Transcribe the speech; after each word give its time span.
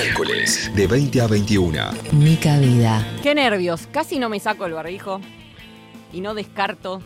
Miércoles 0.00 0.70
de 0.76 0.86
20 0.86 1.20
a 1.22 1.26
21. 1.26 1.90
Mi 2.12 2.36
cabida. 2.36 3.04
Qué 3.20 3.34
nervios. 3.34 3.88
Casi 3.90 4.20
no 4.20 4.28
me 4.28 4.38
saco 4.38 4.64
el 4.64 4.72
barbijo. 4.72 5.20
Y 6.12 6.20
no 6.20 6.34
descarto 6.34 7.02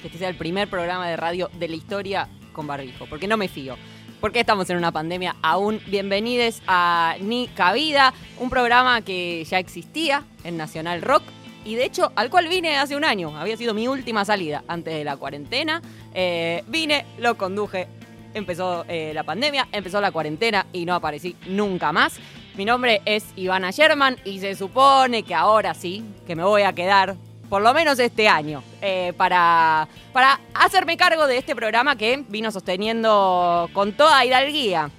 que 0.00 0.06
este 0.06 0.18
sea 0.18 0.28
el 0.28 0.36
primer 0.36 0.70
programa 0.70 1.08
de 1.08 1.16
radio 1.16 1.50
de 1.58 1.66
la 1.66 1.74
historia 1.74 2.28
con 2.52 2.68
barbijo. 2.68 3.06
Porque 3.06 3.26
no 3.26 3.36
me 3.36 3.48
fío. 3.48 3.74
Porque 4.20 4.38
estamos 4.38 4.70
en 4.70 4.76
una 4.76 4.92
pandemia 4.92 5.34
aún. 5.42 5.80
Bienvenidos 5.88 6.62
a 6.68 7.16
Ni 7.20 7.48
Cabida, 7.48 8.14
un 8.38 8.48
programa 8.48 9.02
que 9.02 9.44
ya 9.44 9.58
existía 9.58 10.22
en 10.44 10.56
Nacional 10.56 11.02
Rock. 11.02 11.24
Y 11.64 11.74
de 11.74 11.84
hecho, 11.84 12.12
al 12.14 12.30
cual 12.30 12.46
vine 12.46 12.78
hace 12.78 12.94
un 12.94 13.04
año. 13.04 13.36
Había 13.36 13.56
sido 13.56 13.74
mi 13.74 13.88
última 13.88 14.24
salida 14.24 14.62
antes 14.68 14.94
de 14.94 15.02
la 15.02 15.16
cuarentena. 15.16 15.82
Eh, 16.14 16.62
vine, 16.68 17.06
lo 17.18 17.36
conduje. 17.36 17.88
Empezó 18.32 18.84
eh, 18.88 19.12
la 19.14 19.24
pandemia, 19.24 19.68
empezó 19.72 20.00
la 20.00 20.12
cuarentena 20.12 20.66
y 20.72 20.84
no 20.84 20.94
aparecí 20.94 21.34
nunca 21.46 21.92
más. 21.92 22.20
Mi 22.54 22.64
nombre 22.64 23.02
es 23.04 23.24
Ivana 23.36 23.70
Sherman 23.70 24.16
y 24.24 24.38
se 24.38 24.54
supone 24.54 25.22
que 25.22 25.34
ahora 25.34 25.74
sí, 25.74 26.04
que 26.26 26.36
me 26.36 26.44
voy 26.44 26.62
a 26.62 26.72
quedar 26.72 27.16
por 27.48 27.62
lo 27.62 27.74
menos 27.74 27.98
este 27.98 28.28
año, 28.28 28.62
eh, 28.80 29.12
para, 29.16 29.88
para 30.12 30.38
hacerme 30.54 30.96
cargo 30.96 31.26
de 31.26 31.38
este 31.38 31.56
programa 31.56 31.96
que 31.96 32.24
vino 32.28 32.52
sosteniendo 32.52 33.68
con 33.72 33.92
toda 33.94 34.24
hidalguía 34.24 34.90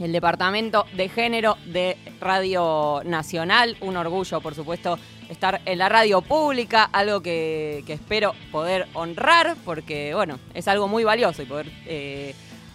el 0.00 0.10
Departamento 0.10 0.86
de 0.94 1.08
Género 1.08 1.56
de 1.66 1.96
Radio 2.20 3.02
Nacional. 3.04 3.76
Un 3.80 3.96
orgullo, 3.96 4.40
por 4.40 4.56
supuesto, 4.56 4.98
estar 5.28 5.60
en 5.64 5.78
la 5.78 5.88
radio 5.88 6.20
pública, 6.20 6.88
algo 6.92 7.20
que, 7.20 7.84
que 7.86 7.92
espero 7.92 8.34
poder 8.50 8.88
honrar, 8.94 9.54
porque, 9.64 10.12
bueno, 10.14 10.40
es 10.52 10.66
algo 10.66 10.88
muy 10.88 11.04
valioso 11.04 11.42
y 11.42 11.46
poder... 11.46 11.70
eh, 11.86 12.34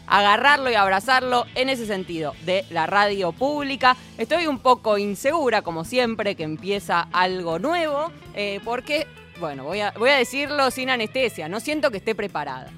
agarrarlo 0.10 0.70
y 0.70 0.76
abrazarlo 0.76 1.46
en 1.56 1.70
ese 1.70 1.86
sentido 1.86 2.34
de 2.46 2.66
la 2.70 2.88
radio 2.88 3.32
pública. 3.32 3.96
Estoy 4.18 4.48
un 4.48 4.60
poco 4.60 4.98
insegura, 4.98 5.62
como 5.62 5.86
siempre, 5.86 6.36
que 6.36 6.44
empieza 6.44 7.08
algo 7.14 7.60
nuevo, 7.60 8.12
eh, 8.34 8.60
porque, 8.66 9.08
bueno, 9.40 9.64
voy 9.64 9.80
a, 9.82 9.92
voy 9.92 10.10
a 10.10 10.16
decirlo 10.16 10.72
sin 10.72 10.90
anestesia, 10.90 11.48
no 11.48 11.60
siento 11.60 11.92
que 11.92 11.98
esté 11.98 12.16
preparada. 12.16 12.70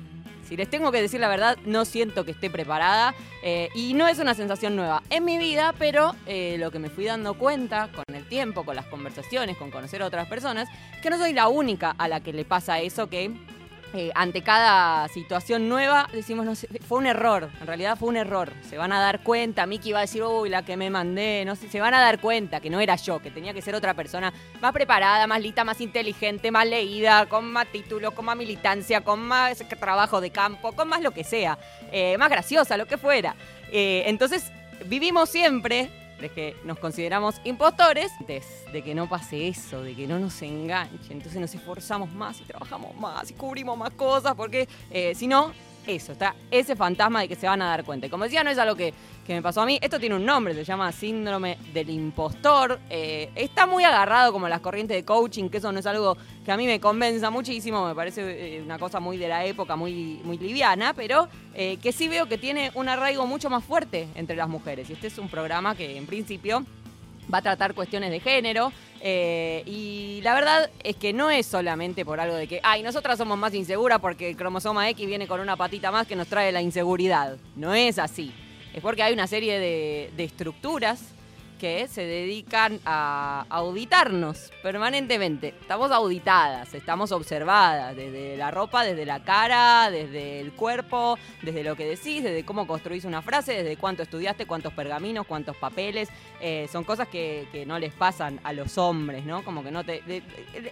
Si 0.51 0.57
les 0.57 0.69
tengo 0.69 0.91
que 0.91 1.01
decir 1.01 1.21
la 1.21 1.29
verdad, 1.29 1.57
no 1.63 1.85
siento 1.85 2.25
que 2.25 2.31
esté 2.31 2.49
preparada 2.49 3.15
eh, 3.41 3.69
y 3.73 3.93
no 3.93 4.09
es 4.09 4.19
una 4.19 4.33
sensación 4.33 4.75
nueva 4.75 5.01
en 5.09 5.23
mi 5.23 5.37
vida, 5.37 5.73
pero 5.79 6.13
eh, 6.25 6.57
lo 6.59 6.71
que 6.71 6.79
me 6.79 6.89
fui 6.89 7.05
dando 7.05 7.35
cuenta 7.35 7.87
con 7.95 8.03
el 8.13 8.27
tiempo, 8.27 8.65
con 8.65 8.75
las 8.75 8.85
conversaciones, 8.87 9.55
con 9.55 9.71
conocer 9.71 10.01
a 10.01 10.07
otras 10.07 10.27
personas, 10.27 10.67
que 11.01 11.09
no 11.09 11.17
soy 11.17 11.31
la 11.31 11.47
única 11.47 11.95
a 11.97 12.09
la 12.09 12.19
que 12.19 12.33
le 12.33 12.43
pasa 12.43 12.81
eso 12.81 13.07
que 13.07 13.31
eh, 13.93 14.11
ante 14.15 14.41
cada 14.41 15.07
situación 15.09 15.67
nueva 15.67 16.07
decimos, 16.13 16.45
no 16.45 16.55
sé, 16.55 16.67
fue 16.87 16.99
un 16.99 17.07
error, 17.07 17.49
en 17.59 17.67
realidad 17.67 17.97
fue 17.97 18.07
un 18.07 18.15
error. 18.15 18.53
Se 18.69 18.77
van 18.77 18.93
a 18.93 19.01
dar 19.01 19.21
cuenta, 19.21 19.65
Miki 19.65 19.91
va 19.91 19.99
a 19.99 20.01
decir, 20.01 20.23
uy, 20.23 20.49
la 20.49 20.63
que 20.63 20.77
me 20.77 20.89
mandé, 20.89 21.43
no 21.45 21.57
sé, 21.57 21.69
se 21.69 21.81
van 21.81 21.93
a 21.93 21.99
dar 21.99 22.19
cuenta 22.19 22.61
que 22.61 22.69
no 22.69 22.79
era 22.79 22.95
yo, 22.95 23.19
que 23.19 23.31
tenía 23.31 23.53
que 23.53 23.61
ser 23.61 23.75
otra 23.75 23.93
persona 23.93 24.31
más 24.61 24.71
preparada, 24.71 25.27
más 25.27 25.41
lista, 25.41 25.65
más 25.65 25.81
inteligente, 25.81 26.51
más 26.51 26.65
leída, 26.67 27.25
con 27.25 27.51
más 27.51 27.67
títulos, 27.67 28.13
con 28.13 28.25
más 28.25 28.37
militancia, 28.37 29.01
con 29.01 29.19
más 29.19 29.57
trabajo 29.79 30.21
de 30.21 30.29
campo, 30.29 30.71
con 30.71 30.87
más 30.87 31.01
lo 31.01 31.11
que 31.11 31.25
sea, 31.25 31.57
eh, 31.91 32.17
más 32.17 32.29
graciosa, 32.29 32.77
lo 32.77 32.85
que 32.85 32.97
fuera. 32.97 33.35
Eh, 33.71 34.03
entonces, 34.05 34.51
vivimos 34.85 35.29
siempre 35.29 35.89
de 36.21 36.29
que 36.29 36.55
nos 36.63 36.79
consideramos 36.79 37.41
impostores, 37.43 38.11
de 38.27 38.83
que 38.83 38.95
no 38.95 39.09
pase 39.09 39.47
eso, 39.47 39.81
de 39.81 39.95
que 39.95 40.07
no 40.07 40.19
nos 40.19 40.41
enganche. 40.41 41.11
Entonces 41.11 41.39
nos 41.41 41.53
esforzamos 41.53 42.11
más 42.11 42.39
y 42.39 42.43
trabajamos 42.43 42.95
más 42.95 43.31
y 43.31 43.33
cubrimos 43.33 43.77
más 43.77 43.91
cosas, 43.91 44.35
porque 44.35 44.67
eh, 44.91 45.13
si 45.15 45.27
no, 45.27 45.51
eso, 45.87 46.11
está 46.11 46.35
ese 46.49 46.75
fantasma 46.75 47.21
de 47.21 47.27
que 47.27 47.35
se 47.35 47.47
van 47.47 47.61
a 47.61 47.67
dar 47.67 47.83
cuenta. 47.83 48.09
Como 48.09 48.23
decía, 48.23 48.43
no 48.43 48.49
es 48.49 48.57
algo 48.57 48.75
que, 48.75 48.93
que 49.25 49.33
me 49.33 49.41
pasó 49.41 49.61
a 49.61 49.65
mí, 49.65 49.79
esto 49.81 49.99
tiene 49.99 50.15
un 50.15 50.25
nombre, 50.25 50.53
se 50.53 50.63
llama 50.63 50.91
síndrome 50.91 51.57
del 51.73 51.89
impostor. 51.89 52.79
Eh, 52.89 53.31
está 53.35 53.65
muy 53.65 53.83
agarrado 53.83 54.31
como 54.31 54.47
las 54.47 54.61
corrientes 54.61 54.95
de 54.95 55.05
coaching, 55.05 55.49
que 55.49 55.57
eso 55.57 55.71
no 55.71 55.79
es 55.79 55.85
algo 55.85 56.17
que 56.45 56.51
a 56.51 56.57
mí 56.57 56.65
me 56.65 56.79
convenza 56.79 57.29
muchísimo, 57.29 57.85
me 57.85 57.95
parece 57.95 58.57
eh, 58.57 58.61
una 58.61 58.79
cosa 58.79 58.99
muy 58.99 59.17
de 59.17 59.27
la 59.27 59.45
época, 59.45 59.75
muy, 59.75 60.19
muy 60.23 60.37
liviana, 60.37 60.93
pero 60.93 61.27
eh, 61.53 61.77
que 61.77 61.91
sí 61.91 62.07
veo 62.07 62.27
que 62.27 62.37
tiene 62.37 62.71
un 62.75 62.89
arraigo 62.89 63.25
mucho 63.25 63.49
más 63.49 63.63
fuerte 63.63 64.07
entre 64.15 64.35
las 64.35 64.49
mujeres. 64.49 64.89
Y 64.89 64.93
este 64.93 65.07
es 65.07 65.17
un 65.17 65.29
programa 65.29 65.75
que 65.75 65.97
en 65.97 66.05
principio 66.05 66.65
va 67.33 67.39
a 67.39 67.41
tratar 67.41 67.73
cuestiones 67.73 68.11
de 68.11 68.19
género. 68.19 68.71
eh, 69.01 69.63
y 69.65 70.21
la 70.23 70.35
verdad 70.35 70.69
es 70.83 70.95
que 70.95 71.11
no 71.13 71.31
es 71.31 71.45
solamente 71.45 72.05
por 72.05 72.19
algo 72.19 72.35
de 72.35 72.47
que, 72.47 72.59
ay, 72.63 72.83
nosotras 72.83 73.17
somos 73.17 73.37
más 73.37 73.53
inseguras 73.53 73.99
porque 73.99 74.29
el 74.29 74.37
cromosoma 74.37 74.87
X 74.89 75.07
viene 75.07 75.27
con 75.27 75.39
una 75.39 75.55
patita 75.57 75.91
más 75.91 76.05
que 76.07 76.15
nos 76.15 76.27
trae 76.27 76.51
la 76.51 76.61
inseguridad. 76.61 77.37
No 77.55 77.73
es 77.73 77.97
así. 77.97 78.31
Es 78.73 78.81
porque 78.81 79.03
hay 79.03 79.13
una 79.13 79.27
serie 79.27 79.59
de, 79.59 80.11
de 80.15 80.23
estructuras 80.23 81.13
que 81.61 81.87
se 81.87 82.07
dedican 82.07 82.79
a 82.85 83.45
auditarnos 83.47 84.51
permanentemente. 84.63 85.49
Estamos 85.61 85.91
auditadas, 85.91 86.73
estamos 86.73 87.11
observadas, 87.11 87.95
desde 87.95 88.35
la 88.35 88.49
ropa, 88.49 88.83
desde 88.83 89.05
la 89.05 89.23
cara, 89.23 89.91
desde 89.91 90.39
el 90.39 90.53
cuerpo, 90.53 91.19
desde 91.43 91.63
lo 91.63 91.75
que 91.75 91.85
decís, 91.85 92.23
desde 92.23 92.43
cómo 92.43 92.65
construís 92.65 93.05
una 93.05 93.21
frase, 93.21 93.53
desde 93.53 93.77
cuánto 93.77 94.01
estudiaste, 94.01 94.47
cuántos 94.47 94.73
pergaminos, 94.73 95.27
cuántos 95.27 95.55
papeles. 95.55 96.09
Eh, 96.39 96.67
son 96.71 96.83
cosas 96.83 97.07
que, 97.07 97.47
que 97.51 97.63
no 97.63 97.77
les 97.77 97.93
pasan 97.93 98.39
a 98.43 98.53
los 98.53 98.79
hombres, 98.79 99.23
¿no? 99.23 99.43
Como 99.43 99.63
que 99.63 99.69
no 99.69 99.83
te... 99.83 100.01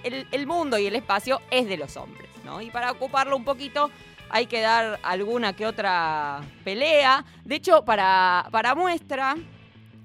el, 0.03 0.25
el 0.31 0.47
mundo 0.47 0.79
y 0.79 0.87
el 0.87 0.95
espacio 0.95 1.39
es 1.51 1.67
de 1.67 1.77
los 1.77 1.95
hombres, 1.97 2.31
¿no? 2.43 2.61
Y 2.61 2.71
para 2.71 2.89
ocuparlo 2.89 3.37
un 3.37 3.45
poquito 3.45 3.91
hay 4.31 4.47
que 4.47 4.59
dar 4.59 4.99
alguna 5.03 5.53
que 5.53 5.67
otra 5.67 6.41
pelea. 6.63 7.23
De 7.45 7.57
hecho, 7.57 7.85
para, 7.85 8.47
para 8.51 8.73
muestra, 8.73 9.35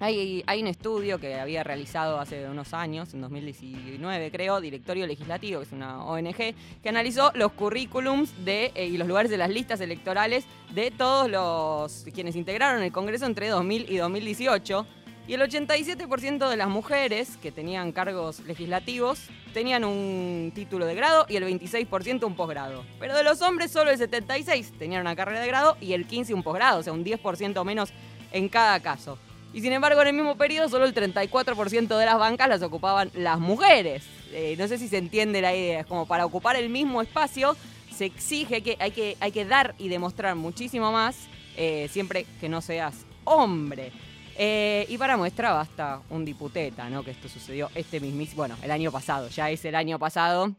hay, 0.00 0.44
un 0.60 0.66
estudio 0.66 1.18
que 1.18 1.34
había 1.36 1.62
realizado 1.62 2.18
hace 2.18 2.48
unos 2.48 2.74
años, 2.74 3.14
en 3.14 3.20
2019 3.20 4.30
creo, 4.30 4.60
Directorio 4.60 5.06
Legislativo, 5.06 5.60
que 5.60 5.66
es 5.66 5.72
una 5.72 6.04
ONG, 6.04 6.54
que 6.82 6.88
analizó 6.88 7.30
los 7.34 7.52
currículums 7.52 8.44
de, 8.44 8.72
eh, 8.74 8.86
y 8.86 8.96
los 8.96 9.08
lugares 9.08 9.30
de 9.30 9.36
las 9.36 9.50
listas 9.50 9.80
electorales 9.80 10.44
de 10.74 10.90
todos 10.90 11.30
los 11.30 12.04
quienes 12.12 12.36
integraron 12.36 12.82
el 12.82 12.92
Congreso 12.92 13.26
entre 13.26 13.48
2000 13.48 13.90
y 13.90 13.96
2018. 13.96 14.86
Y 15.26 15.32
el 15.32 15.40
87% 15.40 16.50
de 16.50 16.56
las 16.58 16.68
mujeres 16.68 17.38
que 17.38 17.50
tenían 17.50 17.92
cargos 17.92 18.40
legislativos 18.40 19.20
tenían 19.54 19.84
un 19.84 20.52
título 20.54 20.84
de 20.84 20.94
grado 20.94 21.24
y 21.30 21.36
el 21.36 21.44
26% 21.44 22.26
un 22.26 22.36
posgrado. 22.36 22.84
Pero 23.00 23.16
de 23.16 23.24
los 23.24 23.40
hombres 23.40 23.70
solo 23.70 23.90
el 23.90 23.98
76% 23.98 24.76
tenían 24.76 25.00
una 25.00 25.16
carrera 25.16 25.40
de 25.40 25.46
grado 25.46 25.78
y 25.80 25.94
el 25.94 26.06
15% 26.06 26.34
un 26.34 26.42
posgrado, 26.42 26.80
o 26.80 26.82
sea, 26.82 26.92
un 26.92 27.06
10% 27.06 27.64
menos 27.64 27.90
en 28.32 28.50
cada 28.50 28.80
caso. 28.80 29.16
Y 29.54 29.60
sin 29.60 29.72
embargo, 29.72 30.02
en 30.02 30.08
el 30.08 30.14
mismo 30.14 30.36
periodo, 30.36 30.68
solo 30.68 30.84
el 30.84 30.92
34% 30.92 31.96
de 31.96 32.04
las 32.04 32.18
bancas 32.18 32.48
las 32.48 32.60
ocupaban 32.62 33.12
las 33.14 33.38
mujeres. 33.38 34.02
Eh, 34.32 34.56
no 34.58 34.66
sé 34.66 34.78
si 34.78 34.88
se 34.88 34.98
entiende 34.98 35.40
la 35.40 35.54
idea. 35.54 35.80
Es 35.80 35.86
como 35.86 36.06
para 36.06 36.26
ocupar 36.26 36.56
el 36.56 36.68
mismo 36.68 37.00
espacio, 37.00 37.56
se 37.96 38.06
exige 38.06 38.62
que 38.62 38.76
hay 38.80 38.90
que, 38.90 39.16
hay 39.20 39.30
que 39.30 39.44
dar 39.44 39.76
y 39.78 39.88
demostrar 39.88 40.34
muchísimo 40.34 40.90
más, 40.90 41.28
eh, 41.56 41.88
siempre 41.92 42.26
que 42.40 42.48
no 42.48 42.60
seas 42.60 43.06
hombre. 43.22 43.92
Eh, 44.36 44.86
y 44.88 44.98
para 44.98 45.16
muestra 45.16 45.52
basta 45.52 46.00
un 46.10 46.24
diputeta, 46.24 46.90
¿no? 46.90 47.04
Que 47.04 47.12
esto 47.12 47.28
sucedió 47.28 47.70
este 47.76 48.00
mismísimo, 48.00 48.38
bueno, 48.38 48.56
el 48.60 48.72
año 48.72 48.90
pasado, 48.90 49.28
ya 49.28 49.50
es 49.50 49.64
el 49.64 49.76
año 49.76 50.00
pasado, 50.00 50.52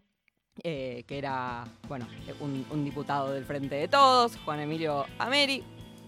que 0.64 1.04
era, 1.10 1.66
bueno, 1.90 2.08
un, 2.40 2.66
un 2.70 2.86
diputado 2.86 3.34
del 3.34 3.44
Frente 3.44 3.76
de 3.76 3.90
Todos, 3.90 4.38
Juan 4.46 4.62
Emilio 4.62 5.06
Ameri, 5.20 5.62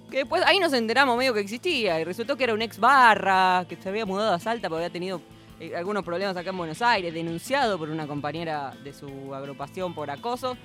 que 0.10 0.18
después 0.18 0.44
ahí 0.46 0.60
nos 0.60 0.74
enteramos 0.74 1.18
medio 1.18 1.34
que 1.34 1.42
existía 1.42 2.00
y 2.00 2.04
resultó 2.04 2.38
que 2.38 2.46
era 2.46 2.54
un 2.54 2.62
ex 2.62 2.80
barra, 2.80 3.66
que 3.68 3.76
se 3.76 3.90
había 3.90 4.06
mudado 4.06 4.34
a 4.34 4.40
Salta 4.40 4.70
porque 4.70 4.86
había 4.86 4.94
tenido 4.94 5.22
eh, 5.60 5.76
algunos 5.76 6.04
problemas 6.04 6.38
acá 6.38 6.52
en 6.52 6.58
Buenos 6.58 6.82
Aires, 6.82 7.14
denunciado 7.14 7.78
por 7.78 7.90
una 7.90 8.08
compañera 8.08 8.74
de 8.84 8.94
su 8.94 9.34
agrupación 9.34 9.94
por 9.94 10.10
acoso. 10.10 10.56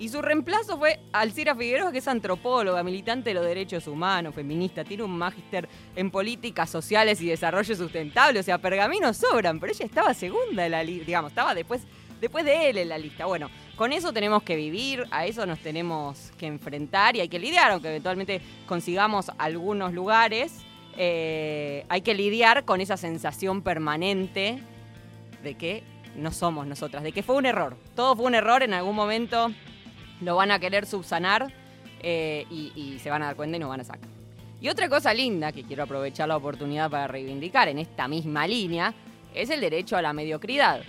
Y 0.00 0.08
su 0.10 0.22
reemplazo 0.22 0.78
fue 0.78 1.00
Alcira 1.12 1.56
Figueroa, 1.56 1.90
que 1.90 1.98
es 1.98 2.06
antropóloga, 2.06 2.84
militante 2.84 3.30
de 3.30 3.34
los 3.34 3.44
derechos 3.44 3.88
humanos, 3.88 4.32
feminista, 4.32 4.84
tiene 4.84 5.02
un 5.02 5.18
magíster 5.18 5.68
en 5.96 6.10
políticas 6.12 6.70
sociales 6.70 7.20
y 7.20 7.26
desarrollo 7.26 7.74
sustentable. 7.74 8.38
O 8.38 8.42
sea, 8.44 8.58
pergaminos 8.58 9.16
sobran, 9.16 9.58
pero 9.58 9.72
ella 9.72 9.84
estaba 9.84 10.14
segunda 10.14 10.64
en 10.66 10.70
la 10.70 10.84
lista, 10.84 11.04
digamos, 11.04 11.32
estaba 11.32 11.52
después, 11.52 11.82
después 12.20 12.44
de 12.44 12.70
él 12.70 12.78
en 12.78 12.88
la 12.90 12.98
lista. 12.98 13.26
Bueno, 13.26 13.50
con 13.78 13.92
eso 13.92 14.12
tenemos 14.12 14.42
que 14.42 14.56
vivir, 14.56 15.06
a 15.12 15.24
eso 15.24 15.46
nos 15.46 15.60
tenemos 15.60 16.32
que 16.36 16.46
enfrentar 16.46 17.14
y 17.14 17.20
hay 17.20 17.28
que 17.28 17.38
lidiar, 17.38 17.70
aunque 17.70 17.88
eventualmente 17.88 18.40
consigamos 18.66 19.30
algunos 19.38 19.92
lugares, 19.92 20.64
eh, 20.96 21.86
hay 21.88 22.00
que 22.00 22.12
lidiar 22.12 22.64
con 22.64 22.80
esa 22.80 22.96
sensación 22.96 23.62
permanente 23.62 24.58
de 25.44 25.54
que 25.54 25.84
no 26.16 26.32
somos 26.32 26.66
nosotras, 26.66 27.04
de 27.04 27.12
que 27.12 27.22
fue 27.22 27.36
un 27.36 27.46
error. 27.46 27.76
Todo 27.94 28.16
fue 28.16 28.26
un 28.26 28.34
error, 28.34 28.64
en 28.64 28.74
algún 28.74 28.96
momento 28.96 29.52
lo 30.22 30.34
van 30.34 30.50
a 30.50 30.58
querer 30.58 30.84
subsanar 30.84 31.52
eh, 32.00 32.46
y, 32.50 32.72
y 32.74 32.98
se 32.98 33.10
van 33.10 33.22
a 33.22 33.26
dar 33.26 33.36
cuenta 33.36 33.58
y 33.58 33.60
nos 33.60 33.68
van 33.68 33.82
a 33.82 33.84
sacar. 33.84 34.10
Y 34.60 34.68
otra 34.70 34.88
cosa 34.88 35.14
linda 35.14 35.52
que 35.52 35.62
quiero 35.62 35.84
aprovechar 35.84 36.26
la 36.26 36.36
oportunidad 36.36 36.90
para 36.90 37.06
reivindicar 37.06 37.68
en 37.68 37.78
esta 37.78 38.08
misma 38.08 38.44
línea 38.48 38.92
es 39.32 39.50
el 39.50 39.60
derecho 39.60 39.96
a 39.96 40.02
la 40.02 40.12
mediocridad. 40.12 40.82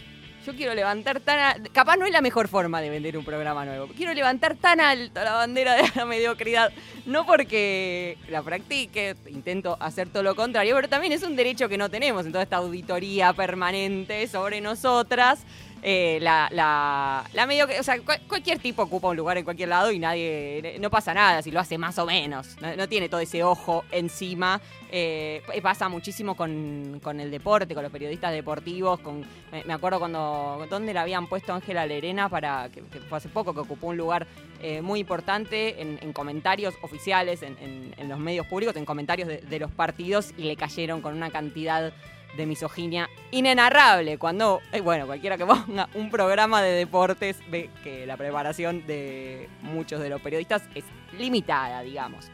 Yo 0.45 0.55
quiero 0.55 0.73
levantar 0.73 1.19
tan... 1.19 1.39
a- 1.39 1.55
Capaz 1.71 1.97
no 1.97 2.05
es 2.05 2.11
la 2.11 2.21
mejor 2.21 2.47
forma 2.47 2.81
de 2.81 2.89
vender 2.89 3.17
un 3.17 3.25
programa 3.25 3.65
nuevo. 3.65 3.87
Quiero 3.95 4.13
levantar 4.13 4.55
tan 4.55 4.79
alto 4.79 5.23
la 5.23 5.33
bandera 5.33 5.75
de 5.75 5.83
la 5.95 6.05
mediocridad. 6.05 6.71
No 7.05 7.25
porque 7.25 8.17
la 8.29 8.41
practique, 8.41 9.15
intento 9.29 9.77
hacer 9.79 10.09
todo 10.09 10.23
lo 10.23 10.35
contrario, 10.35 10.75
pero 10.75 10.87
también 10.89 11.13
es 11.13 11.23
un 11.23 11.35
derecho 11.35 11.69
que 11.69 11.77
no 11.77 11.89
tenemos 11.89 12.25
en 12.25 12.31
toda 12.31 12.43
esta 12.43 12.57
auditoría 12.57 13.33
permanente 13.33 14.27
sobre 14.27 14.61
nosotras. 14.61 15.39
Eh, 15.81 16.19
la, 16.21 16.49
la, 16.51 17.23
la 17.33 17.45
mediocre- 17.47 17.79
o 17.79 17.83
sea, 17.83 17.97
cual- 18.01 18.19
cualquier 18.27 18.59
tipo 18.59 18.81
ocupa 18.83 19.07
un 19.07 19.15
lugar 19.15 19.37
en 19.37 19.45
cualquier 19.45 19.69
lado 19.69 19.91
y 19.91 19.99
nadie, 19.99 20.77
no 20.79 20.89
pasa 20.89 21.13
nada 21.13 21.41
si 21.41 21.51
lo 21.51 21.59
hace 21.59 21.77
más 21.77 21.97
o 21.99 22.05
menos. 22.05 22.57
No, 22.77 22.87
tiene 22.89 23.07
todo 23.07 23.21
ese 23.21 23.43
ojo 23.43 23.83
encima. 23.91 24.59
Eh, 24.91 25.41
pasa 25.61 25.87
muchísimo 25.87 26.35
con, 26.35 26.99
con 27.03 27.19
el 27.19 27.31
deporte, 27.31 27.73
con 27.73 27.83
los 27.83 27.91
periodistas 27.91 28.33
deportivos. 28.33 28.99
Con, 28.99 29.23
me, 29.65 29.73
acuerdo 29.73 29.99
cuando, 29.99 30.65
¿dónde 30.69 30.93
la 30.93 31.01
habían 31.01 31.27
puesto 31.27 31.53
Ángela 31.53 31.85
Lerena 31.85 32.27
para, 32.27 32.69
que, 32.73 32.81
que 32.81 32.99
fue 32.99 33.17
hace 33.17 33.29
poco, 33.29 33.53
que 33.53 33.61
ocupó 33.61 33.87
un 33.87 33.97
lugar 33.97 34.27
eh, 34.61 34.81
muy 34.81 34.99
importante 34.99 35.81
en, 35.81 35.97
en 36.01 36.11
comentarios 36.11 36.73
oficiales, 36.81 37.41
en, 37.43 37.55
en- 37.61 38.09
los 38.09 38.17
medios 38.19 38.47
públicos, 38.47 38.75
en 38.75 38.85
comentarios 38.85 39.27
de 39.29 39.59
los 39.59 39.69
partidos 39.71 40.33
y 40.35 40.43
le 40.43 40.55
cayeron 40.55 40.99
con 41.01 41.15
una 41.15 41.29
cantidad 41.29 41.93
de 42.35 42.45
misoginia 42.45 43.09
inenarrable. 43.31 44.17
Cuando, 44.17 44.61
eh, 44.71 44.81
bueno, 44.81 45.05
cualquiera 45.05 45.37
que 45.37 45.45
ponga 45.47 45.89
un 45.93 46.09
programa 46.09 46.61
de 46.61 46.71
deportes 46.71 47.37
ve 47.49 47.69
que 47.83 48.05
la 48.05 48.17
preparación 48.17 48.85
de 48.85 49.49
muchos 49.61 49.99
de 49.99 50.09
los 50.09 50.21
periodistas 50.21 50.63
es 50.75 50.85
limitada, 51.17 51.81
digamos. 51.81 52.31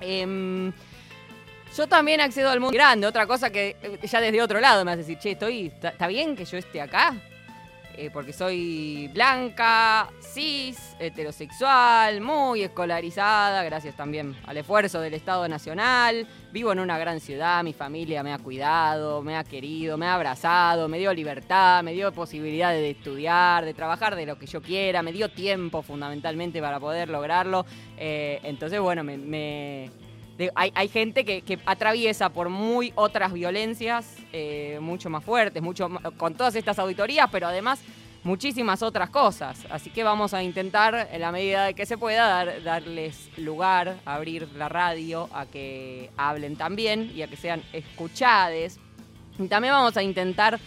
Em, 0.00 0.72
yo 1.76 1.86
también 1.86 2.20
accedo 2.20 2.50
al 2.50 2.60
mundo 2.60 2.74
grande, 2.74 3.06
otra 3.06 3.26
cosa 3.26 3.50
que 3.50 3.76
eh, 3.82 3.98
ya 4.06 4.20
desde 4.20 4.42
otro 4.42 4.60
lado 4.60 4.84
me 4.84 4.92
hace 4.92 4.98
decir, 4.98 5.18
che, 5.18 5.30
estoy, 5.32 5.66
¿está 5.66 5.90
está 5.90 6.06
bien 6.06 6.36
que 6.36 6.44
yo 6.44 6.56
esté 6.58 6.80
acá? 6.80 7.14
Eh, 8.00 8.10
porque 8.12 8.32
soy 8.32 9.10
blanca, 9.12 10.08
cis, 10.20 10.94
heterosexual, 11.00 12.20
muy 12.20 12.62
escolarizada, 12.62 13.64
gracias 13.64 13.96
también 13.96 14.36
al 14.46 14.56
esfuerzo 14.56 15.00
del 15.00 15.14
Estado 15.14 15.48
Nacional. 15.48 16.24
Vivo 16.52 16.70
en 16.70 16.78
una 16.78 16.96
gran 16.96 17.18
ciudad, 17.18 17.64
mi 17.64 17.72
familia 17.72 18.22
me 18.22 18.32
ha 18.32 18.38
cuidado, 18.38 19.20
me 19.22 19.36
ha 19.36 19.42
querido, 19.42 19.98
me 19.98 20.06
ha 20.06 20.14
abrazado, 20.14 20.86
me 20.86 21.00
dio 21.00 21.12
libertad, 21.12 21.82
me 21.82 21.92
dio 21.92 22.12
posibilidad 22.12 22.70
de 22.70 22.90
estudiar, 22.90 23.64
de 23.64 23.74
trabajar 23.74 24.14
de 24.14 24.26
lo 24.26 24.38
que 24.38 24.46
yo 24.46 24.62
quiera, 24.62 25.02
me 25.02 25.10
dio 25.12 25.28
tiempo 25.28 25.82
fundamentalmente 25.82 26.60
para 26.60 26.78
poder 26.78 27.08
lograrlo. 27.08 27.66
Eh, 27.96 28.38
entonces, 28.44 28.78
bueno, 28.78 29.02
me- 29.02 29.90
de- 30.38 30.50
hay, 30.54 30.88
gente 30.88 31.24
que, 31.24 31.58
atraviesa 31.66 32.30
por 32.30 32.48
muy 32.48 32.92
otras 32.94 33.32
violencias, 33.32 34.16
eh, 34.32 34.78
mucho 34.80 35.10
más 35.10 35.24
fuertes, 35.24 35.62
mucho 35.62 35.88
con 36.16 36.34
todas 36.34 36.54
estas 36.54 36.78
auditorías, 36.78 37.28
pero 37.30 37.48
además 37.48 37.80
muchísimas 38.24 38.82
otras 38.82 39.10
cosas. 39.10 39.66
Así 39.70 39.90
que 39.90 40.02
vamos 40.04 40.34
a 40.34 40.42
intentar, 40.42 41.08
en 41.12 41.20
la 41.20 41.32
medida 41.32 41.64
de 41.66 41.74
que 41.74 41.86
se 41.86 41.98
pueda, 41.98 42.26
dar- 42.28 42.62
darles 42.62 43.28
lugar, 43.36 43.96
abrir 44.04 44.48
la 44.56 44.68
radio 44.68 45.28
a 45.32 45.44
que 45.46 46.10
hablen 46.16 46.56
también 46.56 47.10
y 47.14 47.22
a 47.22 47.26
que 47.28 47.36
sean 47.36 47.62
escuchades. 47.72 48.78
Y 49.38 49.48
también 49.48 49.74
vamos 49.74 49.96
a 49.96 50.02
intentar 50.02 50.58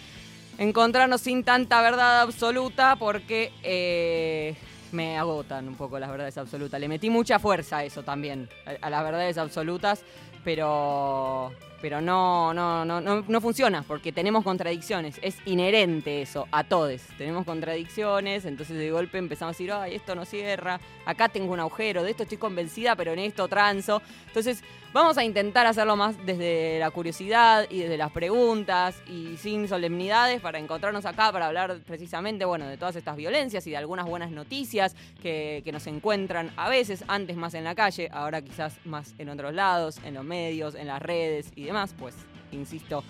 encontrarnos 0.58 1.22
sin 1.22 1.44
tanta 1.44 1.82
verdad 1.82 2.22
absoluta 2.22 2.96
porque 2.98 3.52
eh, 3.64 4.56
me 4.92 5.18
agotan 5.18 5.68
un 5.68 5.76
poco 5.76 6.00
las 6.00 6.10
verdades 6.10 6.38
absolutas. 6.38 6.80
Le 6.80 6.88
metí 6.88 7.10
mucha 7.10 7.40
fuerza 7.40 7.78
a 7.78 7.84
eso 7.84 8.04
también, 8.04 8.50
a, 8.66 8.86
a 8.86 8.90
las 8.90 9.04
verdades 9.04 9.38
absolutas, 9.38 10.04
pero 10.44 11.52
pero 11.82 12.02
no, 12.02 12.54
no, 12.54 12.86
no, 12.86 13.02
no, 13.02 13.24
no 13.28 13.42
funciona 13.42 13.84
porque 13.84 14.12
tenemos 14.12 14.44
contradicciones. 14.44 15.20
Es 15.22 15.38
inherente 15.46 16.22
eso 16.22 16.48
a 16.52 16.64
todos. 16.64 17.02
Tenemos 17.18 17.46
contradicciones, 17.46 18.46
entonces 18.46 18.78
de 18.78 18.92
golpe 18.92 19.18
empezamos 19.18 19.52
a 19.52 19.58
decir, 19.58 19.72
ay, 19.72 19.96
esto 19.96 20.16
no 20.16 20.26
cierra, 20.26 20.80
acá 21.06 21.30
tengo 21.30 21.54
un 21.54 21.60
agujero, 21.60 22.04
de 22.04 22.12
esto 22.12 22.24
estoy 22.24 22.38
convencida, 22.38 22.96
pero 22.96 23.14
en 23.14 23.20
esto 23.20 23.48
transo. 23.48 24.02
Entonces 24.28 24.64
vamos 24.94 25.18
a 25.18 25.24
intentar 25.24 25.66
hacerlo 25.66 25.96
más 25.96 26.16
desde 26.26 26.78
la 26.80 26.92
curiosidad 26.92 27.66
y 27.70 27.80
desde 27.80 27.98
las 27.98 28.12
preguntas 28.12 29.02
y 29.08 29.38
sin 29.38 29.68
solemnidades 29.68 30.42
para 30.42 30.60
encontrarnos 30.60 31.06
acá, 31.06 31.32
para 31.32 31.48
hablar 31.48 31.80
precisamente, 31.86 32.46
bueno, 32.46 32.68
de 32.68 32.78
todas 32.78 32.96
estas 32.96 33.16
violencias 33.16 33.66
y 33.68 33.72
de 33.72 33.78
algunas 33.78 34.06
buenas 34.06 34.32
noticias 34.32 34.96
que, 35.22 35.62
que 35.64 35.72
nos 35.72 35.88
encuentran 35.88 36.52
a 36.58 36.70
veces, 36.70 37.04
antes 37.08 37.38
más 37.38 37.54
en 37.54 37.64
la 37.64 37.76
calle, 37.76 38.10
ahora 38.12 38.42
quizás 38.42 38.78
más 38.86 39.14
en 39.18 39.30
otros 39.30 39.54
lados, 39.54 40.00
en 40.06 40.14
los 40.14 40.24
medios, 40.24 40.76
en 40.76 40.88
las 40.88 41.02
redes 41.02 41.52
y 41.56 41.64
demás, 41.64 41.71
pues, 41.98 42.16
insisto, 42.52 43.04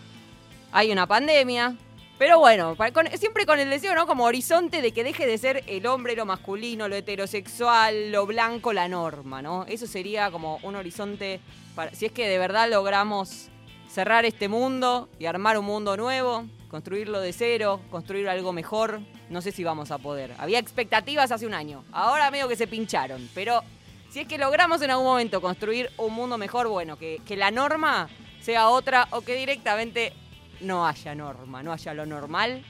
hay 0.71 0.91
una 0.91 1.07
pandemia. 1.07 1.75
Pero 2.21 2.37
bueno, 2.37 2.77
siempre 3.15 3.47
con 3.47 3.57
el 3.57 3.71
deseo, 3.71 3.95
¿no? 3.95 4.05
Como 4.05 4.25
horizonte 4.25 4.83
de 4.83 4.91
que 4.91 5.03
deje 5.03 5.25
de 5.25 5.39
ser 5.39 5.63
el 5.65 5.87
hombre 5.87 6.15
lo 6.15 6.27
masculino, 6.27 6.87
lo 6.87 6.95
heterosexual, 6.95 8.11
lo 8.11 8.27
blanco, 8.27 8.73
la 8.73 8.87
norma, 8.87 9.41
¿no? 9.41 9.65
Eso 9.65 9.87
sería 9.87 10.29
como 10.29 10.59
un 10.61 10.75
horizonte, 10.75 11.39
para, 11.73 11.95
si 11.95 12.05
es 12.05 12.11
que 12.11 12.29
de 12.29 12.37
verdad 12.37 12.69
logramos 12.69 13.49
cerrar 13.89 14.23
este 14.25 14.49
mundo 14.49 15.09
y 15.17 15.25
armar 15.25 15.57
un 15.57 15.65
mundo 15.65 15.97
nuevo, 15.97 16.45
construirlo 16.69 17.19
de 17.21 17.33
cero, 17.33 17.81
construir 17.89 18.29
algo 18.29 18.53
mejor, 18.53 19.01
no 19.31 19.41
sé 19.41 19.51
si 19.51 19.63
vamos 19.63 19.89
a 19.89 19.97
poder. 19.97 20.35
Había 20.37 20.59
expectativas 20.59 21.31
hace 21.31 21.47
un 21.47 21.55
año, 21.55 21.83
ahora 21.91 22.29
medio 22.29 22.47
que 22.47 22.55
se 22.55 22.67
pincharon, 22.67 23.27
pero 23.33 23.63
si 24.11 24.19
es 24.19 24.27
que 24.27 24.37
logramos 24.37 24.79
en 24.83 24.91
algún 24.91 25.07
momento 25.07 25.41
construir 25.41 25.89
un 25.97 26.13
mundo 26.13 26.37
mejor, 26.37 26.67
bueno, 26.67 26.99
que 26.99 27.19
la 27.35 27.49
norma 27.49 28.09
sea 28.41 28.69
otra 28.69 29.07
o 29.11 29.21
que 29.21 29.35
directamente 29.35 30.13
no 30.59 30.85
haya 30.85 31.15
norma, 31.15 31.63
no 31.63 31.71
haya 31.71 31.93
lo 31.93 32.05
normal 32.05 32.63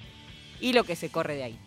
y 0.59 0.73
lo 0.73 0.83
que 0.83 0.95
se 0.95 1.09
corre 1.09 1.35
de 1.35 1.43
ahí. 1.43 1.59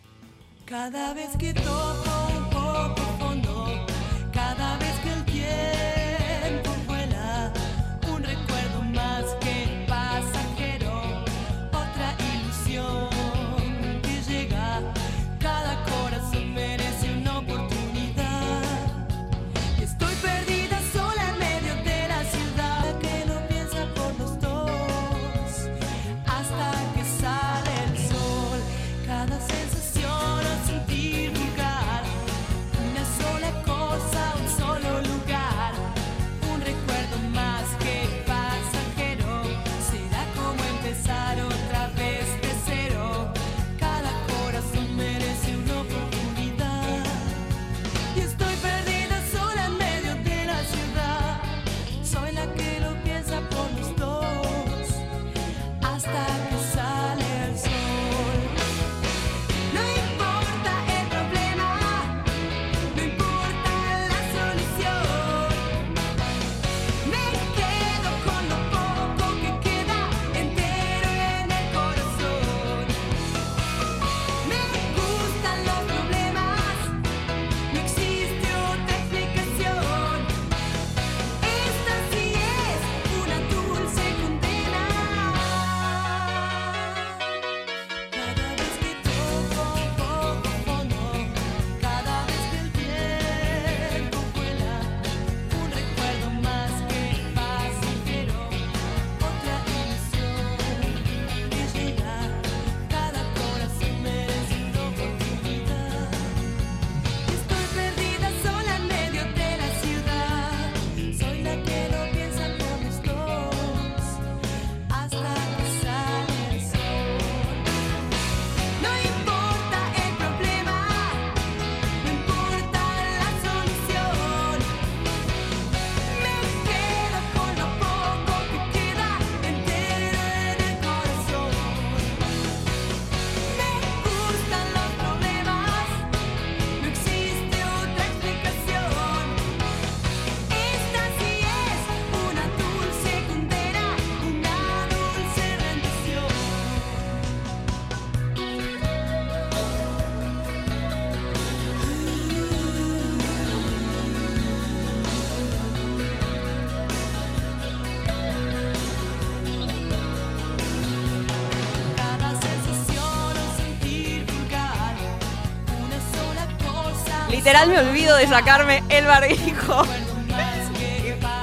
Literal 167.45 167.69
me 167.69 167.77
olvido 167.77 168.17
de 168.17 168.25
sacarme 168.25 168.81
el 168.89 169.05
barbijo. 169.05 169.83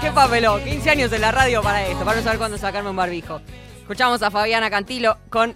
Qué 0.01 0.11
papelón, 0.11 0.65
15 0.65 0.91
años 0.91 1.13
en 1.13 1.21
la 1.21 1.31
radio 1.31 1.63
para 1.63 1.87
esto, 1.87 2.05
para 2.05 2.17
no 2.17 2.25
saber 2.25 2.39
cuándo 2.39 2.59
sacarme 2.59 2.91
un 2.91 2.97
barbijo. 2.97 3.41
Escuchamos 3.83 4.21
a 4.21 4.33
Fabiana 4.33 4.69
Cantilo 4.69 5.19
con 5.31 5.55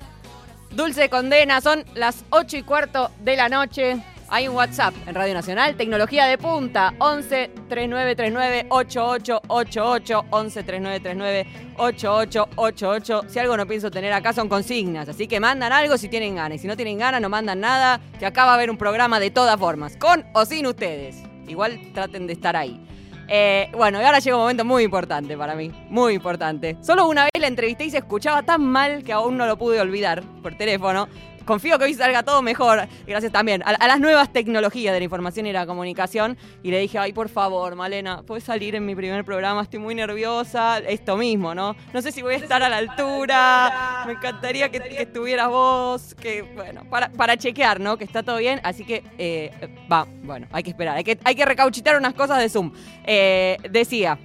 Dulce 0.70 1.10
Condena, 1.10 1.60
son 1.60 1.84
las 1.96 2.24
8 2.30 2.58
y 2.58 2.62
cuarto 2.62 3.10
de 3.24 3.34
la 3.34 3.48
noche. 3.48 3.96
Hay 4.28 4.48
un 4.48 4.56
WhatsApp 4.56 4.92
en 5.06 5.14
Radio 5.14 5.34
Nacional, 5.34 5.76
tecnología 5.76 6.26
de 6.26 6.36
punta, 6.36 6.94
11 6.98 7.48
3939 7.68 8.66
8888, 8.70 10.24
11 10.30 10.62
3939 10.64 11.46
8888. 11.76 13.22
Si 13.28 13.38
algo 13.38 13.56
no 13.56 13.66
pienso 13.68 13.88
tener 13.88 14.12
acá 14.12 14.32
son 14.32 14.48
consignas, 14.48 15.08
así 15.08 15.28
que 15.28 15.38
mandan 15.38 15.72
algo 15.72 15.96
si 15.96 16.08
tienen 16.08 16.34
ganas. 16.34 16.56
Y 16.56 16.58
si 16.62 16.66
no 16.66 16.76
tienen 16.76 16.98
ganas, 16.98 17.20
no 17.20 17.28
mandan 17.28 17.60
nada, 17.60 18.00
que 18.18 18.26
acá 18.26 18.44
va 18.46 18.52
a 18.52 18.54
haber 18.54 18.68
un 18.68 18.76
programa 18.76 19.20
de 19.20 19.30
todas 19.30 19.56
formas, 19.60 19.96
con 19.96 20.24
o 20.34 20.44
sin 20.44 20.66
ustedes. 20.66 21.22
Igual 21.46 21.92
traten 21.94 22.26
de 22.26 22.32
estar 22.32 22.56
ahí. 22.56 22.84
Eh, 23.28 23.68
bueno, 23.76 24.00
y 24.00 24.04
ahora 24.04 24.18
llega 24.18 24.36
un 24.36 24.42
momento 24.42 24.64
muy 24.64 24.82
importante 24.82 25.36
para 25.36 25.54
mí, 25.54 25.70
muy 25.88 26.14
importante. 26.14 26.76
Solo 26.80 27.06
una 27.08 27.24
vez 27.24 27.32
la 27.38 27.46
entrevisté 27.46 27.84
y 27.84 27.90
se 27.90 27.98
escuchaba 27.98 28.42
tan 28.42 28.64
mal 28.64 29.04
que 29.04 29.12
aún 29.12 29.36
no 29.36 29.46
lo 29.46 29.56
pude 29.56 29.80
olvidar 29.80 30.24
por 30.42 30.56
teléfono. 30.56 31.08
Confío 31.46 31.78
que 31.78 31.84
hoy 31.84 31.94
salga 31.94 32.24
todo 32.24 32.42
mejor, 32.42 32.88
gracias 33.06 33.30
también 33.30 33.62
a, 33.64 33.86
las 33.86 34.00
nuevas 34.00 34.32
tecnologías 34.32 34.92
de 34.92 34.98
la 34.98 35.04
información 35.04 35.46
y 35.46 35.52
la 35.52 35.64
comunicación. 35.64 36.36
Y 36.64 36.72
le 36.72 36.80
dije, 36.80 36.98
ay, 36.98 37.12
por 37.12 37.28
favor, 37.28 37.76
Malena, 37.76 38.22
¿puedes 38.26 38.42
salir 38.42 38.74
en 38.74 38.84
mi 38.84 38.96
primer 38.96 39.24
programa? 39.24 39.62
Estoy 39.62 39.78
muy 39.78 39.94
nerviosa. 39.94 40.78
Esto 40.78 41.16
mismo, 41.16 41.54
¿no? 41.54 41.76
No 41.94 42.02
sé 42.02 42.10
si 42.10 42.20
voy 42.20 42.34
a 42.34 42.38
estar 42.38 42.64
a 42.64 42.68
la 42.68 42.78
altura. 42.78 44.02
Me 44.06 44.14
encantaría 44.14 44.68
que, 44.70 44.78
estuvieras 44.98 45.48
vos. 45.48 46.16
Que, 46.16 46.42
bueno, 46.42 46.82
para, 46.90 47.10
para 47.12 47.36
chequear, 47.36 47.78
¿no? 47.78 47.96
Que 47.96 48.02
está 48.02 48.24
todo 48.24 48.38
bien. 48.38 48.60
Así 48.64 48.84
que, 48.84 49.04
eh, 49.16 49.52
va, 49.90 50.04
bueno, 50.24 50.48
hay 50.50 50.64
que 50.64 50.70
esperar. 50.70 50.96
Hay 50.96 51.04
que, 51.04 51.16
hay 51.22 51.36
que 51.36 51.44
recauchitar 51.44 51.96
unas 51.96 52.14
cosas 52.14 52.40
de 52.40 52.48
Zoom. 52.48 52.72
Eh, 53.04 53.56
decía, 53.70 54.18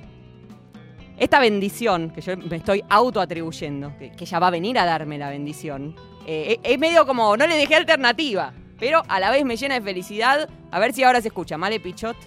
esta 1.21 1.39
bendición 1.39 2.09
que 2.09 2.21
yo 2.21 2.35
me 2.35 2.55
estoy 2.57 2.83
autoatribuyendo, 2.89 3.95
que, 3.97 4.11
que 4.11 4.23
ella 4.23 4.39
va 4.39 4.47
a 4.47 4.51
venir 4.51 4.77
a 4.79 4.85
darme 4.85 5.17
la 5.17 5.29
bendición, 5.29 5.95
eh, 6.25 6.59
es 6.63 6.79
medio 6.79 7.05
como, 7.05 7.37
no 7.37 7.45
le 7.47 7.55
dejé 7.55 7.75
alternativa, 7.75 8.53
pero 8.79 9.03
a 9.07 9.19
la 9.19 9.29
vez 9.29 9.45
me 9.45 9.55
llena 9.55 9.75
de 9.75 9.81
felicidad. 9.81 10.49
A 10.71 10.79
ver 10.79 10.93
si 10.93 11.03
ahora 11.03 11.21
se 11.21 11.27
escucha. 11.27 11.57
Male 11.57 11.79
Pichot, 11.79 12.17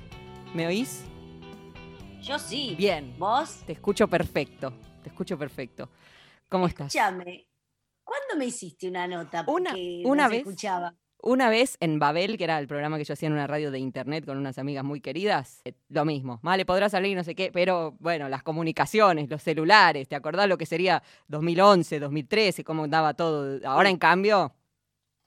¿me 0.54 0.66
oís? 0.68 1.04
Yo 2.22 2.38
sí. 2.38 2.74
Bien. 2.78 3.14
¿Vos? 3.18 3.62
Te 3.66 3.72
escucho 3.72 4.06
perfecto, 4.08 4.72
te 5.02 5.08
escucho 5.08 5.36
perfecto. 5.36 5.90
¿Cómo 6.48 6.66
estás? 6.68 6.94
Escúchame. 6.94 7.48
¿Cuándo 8.04 8.36
me 8.36 8.44
hiciste 8.46 8.88
una 8.88 9.06
nota? 9.08 9.44
Una- 9.48 9.70
Porque 9.70 10.02
una 10.04 10.22
no 10.24 10.28
se 10.28 10.34
vez. 10.36 10.46
escuchaba. 10.46 10.94
Una 11.26 11.48
vez 11.48 11.78
en 11.80 11.98
Babel, 11.98 12.36
que 12.36 12.44
era 12.44 12.58
el 12.58 12.68
programa 12.68 12.98
que 12.98 13.04
yo 13.04 13.14
hacía 13.14 13.28
en 13.28 13.32
una 13.32 13.46
radio 13.46 13.70
de 13.70 13.78
internet 13.78 14.26
con 14.26 14.36
unas 14.36 14.58
amigas 14.58 14.84
muy 14.84 15.00
queridas, 15.00 15.62
eh, 15.64 15.72
lo 15.88 16.04
mismo. 16.04 16.38
Vale, 16.42 16.66
podrá 16.66 16.90
salir 16.90 17.16
no 17.16 17.24
sé 17.24 17.34
qué, 17.34 17.50
pero 17.50 17.96
bueno, 17.98 18.28
las 18.28 18.42
comunicaciones, 18.42 19.30
los 19.30 19.42
celulares, 19.42 20.06
¿te 20.06 20.16
acordás 20.16 20.48
lo 20.48 20.58
que 20.58 20.66
sería 20.66 21.02
2011, 21.28 21.98
2013, 21.98 22.62
cómo 22.62 22.88
daba 22.88 23.14
todo? 23.14 23.58
Ahora, 23.66 23.88
en 23.88 23.96
cambio, 23.96 24.52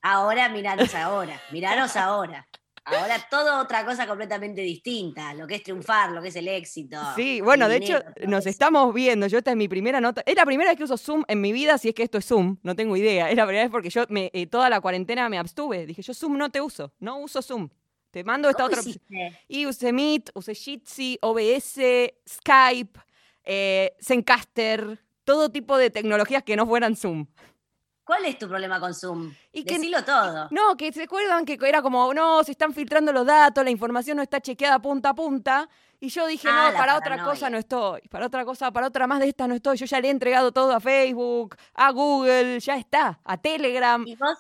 Ahora, 0.02 0.50
miranos 0.50 0.94
ahora. 0.94 1.42
Miranos 1.52 1.96
ahora. 1.98 2.48
Ahora 2.88 3.18
todo 3.30 3.60
otra 3.60 3.86
cosa 3.86 4.08
completamente 4.08 4.62
distinta. 4.62 5.34
Lo 5.34 5.46
que 5.46 5.56
es 5.56 5.64
triunfar, 5.64 6.12
lo 6.12 6.22
que 6.22 6.30
es 6.30 6.36
el 6.36 6.48
éxito. 6.48 6.98
Sí, 7.16 7.42
bueno, 7.42 7.68
de 7.68 7.78
hecho, 7.78 8.00
dinero, 8.00 8.28
nos 8.28 8.42
eso. 8.42 8.50
estamos 8.50 8.94
viendo. 8.94 9.28
Yo 9.28 9.40
esta 9.40 9.52
es 9.52 9.58
mi 9.58 9.68
primera 9.68 10.00
nota. 10.00 10.24
Es 10.26 10.36
la 10.36 10.46
primera 10.46 10.72
vez 10.72 10.78
que 10.78 10.84
uso 10.86 10.98
Zoom 10.98 11.24
en 11.28 11.42
mi 11.42 11.52
vida, 11.52 11.78
si 11.78 11.90
es 11.90 11.96
que 11.96 12.04
esto 12.04 12.18
es 12.18 12.26
Zoom. 12.26 12.58
No 12.64 12.76
tengo 12.76 12.96
idea. 12.96 13.30
Es 13.30 13.36
la 13.36 13.46
primera 13.46 13.64
vez 13.66 13.72
porque 13.72 13.90
yo 13.90 14.06
me, 14.10 14.30
eh, 14.34 14.48
toda 14.48 14.70
la 14.70 14.80
cuarentena 14.82 15.28
me 15.30 15.38
abstuve. 15.38 15.86
Dije, 15.86 16.02
yo 16.02 16.14
Zoom 16.14 16.38
no 16.38 16.50
te 16.50 16.62
uso. 16.62 16.94
No 17.00 17.20
uso 17.20 17.42
Zoom. 17.42 17.70
Te 18.12 18.24
mando 18.24 18.50
esta 18.50 18.64
¿Cómo 18.64 18.68
otra. 18.78 18.82
hiciste? 18.82 19.40
Y 19.48 19.66
usé 19.66 19.92
Meet, 19.92 20.32
usé 20.34 20.56
Jitsi, 20.56 21.20
OBS, 21.22 21.80
Skype, 22.28 23.00
eh, 23.44 23.96
Zencaster, 24.02 25.00
todo 25.24 25.50
tipo 25.50 25.78
de 25.78 25.90
tecnologías 25.90 26.42
que 26.44 26.56
no 26.56 26.66
fueran 26.66 26.96
Zoom. 26.96 27.28
¿Cuál 28.08 28.24
es 28.24 28.40
tu 28.40 28.48
problema 28.48 28.80
con 28.80 28.94
Zoom? 28.94 29.34
Y 29.52 29.66
que- 29.66 29.78
todo. 30.06 30.48
No, 30.52 30.78
que 30.78 30.94
se 30.94 31.04
acuerdan 31.04 31.44
que 31.44 31.58
era 31.62 31.82
como, 31.82 32.14
no, 32.14 32.42
se 32.42 32.52
están 32.54 32.74
filtrando 32.74 33.12
los 33.12 33.26
datos, 33.26 33.66
la 33.66 33.70
información 33.70 34.16
no 34.16 34.24
está 34.24 34.40
chequeada 34.40 34.80
punta 34.80 35.10
a 35.10 35.14
punta. 35.14 35.68
Y 36.00 36.08
yo 36.08 36.26
dije, 36.26 36.48
Ah, 36.50 36.68
no, 36.68 36.72
la 36.72 36.78
para 36.78 36.98
otra 36.98 37.22
cosa 37.22 37.50
no 37.50 37.58
estoy, 37.58 38.00
para 38.10 38.28
otra 38.28 38.46
cosa, 38.46 38.72
para 38.72 38.88
otra 38.88 39.08
más 39.08 39.20
de 39.20 39.28
esta 39.28 39.46
no 39.46 39.56
estoy. 39.56 39.76
Yo 39.76 39.86
ya 39.86 40.00
le 40.00 40.08
he 40.08 40.12
entregado 40.12 40.54
todo 40.54 40.72
a 40.72 40.80
Facebook, 40.80 41.58
a 41.74 41.92
Google, 41.92 42.62
ya 42.62 42.78
está, 42.78 43.20
a 43.26 43.38
Telegram. 43.38 44.02
Y 44.08 44.16
vos, 44.16 44.38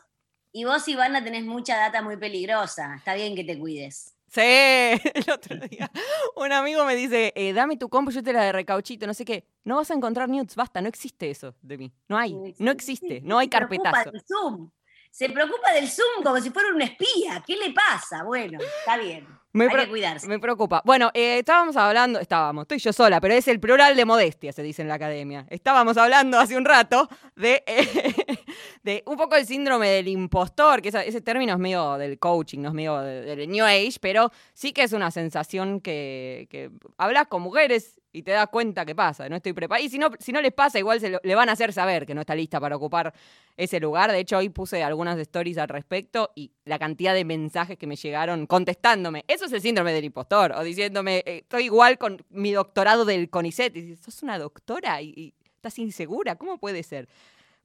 y 0.53 0.63
vos, 0.63 0.87
Ivana, 0.87 1.21
tenés 1.21 1.43
mucha 1.43 1.75
data 1.75 2.01
muy 2.01 2.15
peligrosa. 2.15 2.95
Está 2.95 3.15
bien 3.15 3.35
que 3.35 3.43
te 3.43 3.59
cuides. 3.59 4.16
Sí, 4.27 4.41
el 5.13 5.31
otro 5.33 5.55
día 5.69 5.89
un 6.35 6.51
amigo 6.51 6.85
me 6.85 6.95
dice, 6.95 7.33
eh, 7.35 7.53
dame 7.53 7.77
tu 7.77 7.89
compu, 7.89 8.11
yo 8.11 8.21
te 8.23 8.33
la 8.33 8.43
de 8.43 8.51
recauchito, 8.51 9.07
no 9.07 9.13
sé 9.13 9.25
qué. 9.25 9.45
No 9.63 9.77
vas 9.77 9.89
a 9.91 9.93
encontrar 9.93 10.29
nudes, 10.29 10.55
basta, 10.55 10.81
no 10.81 10.87
existe 10.89 11.29
eso 11.29 11.55
de 11.61 11.77
mí. 11.77 11.93
No 12.07 12.17
hay, 12.17 12.33
no 12.59 12.71
existe, 12.71 13.21
no 13.21 13.37
hay 13.37 13.47
Se 13.47 13.57
preocupa 13.57 13.91
carpetazo. 13.91 14.11
del 14.11 14.21
Zoom. 14.27 14.71
Se 15.09 15.29
preocupa 15.29 15.71
del 15.73 15.87
Zoom 15.89 16.23
como 16.23 16.39
si 16.39 16.51
fuera 16.51 16.69
un 16.69 16.81
espía. 16.81 17.43
¿Qué 17.45 17.55
le 17.55 17.71
pasa? 17.71 18.23
Bueno, 18.23 18.59
está 18.79 18.97
bien. 18.97 19.25
Me 19.57 19.65
Hay 19.65 19.69
pre- 19.71 19.83
que 19.85 19.89
cuidarse. 19.89 20.27
Me 20.27 20.39
preocupa. 20.39 20.81
Bueno, 20.85 21.09
eh, 21.13 21.39
estábamos 21.39 21.75
hablando, 21.77 22.19
estábamos, 22.19 22.63
estoy 22.63 22.79
yo 22.79 22.93
sola, 22.93 23.19
pero 23.19 23.33
es 23.33 23.47
el 23.47 23.59
plural 23.59 23.95
de 23.95 24.05
modestia, 24.05 24.53
se 24.53 24.61
dice 24.63 24.81
en 24.81 24.87
la 24.87 24.95
academia. 24.95 25.45
Estábamos 25.49 25.97
hablando 25.97 26.39
hace 26.39 26.55
un 26.57 26.65
rato 26.65 27.09
de, 27.35 27.63
eh, 27.65 27.87
de 28.83 29.03
un 29.05 29.17
poco 29.17 29.35
el 29.35 29.45
síndrome 29.45 29.89
del 29.89 30.07
impostor, 30.07 30.81
que 30.81 30.89
ese 30.89 31.21
término 31.21 31.53
es 31.53 31.59
medio 31.59 31.97
del 31.97 32.19
coaching, 32.19 32.59
no 32.59 32.69
es 32.69 32.73
medio 32.73 32.97
de- 33.01 33.35
del 33.35 33.49
New 33.49 33.65
Age, 33.65 33.97
pero 34.01 34.31
sí 34.53 34.71
que 34.73 34.83
es 34.83 34.93
una 34.93 35.11
sensación 35.11 35.81
que, 35.81 36.47
que 36.49 36.69
hablas 36.97 37.27
con 37.27 37.41
mujeres 37.41 37.99
y 38.13 38.23
te 38.23 38.31
das 38.31 38.47
cuenta 38.47 38.83
que 38.85 38.95
pasa, 38.95 39.29
no 39.29 39.35
estoy 39.35 39.53
preparada. 39.53 39.85
Y 39.85 39.89
si 39.89 39.99
no, 39.99 40.09
si 40.19 40.31
no 40.31 40.41
les 40.41 40.53
pasa, 40.53 40.79
igual 40.79 40.99
se 40.99 41.09
lo- 41.09 41.19
le 41.23 41.35
van 41.35 41.49
a 41.49 41.51
hacer 41.51 41.71
saber 41.73 42.05
que 42.05 42.15
no 42.15 42.21
está 42.21 42.33
lista 42.33 42.59
para 42.59 42.75
ocupar 42.75 43.13
ese 43.55 43.79
lugar. 43.79 44.11
De 44.11 44.19
hecho, 44.19 44.37
hoy 44.37 44.49
puse 44.49 44.83
algunas 44.83 45.19
stories 45.19 45.57
al 45.59 45.67
respecto 45.67 46.31
y 46.35 46.51
la 46.65 46.79
cantidad 46.79 47.13
de 47.13 47.25
mensajes 47.25 47.77
que 47.77 47.85
me 47.85 47.95
llegaron 47.95 48.47
contestándome. 48.47 49.23
Eso 49.27 49.46
es 49.47 49.53
el 49.53 49.61
síndrome 49.61 49.91
del 49.93 50.05
impostor. 50.05 50.51
O 50.53 50.63
diciéndome, 50.63 51.17
eh, 51.25 51.39
estoy 51.39 51.65
igual 51.65 51.97
con 51.97 52.23
mi 52.29 52.51
doctorado 52.51 53.03
del 53.05 53.29
CONICET. 53.29 53.75
Y 53.75 53.81
dices, 53.81 54.05
sos 54.05 54.23
una 54.23 54.37
doctora 54.39 55.01
y, 55.01 55.09
y 55.15 55.33
estás 55.55 55.77
insegura. 55.79 56.35
¿Cómo 56.35 56.57
puede 56.59 56.83
ser? 56.83 57.09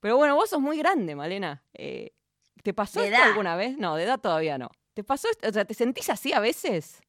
Pero 0.00 0.16
bueno, 0.16 0.34
vos 0.34 0.50
sos 0.50 0.60
muy 0.60 0.78
grande, 0.78 1.14
Malena. 1.14 1.62
Eh, 1.74 2.12
¿Te 2.62 2.72
pasó 2.74 3.00
esto 3.02 3.14
edad. 3.14 3.28
alguna 3.28 3.54
vez? 3.56 3.76
No, 3.78 3.96
de 3.96 4.04
edad 4.04 4.18
todavía 4.20 4.58
no. 4.58 4.70
¿Te 4.94 5.04
pasó 5.04 5.28
esto? 5.30 5.48
O 5.48 5.52
sea, 5.52 5.64
¿te 5.64 5.74
sentís 5.74 6.10
así 6.10 6.32
a 6.32 6.40
veces? 6.40 7.00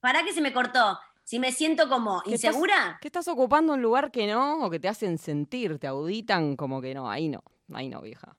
¿Para 0.00 0.22
qué 0.24 0.32
se 0.32 0.40
me 0.40 0.52
cortó? 0.52 0.98
Si 1.24 1.40
me 1.40 1.50
siento 1.52 1.88
como 1.88 2.22
¿Qué 2.22 2.34
estás- 2.34 2.50
insegura, 2.50 2.98
¿Que 3.00 3.08
estás 3.08 3.26
ocupando 3.28 3.74
un 3.74 3.82
lugar 3.82 4.12
que 4.12 4.26
no? 4.28 4.64
¿O 4.64 4.70
que 4.70 4.78
te 4.78 4.88
hacen 4.88 5.18
sentir? 5.18 5.78
¿Te 5.78 5.88
auditan 5.88 6.54
como 6.56 6.80
que 6.80 6.94
no? 6.94 7.10
Ahí 7.10 7.28
no. 7.28 7.42
Ahí 7.74 7.88
no, 7.88 8.00
vieja. 8.00 8.36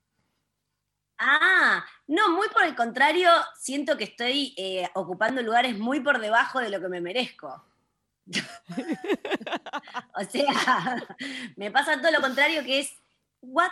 Ah, 1.20 1.84
no, 2.08 2.32
muy 2.32 2.48
por 2.50 2.64
el 2.64 2.76
contrario, 2.76 3.30
siento 3.60 3.98
que 3.98 4.04
estoy 4.04 4.54
eh, 4.58 4.88
ocupando 4.94 5.42
lugares 5.42 5.78
muy 5.78 6.00
por 6.00 6.20
debajo 6.20 6.60
de 6.60 6.70
lo 6.70 6.80
que 6.80 6.90
me 6.90 7.02
merezco. 7.02 7.64
o 10.16 10.24
sea, 10.30 11.08
me 11.56 11.72
pasa 11.72 12.00
todo 12.00 12.12
lo 12.12 12.22
contrario 12.22 12.64
que 12.64 12.80
es, 12.80 12.94
what? 13.42 13.72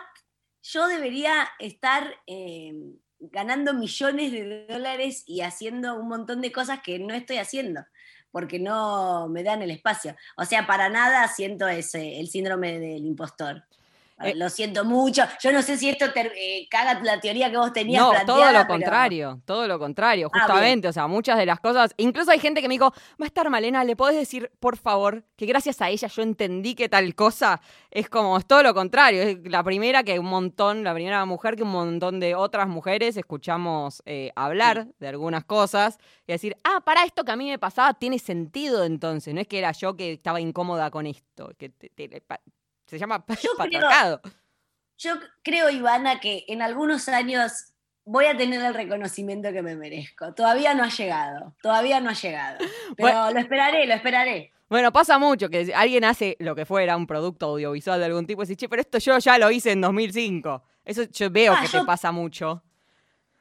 Yo 0.63 0.87
debería 0.87 1.47
estar 1.59 2.15
eh, 2.25 2.73
ganando 3.19 3.73
millones 3.73 4.31
de 4.31 4.65
dólares 4.67 5.23
y 5.27 5.41
haciendo 5.41 5.95
un 5.95 6.07
montón 6.07 6.41
de 6.41 6.51
cosas 6.51 6.81
que 6.81 6.97
no 6.97 7.13
estoy 7.13 7.37
haciendo, 7.37 7.85
porque 8.31 8.57
no 8.57 9.27
me 9.29 9.43
dan 9.43 9.61
el 9.61 9.69
espacio. 9.69 10.15
O 10.37 10.45
sea, 10.45 10.65
para 10.65 10.89
nada 10.89 11.27
siento 11.27 11.67
ese, 11.67 12.19
el 12.19 12.27
síndrome 12.27 12.79
del 12.79 13.05
impostor. 13.05 13.63
Eh, 14.21 14.33
lo 14.35 14.49
siento 14.49 14.85
mucho. 14.85 15.23
Yo 15.41 15.51
no 15.51 15.61
sé 15.61 15.77
si 15.77 15.89
esto 15.89 16.05
eh, 16.15 16.67
caga 16.69 17.01
la 17.03 17.19
teoría 17.19 17.51
que 17.51 17.57
vos 17.57 17.73
tenías 17.73 18.01
No, 18.01 18.11
planteada, 18.11 18.25
todo 18.39 18.45
lo 18.45 18.59
pero- 18.59 18.67
contrario, 18.67 19.41
todo 19.43 19.67
lo 19.67 19.77
contrario, 19.77 20.29
Ah, 20.33 20.39
justamente, 20.39 20.87
o 20.87 20.93
sea, 20.93 21.07
muchas 21.07 21.37
de 21.37 21.45
las 21.45 21.59
cosas, 21.59 21.91
incluso 21.97 22.31
hay 22.31 22.39
gente 22.39 22.61
que 22.61 22.69
me 22.69 22.75
dijo, 22.75 22.91
va 23.21 23.23
a 23.23 23.25
estar 23.25 23.49
Malena, 23.49 23.83
¿le 23.83 23.97
podés 23.97 24.15
decir, 24.15 24.51
por 24.61 24.77
favor, 24.77 25.25
que 25.35 25.45
gracias 25.45 25.81
a 25.81 25.89
ella 25.89 26.07
yo 26.07 26.21
entendí 26.21 26.75
que 26.75 26.87
tal 26.87 27.13
cosa? 27.13 27.59
Es 27.91 28.07
como, 28.07 28.37
es 28.37 28.45
todo 28.45 28.63
lo 28.63 28.73
contrario, 28.73 29.21
es 29.21 29.37
la 29.51 29.61
primera 29.63 30.03
que 30.03 30.17
un 30.17 30.27
montón, 30.27 30.85
la 30.85 30.93
primera 30.93 31.25
mujer 31.25 31.57
que 31.57 31.63
un 31.63 31.71
montón 31.71 32.21
de 32.21 32.35
otras 32.35 32.69
mujeres 32.69 33.17
escuchamos 33.17 34.01
eh, 34.05 34.31
hablar 34.37 34.87
de 34.97 35.07
algunas 35.09 35.43
cosas 35.43 35.97
y 36.25 36.31
decir, 36.31 36.55
ah, 36.63 36.81
para 36.85 37.03
esto 37.03 37.25
que 37.25 37.31
a 37.31 37.35
mí 37.35 37.49
me 37.49 37.59
pasaba 37.59 37.93
tiene 37.93 38.17
sentido 38.19 38.85
entonces, 38.85 39.33
no 39.33 39.41
es 39.41 39.47
que 39.47 39.57
era 39.59 39.73
yo 39.73 39.97
que 39.97 40.13
estaba 40.13 40.39
incómoda 40.39 40.89
con 40.89 41.05
esto, 41.05 41.51
que 41.57 41.67
te- 41.67 41.89
te- 41.89 42.21
pa- 42.21 42.39
se 42.85 42.97
llama 42.97 43.23
Yo 43.27 43.35
creo- 43.35 43.57
patriarcado. 43.57 44.21
Yo 44.97 45.15
creo, 45.43 45.69
Ivana, 45.69 46.19
que 46.19 46.45
en 46.47 46.61
algunos 46.61 47.07
años 47.09 47.73
voy 48.05 48.25
a 48.25 48.37
tener 48.37 48.61
el 48.61 48.73
reconocimiento 48.73 49.51
que 49.51 49.61
me 49.61 49.75
merezco. 49.75 50.33
Todavía 50.33 50.73
no 50.73 50.83
ha 50.83 50.89
llegado, 50.89 51.55
todavía 51.61 51.99
no 51.99 52.11
ha 52.11 52.13
llegado. 52.13 52.57
Pero 52.97 53.09
Bueno. 53.09 53.31
lo 53.31 53.39
esperaré, 53.39 53.85
lo 53.87 53.93
esperaré. 53.93 54.51
Bueno, 54.69 54.91
pasa 54.91 55.19
mucho 55.19 55.49
que 55.49 55.71
alguien 55.75 56.03
hace 56.05 56.37
lo 56.39 56.55
que 56.55 56.65
fuera, 56.65 56.95
un 56.97 57.05
producto 57.07 57.47
audiovisual 57.47 57.99
de 57.99 58.05
algún 58.05 58.25
tipo, 58.25 58.41
y 58.41 58.45
dice, 58.45 58.55
che, 58.55 58.67
pero 58.69 58.81
esto 58.81 58.97
yo 58.97 59.17
ya 59.19 59.37
lo 59.37 59.51
hice 59.51 59.71
en 59.73 59.81
2005. 59.81 60.63
Eso 60.83 61.03
yo 61.03 61.29
veo 61.29 61.53
Ah, 61.53 61.61
que 61.61 61.67
yo- 61.67 61.81
te 61.81 61.85
pasa 61.85 62.11
mucho. 62.11 62.63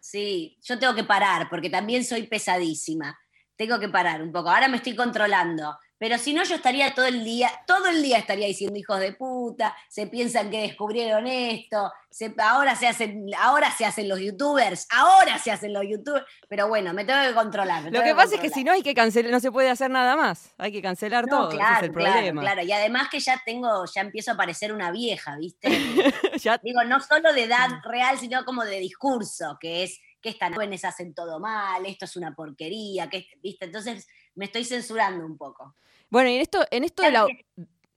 Sí, 0.01 0.59
yo 0.63 0.79
tengo 0.79 0.95
que 0.95 1.05
parar 1.05 1.49
porque 1.49 1.71
también 1.71 2.05
soy 2.05 2.25
pesadísima. 2.27 3.19
Tengo 3.57 3.79
que 3.79 3.89
parar 3.89 4.23
un 4.23 4.33
poco. 4.33 4.51
Ahora 4.51 4.69
me 4.69 4.77
estoy 4.77 4.95
controlando. 4.95 5.79
Pero 5.97 6.19
si 6.19 6.35
no, 6.35 6.43
yo 6.43 6.57
estaría 6.57 6.93
todo 6.93 7.07
el 7.07 7.23
día, 7.25 7.51
todo 7.67 7.87
el 7.89 8.03
día 8.03 8.19
estaría 8.19 8.47
diciendo 8.49 8.79
hijos 8.79 8.99
de 8.99 9.13
puta, 9.13 9.75
se 9.89 10.07
piensan 10.09 10.51
que 10.51 10.61
descubrieron 10.63 11.27
esto, 11.29 11.91
se- 12.11 12.35
ahora, 12.43 12.75
se 12.75 12.89
hacen, 12.89 13.27
ahora 13.39 13.71
se 13.71 13.85
hacen 13.87 14.09
los 14.09 14.19
youtubers, 14.19 14.87
ahora 14.91 15.39
se 15.39 15.53
hacen 15.53 15.73
los 15.73 15.85
youtubers. 15.89 16.27
Pero 16.49 16.69
bueno, 16.69 16.93
me 16.93 17.05
tengo 17.05 17.23
que 17.27 17.33
controlar. 17.33 17.85
Lo 17.93 18.03
que 18.03 18.15
pasa 18.15 18.35
es 18.35 18.41
que 18.41 18.51
si 18.51 18.65
no 18.65 18.73
hay 18.73 18.83
que 18.83 18.93
cancelar, 18.95 19.31
no 19.31 19.39
se 19.41 19.53
puede 19.53 19.71
hacer 19.71 19.91
nada 19.91 20.17
más. 20.17 20.53
Hay 20.59 20.73
que 20.73 20.83
cancelar 20.83 21.27
No, 21.27 21.49
todo. 21.49 21.51
claro, 21.51 21.75
ese 21.77 21.85
es 21.87 21.89
el 21.91 21.95
claro, 21.95 22.13
problema. 22.13 22.41
claro. 22.43 22.63
Y 22.63 22.73
además 22.73 23.09
que 23.11 23.21
ya 23.21 23.41
tengo, 23.47 23.85
ya 23.95 24.01
empiezo 24.01 24.33
a 24.33 24.37
parecer 24.37 24.73
una 24.73 24.91
vieja, 24.91 25.37
¿viste? 25.37 25.69
Ya- 26.43 26.59
Digo, 26.63 26.83
no 26.85 27.01
solo 27.01 27.33
de 27.33 27.45
edad 27.45 27.69
real, 27.85 28.19
sino 28.19 28.45
como 28.45 28.65
de 28.65 28.81
discurso, 28.81 29.57
que 29.61 29.85
es 29.85 30.01
que 30.21 30.31
estas 30.31 30.53
jóvenes 30.53 30.85
hacen 30.85 31.15
todo 31.15 31.39
mal, 31.39 31.85
esto 31.87 32.07
es 32.07 32.17
una 32.17 32.35
porquería, 32.35 33.09
que, 33.09 33.29
¿viste? 33.43 33.67
Entonces 33.67 34.09
me 34.35 34.47
estoy 34.47 34.65
censurando 34.65 35.25
un 35.25 35.37
poco. 35.39 35.77
Bueno, 36.14 36.30
y 36.30 36.37
en 36.37 36.42
esto, 36.42 36.64
en 36.71 36.85
esto 36.85 37.02
de 37.02 37.11
la. 37.11 37.26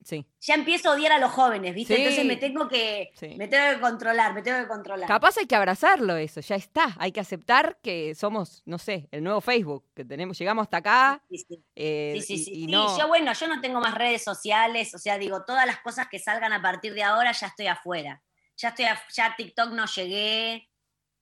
Sí. 0.04 0.26
Ya 0.42 0.56
empiezo 0.56 0.90
a 0.90 0.94
odiar 0.94 1.12
a 1.12 1.20
los 1.20 1.32
jóvenes, 1.32 1.76
¿viste? 1.76 1.94
Sí. 1.96 2.02
Entonces 2.02 2.26
me 2.26 2.38
tengo 2.38 2.68
que, 2.68 3.12
Sí. 3.14 3.36
me 3.38 3.48
tengo 3.48 3.76
que 3.76 3.80
controlar, 3.82 4.34
me 4.34 4.42
tengo 4.42 4.58
que 4.60 4.68
controlar. 4.68 5.08
Capaz 5.08 5.38
hay 5.38 5.46
que 5.46 5.56
abrazarlo 5.56 6.16
eso, 6.16 6.40
ya 6.42 6.56
está. 6.56 6.96
Hay 6.98 7.12
que 7.12 7.20
aceptar 7.20 7.78
que 7.84 8.16
somos, 8.16 8.64
no 8.66 8.80
sé, 8.80 9.08
el 9.12 9.22
nuevo 9.24 9.40
Facebook, 9.42 9.86
que 9.94 10.04
tenemos, 10.04 10.40
llegamos 10.40 10.64
hasta 10.64 10.78
acá. 10.78 11.24
Sí, 11.30 11.38
sí. 11.48 11.64
eh, 11.76 12.24
y- 12.28 12.66
no- 12.68 12.98
yo, 12.98 13.08
bueno, 13.08 13.34
yo 13.34 13.48
no 13.50 13.62
tengo 13.62 13.80
más 13.82 13.94
redes 13.94 14.24
sociales, 14.24 14.96
o 14.96 14.98
sea, 14.98 15.20
digo, 15.20 15.44
todas 15.46 15.68
las 15.68 15.80
cosas 15.82 16.08
que 16.10 16.18
salgan 16.18 16.54
a 16.54 16.62
partir 16.62 16.94
de 16.96 17.04
ahora 17.04 17.34
ya 17.34 17.48
estoy 17.48 17.68
afuera. 17.68 18.24
Ya 18.56 18.70
estoy, 18.70 18.86
af- 18.86 19.14
ya 19.14 19.26
a 19.28 19.36
TikTok 19.36 19.74
no 19.74 19.86
llegué, 19.88 20.70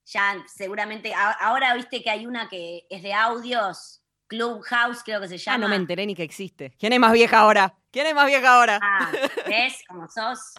ya 0.04 0.42
seguramente, 0.46 1.12
a- 1.12 1.32
ahora 1.32 1.74
viste 1.74 2.02
que 2.04 2.10
hay 2.10 2.24
una 2.24 2.48
que 2.48 2.86
es 2.88 3.02
de 3.02 3.12
audios, 3.12 4.00
Clubhouse 4.26 5.02
creo 5.04 5.20
que 5.20 5.28
se 5.28 5.34
Ah, 5.36 5.38
llama. 5.38 5.58
no 5.58 5.68
me 5.68 5.76
enteré 5.76 6.06
ni 6.06 6.14
que 6.14 6.22
existe. 6.22 6.72
¿Quién 6.78 6.92
es 6.92 7.00
más 7.00 7.12
vieja 7.12 7.38
ahora? 7.40 7.74
¿Quién 7.90 8.06
es 8.06 8.14
más 8.14 8.26
vieja 8.26 8.56
ahora? 8.56 8.80
Ah, 8.82 9.10
¿ves 9.46 9.82
cómo 9.88 10.06
sos? 10.08 10.54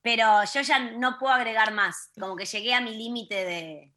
Pero 0.00 0.24
yo 0.52 0.60
ya 0.62 0.78
no 0.92 1.18
puedo 1.18 1.32
agregar 1.34 1.72
más, 1.72 2.10
como 2.18 2.36
que 2.36 2.44
llegué 2.44 2.74
a 2.74 2.80
mi 2.80 2.96
límite 2.96 3.34
de, 3.44 3.92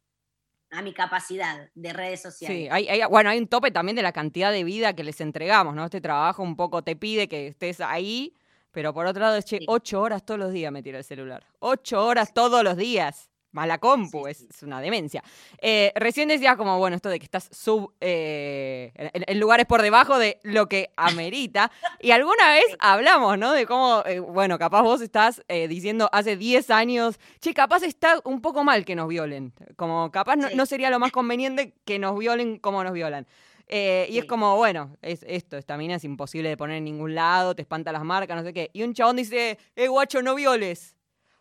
a 0.70 0.82
mi 0.82 0.92
capacidad 0.92 1.68
de 1.74 1.92
redes 1.92 2.22
sociales. 2.22 2.56
Sí, 2.64 2.68
hay, 2.70 2.88
hay- 2.88 3.08
bueno, 3.08 3.30
hay 3.30 3.38
un 3.38 3.48
tope 3.48 3.70
también 3.70 3.96
de 3.96 4.02
la 4.02 4.12
cantidad 4.12 4.52
de 4.52 4.64
vida 4.64 4.94
que 4.94 5.04
les 5.04 5.20
entregamos, 5.20 5.74
¿no? 5.74 5.84
Este 5.84 6.00
trabajo 6.00 6.42
un 6.42 6.56
poco 6.56 6.82
te 6.82 6.96
pide 6.96 7.28
que 7.28 7.48
estés 7.48 7.80
ahí, 7.80 8.34
pero 8.70 8.92
por 8.92 9.06
otro 9.06 9.22
lado, 9.22 9.40
che, 9.40 9.58
Sí. 9.58 9.64
ocho 9.68 10.00
horas 10.02 10.24
todos 10.24 10.38
los 10.38 10.52
días 10.52 10.70
me 10.70 10.82
tira 10.82 10.98
el 10.98 11.04
celular. 11.04 11.44
Ocho 11.60 12.04
horas 12.04 12.32
todos 12.34 12.62
los 12.62 12.76
días. 12.76 13.30
Más 13.56 13.66
la 13.66 13.78
compu, 13.78 14.26
es, 14.26 14.46
una 14.62 14.82
demencia. 14.82 15.24
Eh, 15.62 15.90
recién 15.96 16.28
decías 16.28 16.56
como, 16.58 16.76
bueno, 16.78 16.94
esto 16.94 17.08
de 17.08 17.18
que 17.18 17.24
estás 17.24 17.48
sub, 17.50 17.94
eh, 18.02 18.92
en, 18.94 19.24
en 19.26 19.40
lugares 19.40 19.64
por 19.64 19.80
debajo 19.80 20.18
de 20.18 20.38
lo 20.42 20.68
que 20.68 20.90
amerita. 20.96 21.72
Y 22.00 22.10
alguna 22.10 22.52
vez 22.52 22.66
hablamos, 22.78 23.38
¿no? 23.38 23.52
De 23.52 23.64
cómo, 23.64 24.02
eh, 24.04 24.20
bueno, 24.20 24.58
capaz 24.58 24.82
vos 24.82 25.00
estás 25.00 25.42
eh, 25.48 25.68
diciendo 25.68 26.10
hace 26.12 26.36
10 26.36 26.68
años, 26.70 27.18
che, 27.40 27.54
capaz 27.54 27.82
está 27.82 28.20
un 28.24 28.42
poco 28.42 28.62
mal 28.62 28.84
que 28.84 28.94
nos 28.94 29.08
violen. 29.08 29.54
Como 29.76 30.10
capaz 30.12 30.36
no, 30.36 30.48
Sí. 30.48 30.54
no 30.54 30.66
sería 30.66 30.90
lo 30.90 30.98
más 30.98 31.10
conveniente 31.10 31.72
que 31.86 31.98
nos 31.98 32.16
violen 32.18 32.58
como 32.58 32.84
nos 32.84 32.92
violan. 32.92 33.26
Eh, 33.68 34.06
y 34.10 34.18
es 34.18 34.26
como, 34.26 34.56
bueno, 34.56 34.96
es 35.02 35.24
esto, 35.26 35.56
esta 35.56 35.76
mina 35.76 35.96
es 35.96 36.04
imposible 36.04 36.48
de 36.50 36.56
poner 36.56 36.76
en 36.76 36.84
ningún 36.84 37.14
lado, 37.14 37.54
te 37.54 37.62
espanta 37.62 37.90
las 37.90 38.04
marcas, 38.04 38.36
no 38.36 38.44
sé 38.44 38.52
qué. 38.52 38.70
Y 38.72 38.82
un 38.82 38.92
chabón 38.94 39.16
dice, 39.16 39.58
eh, 39.74 39.88
guacho, 39.88 40.22
no 40.22 40.34
violes. 40.34 40.95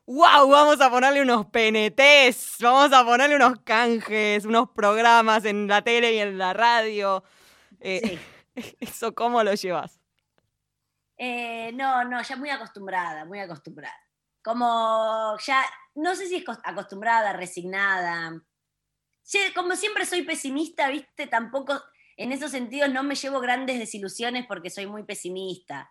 ¡Wow! 0.07 0.49
Vamos 0.49 0.79
a 0.81 0.89
ponerle 0.91 1.21
unos 1.21 1.47
PNTs, 1.47 2.57
vamos 2.59 2.93
a 2.93 3.03
ponerle 3.03 3.35
unos 3.35 3.59
canjes, 3.63 4.45
unos 4.45 4.69
programas 4.69 5.45
en 5.45 5.67
la 5.67 5.81
tele 5.81 6.13
y 6.13 6.19
en 6.19 6.37
la 6.37 6.53
radio. 6.53 7.23
Eh, 7.79 8.01
Sí. 8.03 8.19
¿Eso 8.79 9.13
cómo 9.13 9.43
lo 9.43 9.53
llevas? 9.53 9.99
Eh, 11.17 11.71
no, 11.73 12.03
no, 12.05 12.21
ya 12.21 12.35
muy 12.35 12.49
acostumbrada, 12.49 13.25
muy 13.25 13.39
acostumbrada. 13.39 13.95
Como 14.43 15.35
ya, 15.45 15.63
no 15.95 16.15
sé 16.15 16.27
si 16.27 16.35
es 16.35 16.45
cos- 16.45 16.61
acostumbrada, 16.63 17.33
resignada. 17.33 18.31
Como 19.55 19.75
siempre 19.75 20.05
soy 20.05 20.21
pesimista, 20.21 20.87
viste, 20.89 21.25
tampoco, 21.27 21.81
en 22.15 22.31
esos 22.31 22.51
sentidos 22.51 22.89
no 22.91 23.01
me 23.03 23.15
llevo 23.15 23.39
grandes 23.39 23.79
desilusiones 23.79 24.45
porque 24.47 24.69
soy 24.69 24.85
muy 24.85 25.03
pesimista. 25.03 25.89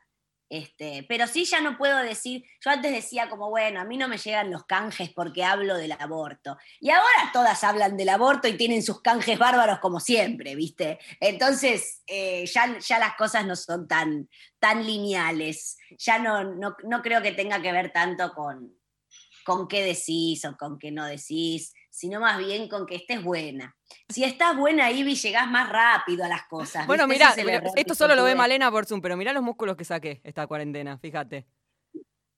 Este, 0.51 1.05
pero 1.09 1.27
sí 1.27 1.45
ya 1.45 1.61
no 1.61 1.79
puedo 1.79 1.99
decir, 1.99 2.45
yo 2.61 2.71
antes 2.71 2.93
decía 2.93 3.29
como, 3.29 3.51
bueno, 3.51 3.81
a 3.81 3.85
mí 3.85 3.97
no 3.97 4.09
me 4.09 4.19
llegan 4.19 4.51
los 4.51 4.65
canjes 4.65 5.11
porque 5.11 5.43
hablo 5.43 5.77
del 5.77 5.93
aborto. 5.93 6.57
Y 6.81 6.91
ahora 6.91 7.31
todas 7.33 7.65
hablan 7.65 7.97
del 7.97 8.11
aborto 8.11 8.47
y 8.47 8.57
tienen 8.57 8.83
sus 8.83 9.01
canjes 9.01 9.39
bárbaros 9.39 9.79
como 9.81 10.01
siempre, 10.01 10.55
¿viste? 10.55 10.99
Entonces, 11.19 12.03
eh, 12.07 12.47
ya, 12.47 12.79
ya 12.79 12.99
las 12.99 13.17
cosas 13.17 13.47
no 13.47 13.57
son 13.57 13.89
tan, 13.89 14.29
tan 14.59 14.87
lineales. 14.87 15.79
Ya 15.99 16.19
no, 16.19 16.45
no, 16.45 16.77
no 16.85 17.03
creo 17.03 17.23
que 17.23 17.33
tenga 17.33 17.61
que 17.63 17.73
ver 17.73 17.93
tanto 17.93 18.33
con, 18.35 18.75
con 19.45 19.69
qué 19.69 19.83
decís 19.83 20.45
o 20.45 20.57
con 20.57 20.79
qué 20.79 20.91
no 20.91 21.07
decís, 21.07 21.73
sino 21.95 22.19
más 22.19 22.39
bien 22.39 22.69
con 22.69 22.87
que 22.87 22.97
estés 22.97 23.23
buena. 23.23 23.77
Si 24.09 24.25
estás 24.25 24.57
buena, 24.57 24.91
Ivy, 24.91 25.15
llegás 25.15 25.49
más 25.49 25.69
rápido 25.69 26.25
a 26.25 26.29
las 26.29 26.45
cosas. 26.49 26.89
Bueno, 26.89 27.05
error 27.05 27.63
esto 27.77 27.95
solo 27.95 28.17
lo 28.17 28.25
ve. 28.25 28.35
Malena 28.35 28.69
por 28.69 28.85
Zoom, 28.85 29.01
pero 29.01 29.17
mirá 29.17 29.33
los 29.33 29.45
músculos 29.45 29.77
que 29.77 29.85
saqué 29.85 30.21
esta 30.25 30.49
cuarentena, 30.49 30.99
fíjate. 30.99 31.47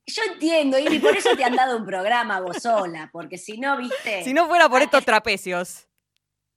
Yo 0.07 0.23
entiendo, 0.31 0.79
Ivy, 0.79 0.99
por 0.99 1.17
eso 1.17 1.35
te 1.35 1.43
han 1.43 1.57
dado 1.57 1.79
un 1.79 1.87
programa 1.87 2.39
vos 2.41 2.59
sola, 2.59 3.09
porque 3.11 3.39
si 3.39 3.57
no, 3.57 3.79
viste. 3.79 4.23
Si 4.25 4.35
no 4.35 4.47
fuera 4.47 4.69
por 4.69 4.83
estos 4.83 5.03
trapecios. 5.07 5.89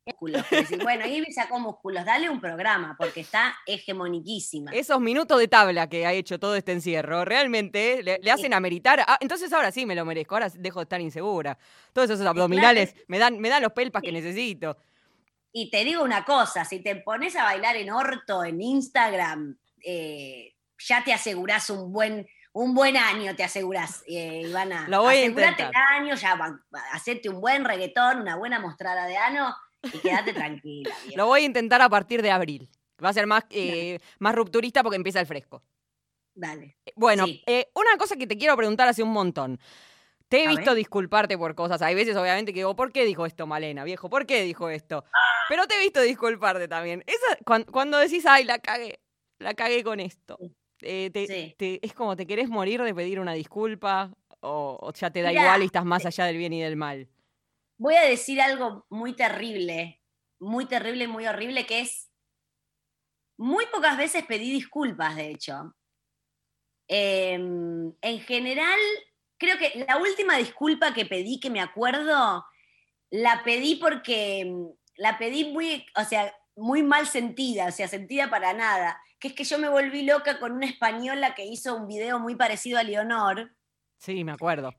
Músculos. 0.09 0.49
decís, 0.49 0.77
bueno, 0.83 1.05
Ivy 1.05 1.31
sacó 1.31 1.59
músculos, 1.59 2.05
dale 2.05 2.29
un 2.29 2.41
programa, 2.41 2.95
porque 2.97 3.21
está 3.21 3.55
hegemoniquísima. 3.65 4.71
Esos 4.71 4.99
minutos 4.99 5.39
de 5.39 5.47
tabla 5.47 5.87
que 5.87 6.05
ha 6.05 6.13
hecho 6.13 6.39
todo 6.39 6.55
este 6.55 6.71
encierro, 6.71 7.25
realmente 7.25 8.03
le, 8.03 8.19
le 8.21 8.31
hacen 8.31 8.53
ameritar. 8.53 9.03
Ah, 9.07 9.17
entonces 9.21 9.51
ahora 9.53 9.71
sí 9.71 9.85
me 9.85 9.95
lo 9.95 10.05
merezco, 10.05 10.35
ahora 10.35 10.49
dejo 10.53 10.79
de 10.79 10.83
estar 10.83 11.01
insegura. 11.01 11.57
Todos 11.93 12.09
esos 12.09 12.25
abdominales 12.25 12.95
me 13.07 13.19
dan, 13.19 13.39
me 13.39 13.49
dan 13.49 13.63
los 13.63 13.73
pelpas 13.73 14.01
que 14.01 14.11
necesito. 14.11 14.77
Y 15.51 15.69
te 15.69 15.83
digo 15.83 16.03
una 16.03 16.25
cosa, 16.25 16.63
si 16.63 16.81
te 16.81 16.95
pones 16.97 17.35
a 17.35 17.43
bailar 17.43 17.75
en 17.75 17.91
orto 17.91 18.43
en 18.43 18.61
Instagram, 18.61 19.57
eh, 19.83 20.53
ya 20.77 21.03
te 21.03 21.11
asegurás 21.11 21.69
un 21.69 21.91
buen, 21.91 22.27
un 22.53 22.73
buen 22.73 22.95
año, 22.97 23.35
te 23.35 23.43
asegurás, 23.43 24.03
eh, 24.07 24.43
Ivana. 24.45 24.87
Lo 24.87 25.01
voy 25.01 25.15
a 25.15 25.25
intentar. 25.25 25.71
el 25.71 26.03
año, 26.03 26.15
ya 26.15 26.37
hacete 26.93 27.29
un 27.29 27.41
buen 27.41 27.65
reggaetón, 27.65 28.21
una 28.21 28.35
buena 28.35 28.59
mostrada 28.59 29.05
de 29.07 29.17
ano 29.17 29.55
y 29.83 29.97
quédate 29.99 30.33
tranquila. 30.33 30.93
vieja. 31.03 31.17
Lo 31.17 31.27
voy 31.27 31.41
a 31.41 31.45
intentar 31.45 31.81
a 31.81 31.89
partir 31.89 32.21
de 32.21 32.31
abril. 32.31 32.69
Va 33.03 33.09
a 33.09 33.13
ser 33.13 33.27
más, 33.27 33.45
eh, 33.51 33.99
más 34.19 34.35
rupturista 34.35 34.83
porque 34.83 34.97
empieza 34.97 35.19
el 35.19 35.25
fresco. 35.25 35.63
Dale. 36.35 36.77
Bueno, 36.95 37.25
Sí. 37.25 37.43
eh, 37.47 37.69
una 37.75 37.97
cosa 37.97 38.15
que 38.15 38.27
te 38.27 38.37
quiero 38.37 38.55
preguntar 38.57 38.87
hace 38.87 39.03
un 39.03 39.11
montón. 39.11 39.59
Te 40.27 40.43
he 40.43 40.47
A 40.47 40.49
visto 40.51 40.71
ver. 40.71 40.75
disculparte 40.77 41.37
por 41.37 41.55
cosas. 41.55 41.81
Hay 41.81 41.95
veces, 41.95 42.15
obviamente, 42.15 42.53
que 42.53 42.59
digo, 42.59 42.75
¿por 42.75 42.91
qué 42.91 43.03
dijo 43.03 43.25
esto 43.25 43.47
Malena, 43.47 43.83
viejo? 43.83 44.09
¿Por 44.09 44.25
qué 44.25 44.43
dijo 44.43 44.69
esto? 44.69 45.03
Pero 45.49 45.65
te 45.65 45.75
he 45.75 45.79
visto 45.79 46.01
disculparte 46.01 46.67
también. 46.67 47.03
Esa, 47.07 47.37
cuan- 47.45 47.63
cuando, 47.63 47.97
decís, 47.97 48.25
ay, 48.27 48.43
la 48.43 48.59
cagué, 48.59 48.99
la 49.39 49.53
cagué 49.55 49.83
con 49.83 49.99
esto. 49.99 50.37
eh, 50.81 51.09
te- 51.11 51.27
Sí. 51.27 51.55
te- 51.57 51.85
¿Es 51.85 51.93
como 51.93 52.15
te 52.15 52.25
querés 52.27 52.47
morir 52.47 52.81
de 52.83 52.93
pedir 52.93 53.19
una 53.19 53.33
disculpa? 53.33 54.11
¿O, 54.41 54.77
o 54.81 54.93
ya 54.93 55.09
te 55.11 55.21
da 55.21 55.29
Mirá, 55.29 55.41
igual 55.41 55.63
y 55.63 55.65
estás 55.65 55.83
más 55.83 56.05
allá 56.05 56.23
del 56.25 56.37
bien 56.37 56.53
y 56.53 56.61
del 56.61 56.77
mal? 56.77 57.09
Voy 57.79 57.95
a 57.95 58.01
decir 58.01 58.41
algo 58.41 58.85
muy 58.89 59.15
terrible, 59.15 60.01
muy 60.39 60.65
terrible 60.65 61.07
muy 61.07 61.25
horrible, 61.25 61.65
que 61.65 61.79
es, 61.79 62.11
muy 63.37 63.65
pocas 63.71 63.97
veces 63.97 64.25
pedí 64.25 64.51
disculpas, 64.51 65.15
de 65.15 65.31
hecho. 65.31 65.73
Eh, 66.89 67.33
en 67.33 68.19
general, 68.21 68.79
creo 69.37 69.57
que 69.57 69.85
la 69.87 69.97
última 69.97 70.35
disculpa 70.35 70.93
que 70.93 71.05
pedí, 71.05 71.39
que 71.39 71.49
me 71.49 71.61
acuerdo, 71.61 72.45
la 73.09 73.41
pedí 73.45 73.75
porque 73.75 74.45
mm, 74.45 74.67
la 74.97 75.17
pedí 75.17 75.45
muy, 75.45 75.85
o 75.95 76.03
sea, 76.03 76.35
muy 76.57 76.83
mal 76.83 77.07
sentida, 77.07 77.67
o 77.67 77.71
sea, 77.71 77.87
sentida 77.87 78.29
para 78.29 78.53
nada, 78.53 79.01
que 79.19 79.29
es 79.29 79.33
que 79.33 79.45
yo 79.45 79.57
me 79.57 79.69
volví 79.69 80.01
loca 80.01 80.37
con 80.37 80.51
una 80.51 80.65
española 80.65 81.33
que 81.33 81.45
hizo 81.45 81.75
un 81.77 81.87
video 81.87 82.19
muy 82.19 82.35
parecido 82.35 82.77
a 82.77 82.83
Leonor. 82.83 83.55
Sí, 83.99 84.25
me 84.25 84.33
acuerdo. 84.33 84.73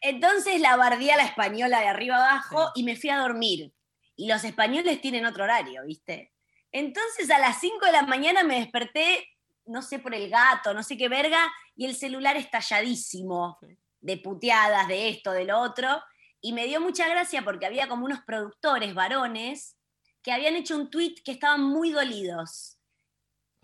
Entonces 0.00 0.60
la 0.60 0.76
bardía 0.76 1.14
a 1.14 1.18
la 1.18 1.24
española 1.24 1.80
de 1.80 1.88
arriba 1.88 2.16
abajo 2.16 2.70
y 2.74 2.84
me 2.84 2.96
fui 2.96 3.10
a 3.10 3.18
dormir. 3.18 3.72
Y 4.16 4.28
los 4.28 4.44
españoles 4.44 5.00
tienen 5.00 5.26
otro 5.26 5.44
horario, 5.44 5.84
¿viste? 5.84 6.32
Entonces 6.72 7.30
a 7.30 7.38
las 7.38 7.60
5 7.60 7.84
de 7.86 7.92
la 7.92 8.02
mañana 8.02 8.42
me 8.42 8.60
desperté, 8.60 9.28
no 9.66 9.82
sé 9.82 9.98
por 9.98 10.14
el 10.14 10.30
gato, 10.30 10.72
no 10.72 10.82
sé 10.82 10.96
qué 10.96 11.08
verga, 11.08 11.52
y 11.76 11.86
el 11.86 11.94
celular 11.94 12.36
estalladísimo 12.36 13.58
de 14.00 14.16
puteadas, 14.16 14.88
de 14.88 15.08
esto, 15.08 15.32
de 15.32 15.44
lo 15.44 15.58
otro. 15.60 16.02
Y 16.40 16.52
me 16.52 16.66
dio 16.66 16.80
mucha 16.80 17.08
gracia 17.08 17.42
porque 17.42 17.66
había 17.66 17.88
como 17.88 18.04
unos 18.04 18.20
productores 18.20 18.94
varones 18.94 19.76
que 20.22 20.32
habían 20.32 20.56
hecho 20.56 20.76
un 20.76 20.90
tweet 20.90 21.16
que 21.24 21.32
estaban 21.32 21.62
muy 21.62 21.90
dolidos 21.90 22.78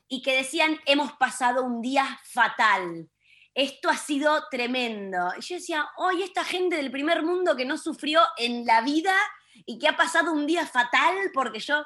y 0.09 0.23
que 0.23 0.37
decían, 0.37 0.79
hemos 0.87 1.13
pasado 1.13 1.65
un 1.65 1.81
día 1.81 2.21
fatal 2.25 3.09
esto 3.57 3.89
ha 3.89 3.97
sido 3.97 4.45
tremendo. 4.51 5.33
Y 5.39 5.41
yo 5.41 5.57
decía, 5.57 5.89
hoy 5.97 6.23
esta 6.23 6.45
gente 6.45 6.77
del 6.77 6.91
primer 6.91 7.23
mundo 7.23 7.57
que 7.57 7.65
no 7.65 7.79
sufrió 7.79 8.21
en 8.37 8.67
la 8.67 8.83
vida 8.83 9.17
y 9.65 9.79
que 9.79 9.89
ha 9.89 9.97
pasado 9.97 10.33
un 10.33 10.47
día 10.47 10.67
fatal 10.67 11.17
porque 11.33 11.59
yo... 11.59 11.83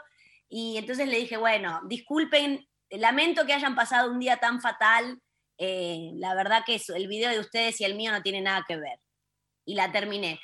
Y 0.48 0.76
entonces 0.78 1.06
le 1.06 1.18
dije, 1.18 1.37
bueno, 1.37 1.80
disculpen, 1.87 2.66
lamento 2.90 3.46
que 3.46 3.52
hayan 3.52 3.76
pasado 3.76 4.11
un 4.11 4.18
día 4.18 4.38
tan 4.38 4.61
fatal. 4.61 5.22
eh, 5.59 6.11
la 6.16 6.35
verdad 6.35 6.64
que 6.66 6.80
el 6.88 7.06
video 7.06 7.30
de 7.30 7.38
ustedes 7.38 7.80
y 7.80 7.85
el 7.85 7.94
mío 7.94 8.11
no 8.11 8.20
tiene 8.20 8.40
nada 8.40 8.64
que 8.66 8.76
ver. 8.76 8.98
Y 9.64 9.74
la 9.76 9.92
terminé. 9.92 10.40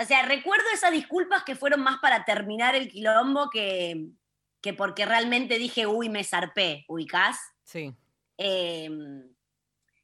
O 0.00 0.06
sea, 0.06 0.22
recuerdo 0.22 0.64
esas 0.72 0.92
disculpas 0.92 1.44
que 1.44 1.54
fueron 1.54 1.82
más 1.82 1.98
para 2.00 2.24
terminar 2.24 2.74
el 2.74 2.88
quilombo 2.88 3.50
que, 3.50 4.06
que 4.62 4.72
porque 4.72 5.04
realmente 5.04 5.58
dije, 5.58 5.86
uy, 5.86 6.08
me 6.08 6.24
zarpé, 6.24 6.86
ubicás. 6.88 7.38
Sí. 7.64 7.94
Eh, 8.38 8.88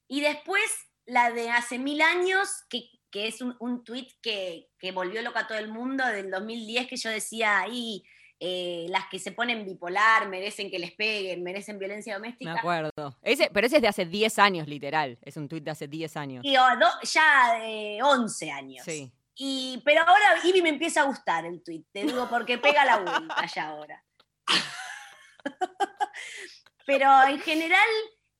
y 0.08 0.20
después 0.20 0.62
la 1.06 1.30
de 1.30 1.50
hace 1.50 1.78
mil 1.78 2.00
años, 2.02 2.48
que, 2.68 2.90
que 3.10 3.28
es 3.28 3.40
un, 3.40 3.56
un 3.60 3.84
tuit 3.84 4.10
que, 4.20 4.68
que 4.78 4.92
volvió 4.92 5.22
loca 5.22 5.40
a 5.40 5.46
todo 5.46 5.58
el 5.58 5.68
mundo 5.68 6.04
del 6.06 6.30
2010, 6.30 6.86
que 6.88 6.96
yo 6.96 7.08
decía 7.10 7.60
ahí, 7.60 8.02
eh, 8.40 8.86
las 8.90 9.06
que 9.08 9.18
se 9.18 9.32
ponen 9.32 9.64
bipolar 9.64 10.28
merecen 10.28 10.70
que 10.70 10.78
les 10.78 10.92
peguen, 10.92 11.42
merecen 11.42 11.78
violencia 11.78 12.12
Me 12.14 12.18
doméstica. 12.18 12.52
acuerdo. 12.58 13.18
Ese, 13.22 13.50
pero 13.52 13.66
ese 13.66 13.76
es 13.76 13.82
de 13.82 13.88
hace 13.88 14.04
10 14.06 14.38
años, 14.38 14.68
literal. 14.68 15.18
Es 15.22 15.36
un 15.36 15.48
tuit 15.48 15.64
de 15.64 15.70
hace 15.72 15.88
10 15.88 16.16
años. 16.16 16.44
Y, 16.44 16.56
oh, 16.56 16.76
do- 16.78 17.00
ya 17.02 17.58
eh, 17.64 17.98
11 18.02 18.50
años. 18.52 18.84
Sí. 18.84 19.10
Y, 19.34 19.80
pero 19.84 20.02
ahora 20.02 20.38
Ivy 20.44 20.62
me 20.62 20.68
empieza 20.68 21.00
a 21.02 21.04
gustar 21.04 21.46
el 21.46 21.62
tuit, 21.62 21.86
te 21.92 22.04
digo, 22.04 22.28
porque 22.28 22.58
pega 22.58 22.84
la 22.84 22.98
vuelta 22.98 23.46
ya 23.46 23.68
ahora. 23.68 24.04
pero 26.86 27.08
en 27.28 27.40
general, 27.40 27.88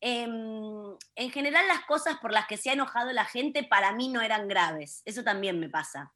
em, 0.00 0.96
en 1.16 1.30
general 1.30 1.66
las 1.68 1.84
cosas 1.86 2.18
por 2.18 2.32
las 2.32 2.46
que 2.46 2.56
se 2.56 2.70
ha 2.70 2.74
enojado 2.74 3.12
la 3.12 3.24
gente 3.24 3.64
para 3.64 3.92
mí 3.92 4.08
no 4.08 4.20
eran 4.20 4.48
graves. 4.48 5.02
Eso 5.04 5.22
también 5.24 5.58
me 5.60 5.68
pasa. 5.68 6.12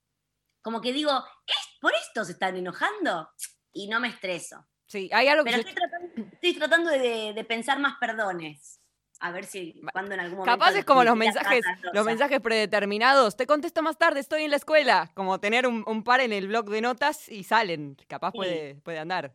Como 0.63 0.81
que 0.81 0.93
digo, 0.93 1.11
¿es 1.47 1.79
por 1.81 1.93
esto 1.95 2.25
se 2.25 2.33
están 2.33 2.57
enojando? 2.57 3.31
Y 3.73 3.89
no 3.89 4.01
me 4.01 4.09
estreso. 4.09 4.65
Sí, 4.87 5.09
hay 5.13 5.29
algo 5.29 5.45
que 5.45 5.51
Pero 5.51 5.63
yo- 5.63 5.69
estoy 5.69 5.75
tratando, 5.89 6.31
estoy 6.35 6.55
tratando 6.55 6.91
de, 6.91 7.33
de 7.35 7.45
pensar 7.45 7.79
más 7.79 7.95
perdones. 7.99 8.79
A 9.21 9.31
ver 9.31 9.45
si 9.45 9.81
cuando 9.93 10.15
en 10.15 10.21
algún 10.21 10.39
momento. 10.39 10.59
Capaz 10.59 10.77
es 10.77 10.85
como 10.85 11.05
los 11.05 11.15
mensajes, 11.17 11.65
los 11.93 12.05
mensajes 12.05 12.41
predeterminados. 12.41 13.37
Te 13.37 13.47
contesto 13.47 13.81
más 13.81 13.97
tarde, 13.97 14.19
estoy 14.19 14.43
en 14.43 14.51
la 14.51 14.57
escuela. 14.57 15.13
Como 15.15 15.39
tener 15.39 15.67
un, 15.69 15.85
un 15.87 16.03
par 16.03 16.21
en 16.21 16.33
el 16.33 16.49
blog 16.49 16.69
de 16.69 16.81
notas 16.81 17.29
y 17.29 17.45
salen. 17.45 17.97
Capaz 18.09 18.33
Sí. 18.33 18.39
puede, 18.39 18.75
puede 18.83 18.99
andar. 18.99 19.33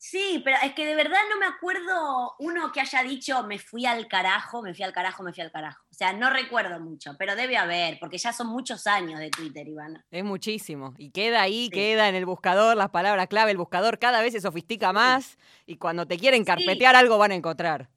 Sí, 0.00 0.40
pero 0.44 0.56
es 0.62 0.74
que 0.74 0.86
de 0.86 0.94
verdad 0.94 1.18
no 1.28 1.38
me 1.40 1.46
acuerdo 1.46 2.36
uno 2.38 2.70
que 2.70 2.80
haya 2.80 3.02
dicho 3.02 3.42
me 3.42 3.58
fui 3.58 3.84
al 3.84 4.06
carajo, 4.06 4.62
me 4.62 4.72
fui 4.72 4.84
al 4.84 4.92
carajo, 4.92 5.24
me 5.24 5.32
fui 5.32 5.42
al 5.42 5.50
carajo. 5.50 5.82
O 5.90 5.94
sea, 5.94 6.12
no 6.12 6.30
recuerdo 6.30 6.78
mucho, 6.78 7.16
pero 7.18 7.34
debe 7.34 7.56
haber, 7.56 7.98
porque 7.98 8.16
ya 8.16 8.32
son 8.32 8.46
muchos 8.46 8.86
años 8.86 9.18
de 9.18 9.28
Twitter, 9.30 9.66
Ivana. 9.66 10.06
Es 10.12 10.22
muchísimo. 10.22 10.94
Y 10.98 11.10
queda 11.10 11.42
ahí, 11.42 11.64
Sí. 11.64 11.70
queda 11.70 12.08
en 12.08 12.14
el 12.14 12.26
buscador, 12.26 12.76
las 12.76 12.90
palabras 12.90 13.26
clave. 13.26 13.50
El 13.50 13.56
buscador 13.58 13.98
cada 13.98 14.20
vez 14.22 14.32
se 14.34 14.40
sofistica 14.40 14.92
más. 14.92 15.36
Y 15.66 15.78
cuando 15.78 16.06
te 16.06 16.16
quieren 16.16 16.44
carpetear 16.44 16.94
algo 16.94 17.18
van 17.18 17.32
a 17.32 17.34
encontrar. 17.34 17.90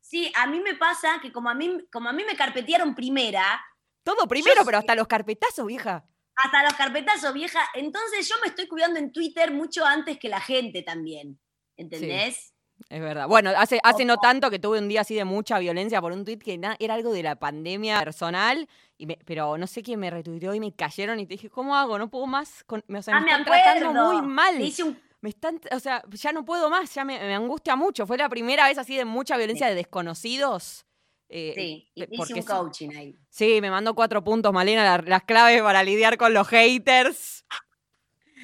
Sí, 0.00 0.32
a 0.36 0.48
mí 0.48 0.58
me 0.60 0.74
pasa 0.74 1.20
que 1.22 1.32
como 1.32 1.48
a 1.48 1.54
mí, 1.54 1.78
como 1.92 2.08
a 2.08 2.12
mí 2.12 2.24
me 2.24 2.36
carpetearon 2.36 2.94
primera, 2.94 3.64
Todo 4.02 4.26
primero, 4.28 4.64
pero 4.64 4.78
hasta 4.78 4.94
los 4.96 5.06
carpetazos, 5.06 5.66
vieja. 5.66 6.04
Hasta 6.36 6.62
los 6.64 6.74
carpetazos, 6.74 7.32
vieja, 7.34 7.60
entonces 7.74 8.28
yo 8.28 8.34
me 8.42 8.48
estoy 8.48 8.66
cuidando 8.68 8.98
en 8.98 9.10
Twitter 9.12 9.52
mucho 9.52 9.84
antes 9.84 10.18
que 10.18 10.28
la 10.28 10.40
gente 10.40 10.82
también. 10.82 11.38
¿Entendés? 11.76 12.52
Es 12.90 13.00
verdad. 13.00 13.26
Bueno, 13.26 13.50
hace, 13.56 13.80
hace 13.82 14.04
no 14.04 14.18
tanto 14.18 14.50
que 14.50 14.58
tuve 14.58 14.78
un 14.78 14.88
día 14.88 15.00
así 15.00 15.14
de 15.14 15.24
mucha 15.24 15.58
violencia 15.58 16.00
por 16.00 16.12
un 16.12 16.24
tuit 16.26 16.42
que 16.42 16.60
era 16.78 16.94
algo 16.94 17.12
de 17.12 17.22
la 17.22 17.36
pandemia 17.36 17.98
personal, 18.00 18.68
y 18.98 19.06
me- 19.06 19.18
pero 19.24 19.56
no 19.56 19.66
sé 19.66 19.82
quién 19.82 19.98
me 20.00 20.10
retuiteó 20.10 20.52
y 20.54 20.60
me 20.60 20.72
cayeron 20.74 21.18
y 21.18 21.26
te 21.26 21.34
dije, 21.34 21.48
¿cómo 21.50 21.74
hago? 21.74 21.98
No 21.98 22.08
puedo 22.10 22.26
más. 22.26 22.64
Con, 22.64 22.84
me, 22.86 22.98
o 22.98 23.02
sea, 23.02 23.16
ah, 23.16 23.20
me 23.20 23.26
me 23.26 23.30
están 23.32 23.44
tratando 23.44 24.12
muy 24.12 24.22
mal. 24.26 24.58
Le 24.58 24.64
hice 24.66 24.82
un 24.84 25.00
Me 25.22 25.30
están, 25.30 25.58
o 25.72 25.80
sea, 25.80 26.02
ya 26.10 26.32
no 26.32 26.44
puedo 26.44 26.68
más, 26.68 26.94
ya 26.94 27.04
me, 27.04 27.18
me 27.18 27.34
angustia 27.34 27.76
mucho. 27.76 28.06
Fue 28.06 28.18
la 28.18 28.28
primera 28.28 28.68
vez 28.68 28.76
así 28.78 28.94
de 28.96 29.04
mucha 29.06 29.36
violencia 29.38 29.66
de 29.68 29.74
desconocidos. 29.74 30.84
Eh, 31.28 31.52
Sí, 31.56 31.90
hice 31.94 32.16
porque 32.16 32.34
un 32.34 32.42
coaching 32.42 32.90
ahí. 32.96 33.16
Sí, 33.28 33.60
me 33.60 33.70
mandó 33.70 33.94
cuatro 33.94 34.22
puntos, 34.22 34.52
Malena, 34.52 34.84
la- 34.84 35.04
las 35.06 35.24
claves 35.24 35.60
para 35.62 35.82
lidiar 35.82 36.16
con 36.16 36.32
los 36.34 36.46
haters. 36.48 37.44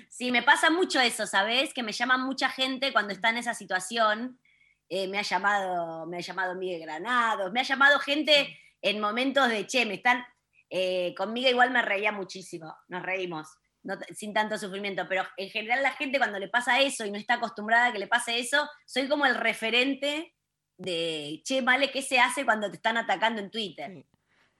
Sí, 0.09 0.31
me 0.31 0.43
pasa 0.43 0.71
mucho 0.71 1.01
eso, 1.01 1.27
¿sabes? 1.27 1.73
Que 1.75 1.83
me 1.83 1.93
llama 1.93 2.19
mucha 2.19 2.49
gente 2.51 2.93
cuando 2.93 3.13
está 3.13 3.31
en 3.31 3.39
esa 3.39 3.55
situación. 3.55 4.39
Eh, 4.89 5.09
me 5.09 5.19
ha 5.19 5.23
llamado, 5.23 6.07
me 6.07 6.19
ha 6.19 6.21
llamado 6.21 6.55
Miguel 6.55 6.83
Granados, 6.83 7.51
me 7.53 7.61
ha 7.61 7.65
llamado 7.65 7.99
gente 7.99 8.59
en 8.83 9.01
momentos 9.01 9.49
de 9.49 9.67
che, 9.67 9.87
me 9.87 9.95
están. 9.95 10.25
Eh, 10.69 11.15
conmigo 11.17 11.49
igual 11.49 11.71
me 11.71 11.83
reía 11.83 12.13
muchísimo, 12.13 12.75
nos 12.89 13.03
reímos, 13.03 13.49
no 13.83 13.95
sin 14.15 14.33
tanto 14.33 14.57
sufrimiento, 14.59 15.07
pero 15.09 15.27
en 15.37 15.51
general 15.51 15.83
la 15.83 15.93
gente 15.93 16.19
cuando 16.19 16.39
le 16.39 16.49
pasa 16.49 16.81
eso 16.81 17.05
y 17.05 17.11
no 17.11 17.19
está 17.19 17.35
acostumbrada 17.35 17.87
a 17.87 17.93
que 17.93 17.99
le 17.99 18.07
pase 18.07 18.39
eso, 18.39 18.67
soy 18.87 19.07
como 19.09 19.27
el 19.27 19.35
referente 19.35 20.35
de 20.77 21.41
che, 21.45 21.61
vale, 21.61 21.91
¿qué 21.91 22.03
se 22.03 22.19
hace 22.19 22.45
cuando 22.45 22.71
te 22.71 22.77
están 22.77 22.97
atacando 22.97 23.41
en 23.41 23.51
Twitter? 23.51 23.91
Sí. 23.93 24.07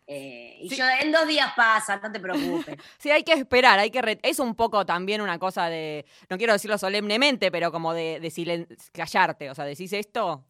Eh, 0.07 0.59
y 0.63 0.69
Sí. 0.69 0.77
yo 0.77 0.85
en 1.01 1.13
dos 1.13 1.27
días 1.29 1.53
pasa, 1.57 1.97
no 2.03 2.11
te 2.11 2.19
preocupes. 2.21 2.77
Sí, 2.99 3.11
hay 3.11 3.23
que 3.23 3.33
esperar, 3.33 3.79
hay 3.79 3.91
que... 3.91 4.03
re- 4.03 4.19
es 4.23 4.39
un 4.41 4.55
poco 4.55 4.85
también 4.85 5.21
una 5.21 5.39
cosa 5.39 5.69
de, 5.69 6.05
no 6.29 6.37
quiero 6.39 6.53
decirlo 6.53 6.77
solemnemente, 6.77 7.51
pero 7.51 7.71
como 7.71 7.95
de, 7.95 8.19
de 8.21 8.67
callarte. 8.93 9.49
O 9.51 9.55
sea, 9.55 9.65
decís 9.65 9.93
esto, 9.93 10.45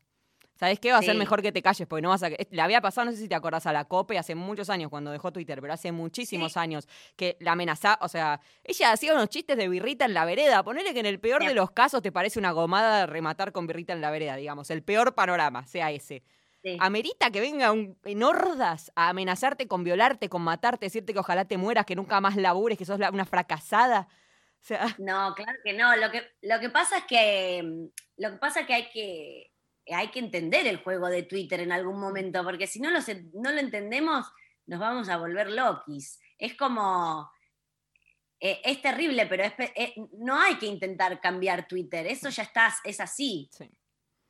¿sabes 0.63 0.79
qué? 0.79 0.93
Va 0.93 0.99
a 0.99 1.03
ser 1.03 1.17
mejor 1.17 1.43
que 1.43 1.51
te 1.51 1.61
calles, 1.61 1.89
porque 1.89 2.03
no 2.03 2.11
vas 2.11 2.23
a... 2.23 2.29
Le 2.29 2.63
había 2.63 2.81
pasado, 2.81 3.07
no 3.07 3.11
sé 3.11 3.19
si 3.19 3.27
te 3.29 3.35
acordás, 3.35 3.67
a 3.67 3.73
la 3.73 3.85
COPE 3.87 4.17
hace 4.17 4.37
muchos 4.37 4.71
años 4.71 4.91
cuando 4.91 5.11
dejó 5.11 5.33
Twitter, 5.33 5.61
pero 5.61 5.73
hace 5.73 5.91
muchísimos 5.91 6.53
Sí. 6.53 6.59
años 6.61 6.87
que 7.17 7.37
la 7.41 7.53
amenazaba, 7.53 7.99
o 8.01 8.07
sea, 8.07 8.41
ella 8.63 8.93
hacía 8.93 9.13
unos 9.13 9.29
chistes 9.29 9.57
de 9.57 9.67
birrita 9.69 10.05
en 10.05 10.15
la 10.15 10.25
vereda. 10.25 10.63
Ponele 10.63 10.95
que 10.95 11.01
en 11.01 11.07
el 11.07 11.19
peor 11.19 11.43
Sí. 11.43 11.49
de 11.49 11.55
los 11.55 11.73
casos 11.73 12.01
te 12.01 12.13
parece 12.13 12.39
una 12.39 12.53
gomada 12.53 13.07
rematar 13.07 13.51
con 13.51 13.67
birrita 13.67 13.93
en 13.93 14.01
la 14.01 14.13
vereda, 14.13 14.37
digamos. 14.37 14.71
El 14.71 14.85
peor 14.85 15.17
panorama, 15.17 15.67
sea 15.67 15.91
ese. 15.91 16.23
Amerita 16.79 17.33
que 17.33 17.41
venga 17.41 17.73
un- 17.73 17.99
en 18.05 18.23
hordas 18.23 18.93
a 18.95 19.09
amenazarte 19.09 19.67
con 19.67 19.83
violarte, 19.83 20.29
con 20.29 20.43
matarte, 20.43 20.87
decirte 20.87 21.13
que 21.13 21.19
ojalá 21.19 21.45
te 21.45 21.57
mueras, 21.57 21.85
que 21.87 21.97
nunca 21.97 22.21
más 22.21 22.37
labures, 22.37 22.79
que 22.79 22.85
sos 22.85 23.01
la- 23.01 23.11
una 23.11 23.25
fracasada. 23.25 24.07
O 24.61 24.65
sea, 24.65 24.87
No, 24.99 25.35
claro 25.35 25.59
que 25.65 25.73
no. 25.73 25.97
Lo 25.97 26.13
que, 26.13 26.23
lo 26.41 26.61
que 26.61 26.71
pasa 26.71 26.99
es 26.99 27.05
que 27.07 27.63
mm, 27.65 28.23
lo 28.23 28.31
que 28.31 28.37
pasa 28.37 28.61
es 28.61 28.67
que 28.69 28.75
hay 28.75 28.91
que 28.91 29.52
hay 29.91 30.09
que 30.11 30.19
entender 30.19 30.67
el 30.67 30.79
juego 30.83 31.09
de 31.09 31.23
Twitter 31.25 31.61
en 31.61 31.73
algún 31.73 31.99
momento, 32.01 32.43
porque 32.45 32.67
si 32.67 32.81
no 32.81 32.91
lo, 32.91 33.01
no 33.35 33.51
lo 33.53 33.59
entendemos, 33.61 34.27
nos 34.67 34.79
vamos 34.81 35.09
a 35.09 35.17
volver 35.17 35.51
loquis. 35.51 36.21
Es 36.39 36.55
como 36.57 37.31
eh, 38.41 38.61
es 38.65 38.83
terrible, 38.83 39.27
pero 39.27 39.45
es 39.45 39.53
eh, 39.77 39.95
no 40.19 40.39
hay 40.41 40.57
que 40.57 40.67
intentar 40.67 41.21
cambiar 41.21 41.67
Twitter. 41.69 42.07
Eso 42.07 42.29
ya 42.29 42.43
está, 42.43 42.75
es 42.85 43.01
así. 43.01 43.49
sí. 43.53 43.65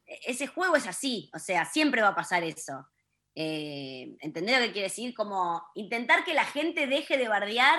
E- 0.07 0.21
Ese 0.27 0.47
juego 0.47 0.77
es 0.77 0.87
así, 0.87 1.31
o 1.35 1.38
sea, 1.38 1.65
siempre 1.65 2.03
va 2.03 2.09
a 2.09 2.15
pasar 2.15 2.43
eso. 2.45 2.87
Eh, 3.35 4.15
¿Entendés 4.21 4.59
lo 4.61 4.67
que 4.67 4.73
quiere 4.73 4.88
decir? 4.88 5.15
Como 5.15 5.62
intentar 5.75 6.25
que 6.25 6.35
la 6.35 6.45
gente 6.45 6.87
deje 6.87 7.17
de 7.17 7.29
bardear 7.29 7.79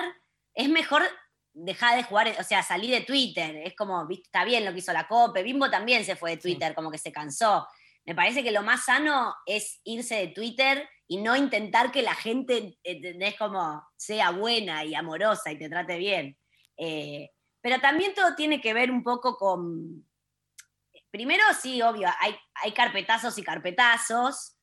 es 0.54 0.68
mejor 0.68 1.02
dejar 1.54 1.96
de 1.96 2.02
jugar, 2.02 2.34
o 2.38 2.42
sea, 2.42 2.62
salir 2.62 2.90
de 2.90 3.00
Twitter. 3.00 3.56
Es 3.64 3.74
como, 3.74 4.06
viste, 4.06 4.26
está 4.26 4.44
bien 4.44 4.64
lo 4.64 4.72
que 4.72 4.80
hizo 4.80 4.92
la 4.92 5.08
COPE, 5.08 5.42
Bimbo 5.42 5.70
también 5.70 6.04
se 6.04 6.16
fue 6.16 6.32
de 6.32 6.36
Twitter, 6.36 6.74
como 6.74 6.90
que 6.90 6.98
se 6.98 7.12
cansó. 7.12 7.66
Me 8.04 8.14
parece 8.14 8.42
que 8.42 8.50
lo 8.50 8.62
más 8.62 8.84
sano 8.84 9.34
es 9.46 9.80
irse 9.84 10.16
de 10.16 10.28
Twitter 10.28 10.88
y 11.06 11.18
no 11.18 11.36
intentar 11.36 11.90
que 11.90 12.02
la 12.02 12.14
gente, 12.14 12.78
¿entendés? 12.82 13.36
Como 13.38 13.82
sea 13.96 14.30
buena 14.30 14.84
y 14.84 14.94
amorosa 14.94 15.52
y 15.52 15.58
te 15.58 15.70
trate 15.70 15.96
bien. 15.96 16.36
Eh, 16.76 17.30
pero 17.62 17.80
también 17.80 18.14
todo 18.14 18.34
tiene 18.34 18.60
que 18.60 18.74
ver 18.74 18.90
un 18.90 19.02
poco 19.02 19.36
con, 19.36 20.04
primero, 21.10 21.44
sí, 21.58 21.80
obvio, 21.80 22.08
hay, 22.20 22.36
hay 22.54 22.72
carpetazos 22.72 23.38
y 23.38 23.42
carpetazos. 23.42 24.53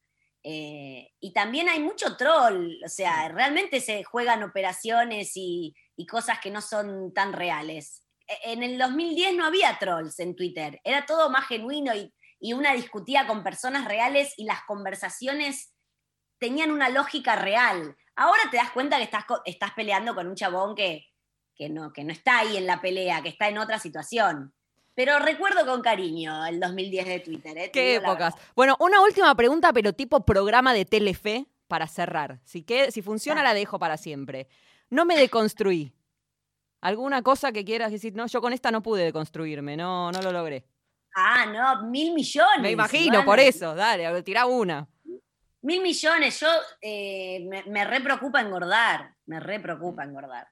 Eh, 0.43 1.10
y 1.19 1.34
también 1.34 1.69
hay 1.69 1.80
mucho 1.80 2.17
troll. 2.17 2.77
O 2.86 2.89
sea, 2.89 3.30
realmente 3.30 3.80
se 3.82 4.04
juegan 4.04 4.43
operaciones 4.43 5.34
y, 5.36 5.75
y 5.95 6.06
cosas 6.08 6.39
que 6.39 6.51
no 6.51 6.62
son 6.62 7.13
tan 7.13 7.34
reales. 7.34 8.06
E- 8.27 8.51
En 8.54 8.63
el 8.63 8.77
2010 8.77 9.36
no 9.36 9.45
había 9.45 9.77
trolls 9.80 10.19
en 10.19 10.36
Twitter. 10.36 10.80
Era 10.84 11.06
todo 11.06 11.30
más 11.30 11.47
genuino 11.47 11.93
y, 11.95 12.13
y 12.39 12.54
una 12.54 12.73
discutía 12.73 13.27
con 13.27 13.43
personas 13.43 13.86
reales 13.88 14.34
y 14.38 14.45
las 14.45 14.62
conversaciones 14.67 15.73
tenían 16.39 16.71
una 16.71 16.89
lógica 16.89 17.36
real. 17.36 17.95
Ahora 18.15 18.41
te 18.49 18.58
das 18.58 18.71
cuenta 18.71 18.97
que 18.97 19.04
estás, 19.04 19.25
estás 19.45 19.71
peleando 19.73 20.15
con 20.15 20.27
un 20.27 20.36
chabón 20.36 20.75
que, 20.75 21.06
que, 21.56 21.69
no, 21.69 21.93
que 21.93 22.04
no 22.04 22.12
está 22.12 22.39
ahí 22.39 22.58
en 22.58 22.65
la 22.67 22.82
pelea, 22.82 23.21
que 23.21 23.30
está 23.30 23.47
en 23.47 23.58
otra 23.60 23.80
situación. 23.80 24.54
Pero 24.93 25.19
recuerdo 25.19 25.65
con 25.65 25.82
cariño 25.82 26.45
el 26.45 26.60
2010 26.60 27.06
de 27.08 27.19
Twitter. 27.21 27.58
¿eh? 27.58 27.71
Qué 27.71 27.95
épocas. 27.95 28.34
Bueno, 28.56 28.75
una 28.80 29.01
última 29.01 29.34
pregunta, 29.36 29.71
pero 29.73 29.93
tipo 29.93 30.25
programa 30.25 30.73
de 30.73 30.86
Telefe 30.86 31.45
para 31.67 31.88
cerrar. 31.88 32.39
Si, 32.43 32.63
que, 32.63 32.91
si 32.91 33.01
funciona, 33.01 33.41
la 33.41 33.54
dejo 33.54 33.80
para 33.80 33.97
siempre. 33.97 34.47
No 34.89 35.06
me 35.06 35.15
deconstruí. 35.15 35.93
¿Alguna 36.82 37.21
cosa 37.21 37.51
que 37.51 37.63
quieras 37.63 37.91
decir? 37.91 38.13
No, 38.15 38.27
yo 38.27 38.41
con 38.41 38.54
esta 38.54 38.71
no 38.71 38.82
pude 38.82 39.04
deconstruirme, 39.06 39.77
no, 39.77 40.12
no 40.12 40.21
lo 40.21 40.32
logré. 40.32 40.65
Ah, 41.15 41.45
no, 41.45 41.84
mil 41.89 42.13
millones. 42.13 42.62
Me 42.62 42.71
imagino, 42.71 43.23
por 43.23 43.39
eso. 43.39 43.75
Dale, 43.75 44.23
tirá 44.23 44.45
una. 44.45 44.88
Mil 45.62 45.82
millones. 45.82 46.39
Yo 46.39 46.47
eh, 46.82 47.45
me, 47.47 47.63
me 47.63 47.86
re 47.86 48.01
preocupa 48.01 48.41
engordar. 48.41 49.13
Me 49.27 49.39
re 49.39 49.60
preocupa 49.60 50.04
engordar. 50.04 50.47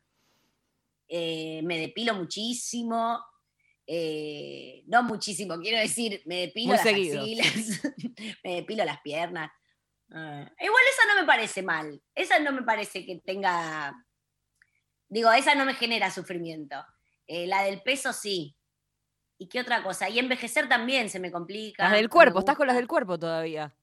eh, 1.08 1.62
me 1.64 1.80
depilo 1.80 2.14
muchísimo. 2.14 3.20
Eh, 3.92 4.84
no 4.86 5.02
muchísimo, 5.02 5.58
quiero 5.58 5.80
decir, 5.80 6.22
me 6.26 6.42
depilo 6.42 6.68
Muy 6.68 6.76
las 6.76 6.84
seguido. 6.84 7.22
axilas, 7.22 7.82
me 8.44 8.56
depilo 8.58 8.86
las 8.86 9.02
piernas. 9.02 9.50
Ah, 10.12 10.48
igual 10.60 10.84
esa 10.94 11.08
no 11.16 11.22
me 11.22 11.26
parece 11.26 11.64
mal. 11.64 12.00
Esa 12.14 12.38
no 12.38 12.52
me 12.52 12.62
parece 12.62 13.04
que 13.04 13.20
tenga. 13.26 13.96
Digo, 15.08 15.32
esa 15.32 15.56
no 15.56 15.66
me 15.66 15.74
genera 15.74 16.12
sufrimiento. 16.12 16.76
Eh, 17.26 17.48
la 17.48 17.64
del 17.64 17.82
peso 17.82 18.14
sí. 18.14 18.56
¿Y 19.40 19.50
qué 19.50 19.62
otra 19.62 19.82
cosa? 19.82 20.08
Y 20.08 20.20
envejecer 20.20 20.70
también 20.70 21.10
se 21.10 21.20
me 21.20 21.32
complica. 21.32 21.86
Las 21.86 21.94
del 21.94 22.10
cuerpo, 22.10 22.40
estás 22.40 22.58
con 22.58 22.68
las 22.68 22.76
del 22.76 22.88
cuerpo 22.88 23.18
todavía. 23.18 23.76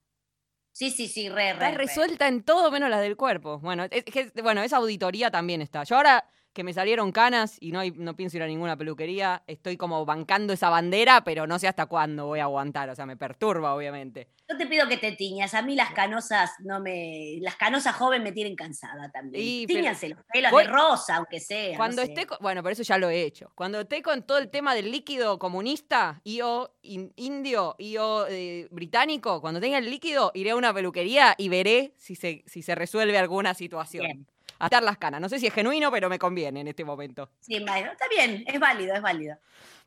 Sí, 0.71 0.89
sí, 0.89 1.09
sí, 1.09 1.27
re, 1.27 1.35
re. 1.35 1.51
Estás 1.51 1.71
re. 1.71 1.77
resuelta 1.79 2.29
en 2.29 2.43
todo 2.43 2.71
menos 2.71 2.89
las 2.89 3.01
del 3.01 3.17
cuerpo. 3.17 3.59
Bueno, 3.59 3.85
es, 3.91 4.05
bueno, 4.41 4.61
esa 4.63 4.77
auditoría 4.77 5.31
también 5.31 5.61
está. 5.61 5.83
Yo 5.83 5.97
ahora 5.97 6.29
que 6.57 6.63
me 6.63 6.73
salieron 6.73 7.11
canas 7.11 7.55
y 7.61 7.71
no, 7.71 7.79
hay- 7.79 7.91
no 7.91 8.15
pienso 8.15 8.35
ir 8.37 8.41
a 8.41 8.47
ninguna 8.47 8.75
peluquería, 8.75 9.43
estoy 9.45 9.77
como 9.77 10.03
bancando 10.05 10.53
esa 10.53 10.69
bandera, 10.71 11.23
pero 11.23 11.45
no 11.45 11.59
sé 11.59 11.67
hasta 11.67 11.85
cuándo 11.85 12.25
voy 12.25 12.39
a 12.39 12.45
aguantar. 12.45 12.89
O 12.89 12.95
sea, 12.95 13.05
me 13.05 13.15
perturba, 13.15 13.75
obviamente. 13.75 14.29
Yo 14.49 14.57
te 14.57 14.65
pido 14.65 14.87
que 14.87 14.97
te 14.97 15.11
tiñas. 15.11 15.53
A 15.53 15.61
mí 15.61 15.75
las 15.75 15.91
canosas 15.91 16.49
no 16.61 16.79
me. 16.79 17.37
Las 17.41 17.57
canosas 17.57 17.95
joven 17.95 18.23
me 18.23 18.31
tienen 18.31 18.55
cansada 18.55 19.11
también. 19.11 19.43
Y, 19.45 19.67
pero- 19.67 19.79
Tíñanse 19.81 20.09
los 20.09 20.19
pelos 20.33 20.51
Voy- 20.51 20.63
de 20.63 20.69
rosa, 20.71 21.17
aunque 21.17 21.39
sea. 21.39 21.73
no 21.73 21.77
Cuando 21.77 22.01
sé. 22.01 22.07
esté, 22.07 22.25
con- 22.25 22.37
bueno, 22.41 22.63
por 22.63 22.71
eso 22.71 22.81
ya 22.81 22.97
lo 22.97 23.09
he 23.09 23.21
hecho. 23.21 23.51
Cuando 23.53 23.81
esté 23.81 24.01
con 24.01 24.23
todo 24.23 24.39
el 24.39 24.49
tema 24.49 24.73
del 24.73 24.89
líquido 24.91 25.37
comunista 25.37 26.21
y 26.23 26.41
o 26.41 26.71
in- 26.81 27.13
indio 27.17 27.75
y 27.77 27.97
o 27.97 28.25
eh, 28.27 28.67
británico, 28.71 29.41
cuando 29.41 29.59
tenga 29.61 29.77
el 29.77 29.91
líquido, 29.91 30.31
iré 30.33 30.49
a 30.51 30.55
una 30.55 30.73
peluquería 30.73 31.35
y 31.37 31.49
veré 31.49 31.93
si 31.97 32.15
se, 32.15 32.43
si 32.47 32.63
se 32.63 32.73
resuelve 32.73 33.15
alguna 33.19 33.53
situación. 33.53 34.05
Bien. 34.05 34.27
Atar 34.59 34.83
las 34.83 34.97
canas. 34.97 35.21
No 35.21 35.29
sé 35.29 35.39
si 35.39 35.47
es 35.47 35.53
genuino, 35.53 35.91
pero 35.91 36.09
me 36.09 36.17
conviene 36.19 36.61
en 36.61 36.67
este 36.67 36.83
momento. 36.83 37.29
Sí, 37.39 37.59
bueno, 37.59 37.91
está 37.91 38.05
bien, 38.09 38.43
es 38.47 38.59
válido, 38.59 38.95
es 38.95 39.01
válido. 39.01 39.37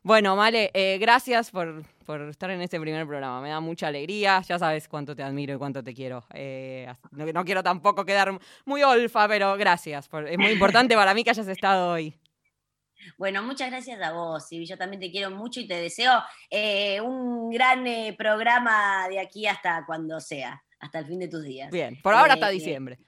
Bueno, 0.03 0.35
Male, 0.35 0.71
eh, 0.73 0.97
gracias 0.99 1.51
por, 1.51 1.83
por 2.05 2.21
estar 2.21 2.49
en 2.49 2.61
este 2.61 2.79
primer 2.79 3.05
programa. 3.05 3.39
Me 3.41 3.49
da 3.49 3.59
mucha 3.59 3.87
alegría. 3.87 4.41
Ya 4.41 4.57
sabes 4.57 4.87
cuánto 4.87 5.15
te 5.15 5.21
admiro 5.21 5.53
y 5.53 5.57
cuánto 5.57 5.83
te 5.83 5.93
quiero. 5.93 6.23
Eh, 6.33 6.91
no, 7.11 7.25
no 7.25 7.45
quiero 7.45 7.61
tampoco 7.61 8.03
quedar 8.03 8.37
muy 8.65 8.81
olfa, 8.81 9.27
pero 9.27 9.55
gracias. 9.57 10.07
por- 10.07 10.27
es 10.27 10.37
muy 10.39 10.49
importante 10.51 10.95
para 10.95 11.13
mí 11.13 11.23
que 11.23 11.29
hayas 11.29 11.47
estado 11.47 11.91
hoy. 11.93 12.15
Bueno, 13.17 13.41
muchas 13.43 13.69
gracias 13.71 13.99
a 14.01 14.11
vos, 14.13 14.47
Silvi. 14.47 14.65
Yo 14.65 14.77
también 14.77 14.99
te 14.99 15.11
quiero 15.11 15.31
mucho 15.31 15.59
y 15.59 15.67
te 15.67 15.75
deseo 15.75 16.23
eh, 16.49 17.01
un 17.01 17.49
gran 17.49 17.85
eh, 17.87 18.15
programa 18.17 19.07
de 19.09 19.19
aquí 19.19 19.47
hasta 19.47 19.85
cuando 19.85 20.19
sea, 20.19 20.63
hasta 20.79 20.99
el 20.99 21.05
fin 21.05 21.19
de 21.19 21.27
tus 21.27 21.43
días. 21.43 21.71
Bien, 21.71 21.99
por 22.01 22.13
ahora 22.13 22.33
hasta 22.33 22.49
diciembre. 22.49 22.99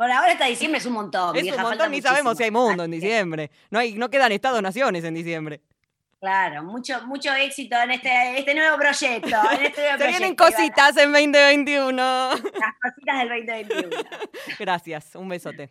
Por 0.00 0.10
ahora 0.10 0.32
hasta 0.32 0.46
diciembre 0.46 0.78
es 0.78 0.86
un 0.86 0.94
montón. 0.94 1.36
Es 1.36 1.42
vieja, 1.42 1.58
un 1.58 1.62
falta 1.62 1.84
montón, 1.84 1.90
ni 1.90 2.00
sabemos 2.00 2.38
si 2.38 2.44
hay 2.44 2.50
mundo 2.50 2.84
en 2.84 2.90
diciembre. 2.90 3.50
No, 3.68 3.80
hay, 3.80 3.92
no 3.92 4.08
quedan 4.08 4.32
estados-naciones 4.32 5.04
en 5.04 5.12
diciembre. 5.12 5.60
Claro, 6.18 6.62
mucho, 6.62 7.06
mucho 7.06 7.34
éxito 7.34 7.76
en 7.76 7.90
este, 7.90 8.38
este 8.38 8.54
nuevo 8.54 8.78
proyecto. 8.78 9.36
En 9.50 9.66
este 9.66 9.82
nuevo 9.82 9.98
Se 9.98 10.06
vienen 10.06 10.34
proyecto, 10.34 10.56
cositas 10.56 10.96
en 10.96 11.12
2021. 11.12 11.92
Iván, 11.92 12.30
Las 12.30 12.74
cositas 12.80 13.18
del 13.18 13.28
2021. 13.28 13.90
Gracias, 14.58 15.14
un 15.16 15.28
besote. 15.28 15.70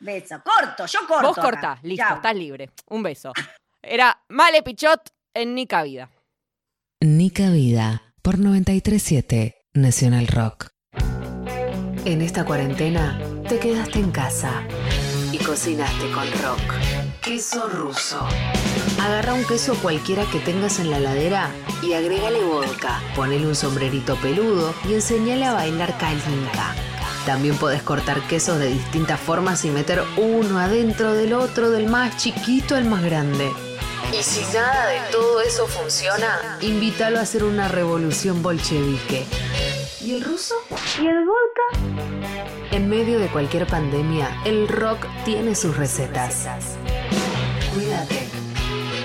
Beso. 0.00 0.42
Corto, 0.44 0.84
yo 0.84 0.98
corto. 1.08 1.28
Vos 1.28 1.38
acá. 1.38 1.50
cortás, 1.50 1.82
listo, 1.82 2.04
Chau. 2.06 2.16
estás 2.16 2.36
libre. 2.36 2.68
Un 2.90 3.02
beso. 3.02 3.32
Era 3.80 4.22
Male 4.28 4.62
Pichot 4.62 5.14
en 5.32 5.54
Nica 5.54 5.82
Vida. 5.82 6.10
Nica 7.00 7.48
Vida 7.48 8.02
por 8.20 8.38
937 8.38 9.64
Nacional 9.72 10.26
Rock. 10.26 10.71
En 12.04 12.20
esta 12.20 12.44
cuarentena 12.44 13.16
te 13.48 13.60
quedaste 13.60 14.00
en 14.00 14.10
casa 14.10 14.64
y 15.30 15.38
cocinaste 15.38 16.10
con 16.10 16.26
rock. 16.42 16.60
Queso 17.20 17.68
ruso. 17.68 18.26
Agarra 19.00 19.34
un 19.34 19.44
queso 19.44 19.76
cualquiera 19.76 20.24
que 20.24 20.40
tengas 20.40 20.80
en 20.80 20.90
la 20.90 20.98
ladera 20.98 21.50
y 21.80 21.92
agrégale 21.92 22.42
vodka. 22.42 23.00
Ponele 23.14 23.46
un 23.46 23.54
sombrerito 23.54 24.16
peludo 24.16 24.74
y 24.88 24.94
enseñale 24.94 25.44
a 25.44 25.52
bailar 25.52 25.96
calinca. 25.96 26.74
También 27.24 27.56
podés 27.56 27.84
cortar 27.84 28.20
quesos 28.26 28.58
de 28.58 28.66
distintas 28.66 29.20
formas 29.20 29.64
y 29.64 29.70
meter 29.70 30.02
uno 30.16 30.58
adentro 30.58 31.12
del 31.12 31.32
otro, 31.34 31.70
del 31.70 31.86
más 31.86 32.16
chiquito 32.16 32.74
al 32.74 32.84
más 32.84 33.04
grande. 33.04 33.52
Y 34.12 34.24
si 34.24 34.40
nada 34.52 34.88
de 34.88 34.98
todo 35.12 35.40
eso 35.40 35.68
funciona, 35.68 36.58
invítalo 36.60 37.20
a 37.20 37.22
hacer 37.22 37.44
una 37.44 37.68
revolución 37.68 38.42
bolchevique. 38.42 39.24
¿Y 40.04 40.14
el 40.14 40.24
ruso? 40.24 40.54
¿Y 41.00 41.06
el 41.06 41.24
vodka? 41.24 42.72
En 42.72 42.88
medio 42.88 43.20
de 43.20 43.28
cualquier 43.28 43.66
pandemia, 43.68 44.42
el 44.44 44.66
rock 44.66 45.06
tiene 45.24 45.54
sus 45.54 45.76
recetas. 45.76 46.48
Cuídate 47.72 48.26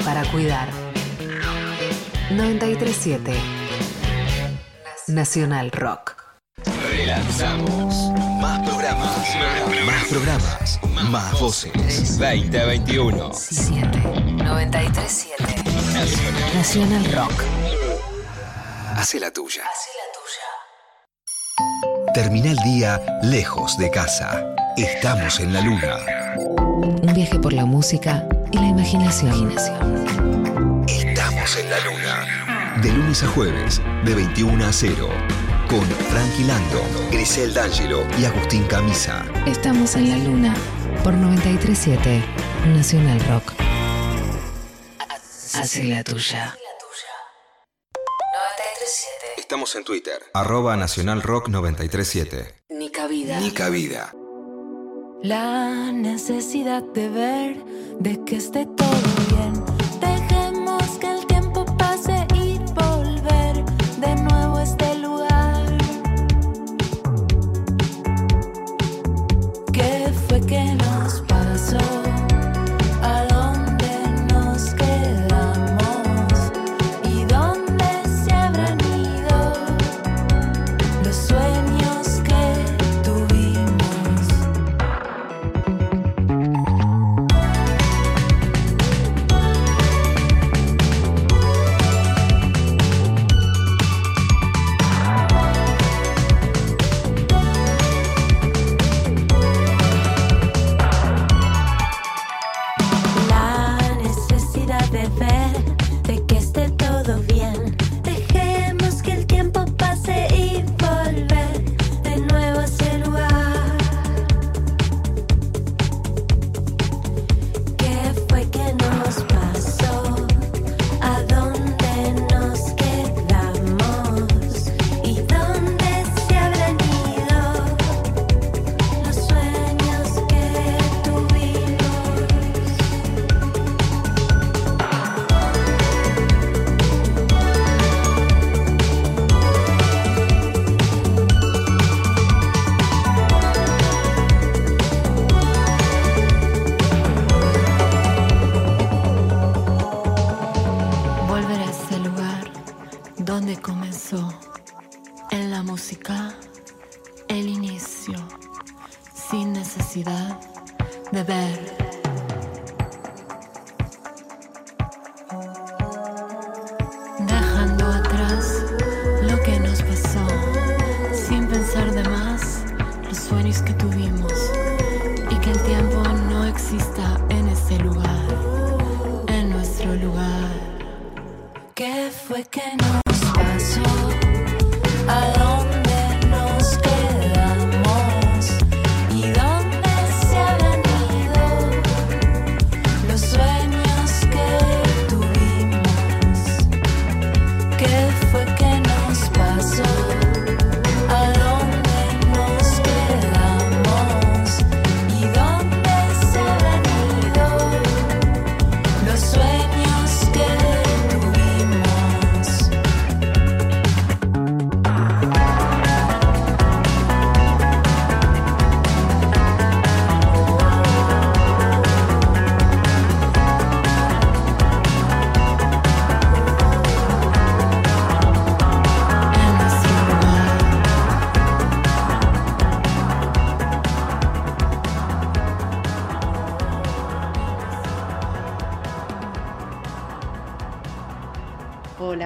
para 0.04 0.24
cuidar. 0.32 0.70
937 2.32 3.32
Nacional 5.08 5.72
Rock. 5.72 6.16
Relanzamos. 6.90 8.12
Más 8.42 8.68
programas. 8.68 9.36
Más 9.86 10.06
programas. 10.10 10.80
Más 11.12 11.40
voces. 11.40 12.18
2021. 12.18 13.34
7 13.34 13.86
937 14.44 15.44
Nacional 16.56 17.06
Rock. 17.14 17.44
Hace 18.96 19.20
la 19.20 19.30
tuya. 19.32 19.64
Hace 19.64 19.90
la 19.90 20.14
tuya. 20.14 20.17
Termina 22.18 22.50
el 22.50 22.58
día 22.58 23.00
lejos 23.22 23.78
de 23.78 23.92
casa. 23.92 24.44
Estamos 24.76 25.40
en 25.40 25.54
la 25.54 25.62
luna. 25.62 25.98
Un 26.76 27.14
viaje 27.14 27.38
por 27.38 27.54
la 27.54 27.64
música 27.64 28.28
y 28.52 28.58
la 28.58 28.70
imaginación. 28.70 29.54
Estamos 30.88 31.58
en 31.58 31.70
la 31.70 31.78
luna. 31.82 32.82
De 32.82 32.92
lunes 32.92 33.22
a 33.22 33.28
jueves, 33.28 33.84
de 34.04 34.16
21 34.16 34.66
a 34.66 34.74
0. 34.74 35.10
Con 35.70 35.86
Frankie 36.10 36.46
Lando, 36.46 36.82
Grisel 37.12 37.54
D'Angelo 37.54 38.04
y 38.20 38.26
Agustín 38.26 38.64
Camisa. 38.64 39.24
Estamos 39.46 39.96
en 39.96 40.10
la 40.10 40.18
luna 40.18 40.56
por 41.04 41.14
937 41.14 42.24
Nacional 42.74 43.20
Rock. 43.30 43.54
Hace 45.54 45.84
la 45.84 46.04
tuya. 46.04 46.56
937 49.48 49.50
Estamos 49.50 49.76
en 49.76 49.84
Twitter. 49.86 50.20
Arroba 50.34 50.76
Nacional 50.76 51.22
Rock 51.22 51.48
937. 51.48 52.54
Nica 52.70 53.08
Vida. 53.08 53.40
Nica 53.40 53.70
Vida. 53.70 54.14
La 55.24 55.92
necesidad 55.94 56.84
de 56.84 57.08
ver, 57.08 57.64
de 58.00 58.24
que 58.26 58.36
esté 58.36 58.66
todo 58.66 58.90
bien. 59.30 59.77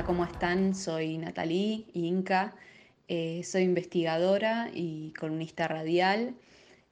Hola, 0.02 0.08
¿cómo 0.08 0.26
están? 0.26 0.74
Soy 0.74 1.20
Natalie 1.20 1.86
Inca, 1.94 2.56
eh, 3.08 3.44
soy 3.44 3.62
investigadora 3.62 4.72
y 4.74 5.14
columnista 5.14 5.68
radial. 5.68 6.34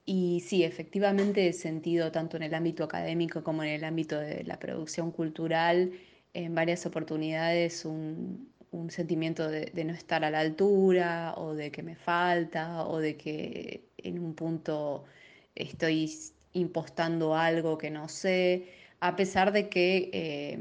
Y 0.05 0.41
sí, 0.41 0.63
efectivamente 0.63 1.47
he 1.47 1.53
sentido 1.53 2.11
tanto 2.11 2.37
en 2.37 2.43
el 2.43 2.53
ámbito 2.53 2.83
académico 2.83 3.43
como 3.43 3.63
en 3.63 3.69
el 3.69 3.83
ámbito 3.83 4.19
de 4.19 4.43
la 4.43 4.59
producción 4.59 5.11
cultural 5.11 5.91
en 6.35 6.53
varias 6.53 6.85
oportunidades 6.85 7.83
un, 7.83 8.53
un 8.69 8.91
sentimiento 8.91 9.47
de, 9.49 9.71
de 9.73 9.85
no 9.85 9.93
estar 9.93 10.23
a 10.23 10.29
la 10.29 10.41
altura 10.41 11.33
o 11.35 11.55
de 11.55 11.71
que 11.71 11.81
me 11.81 11.95
falta 11.95 12.85
o 12.87 12.99
de 12.99 13.17
que 13.17 13.89
en 13.97 14.19
un 14.19 14.35
punto 14.35 15.05
estoy 15.55 16.11
impostando 16.53 17.35
algo 17.35 17.77
que 17.77 17.89
no 17.89 18.07
sé, 18.07 18.67
a 19.01 19.15
pesar 19.15 19.51
de 19.51 19.69
que, 19.69 20.09
eh, 20.13 20.59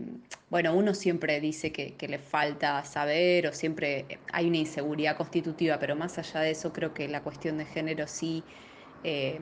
bueno, 0.50 0.74
uno 0.74 0.94
siempre 0.94 1.40
dice 1.40 1.72
que, 1.72 2.08
le 2.08 2.18
falta 2.18 2.84
saber 2.84 3.46
o 3.48 3.52
siempre 3.52 4.06
hay 4.32 4.48
una 4.48 4.58
inseguridad 4.58 5.16
constitutiva, 5.16 5.78
pero 5.78 5.96
más 5.96 6.18
allá 6.18 6.40
de 6.40 6.52
eso 6.52 6.72
creo 6.72 6.94
que 6.94 7.08
la 7.08 7.22
cuestión 7.22 7.58
de 7.58 7.64
género 7.64 8.06
sí 8.06 8.44
eh, 9.04 9.40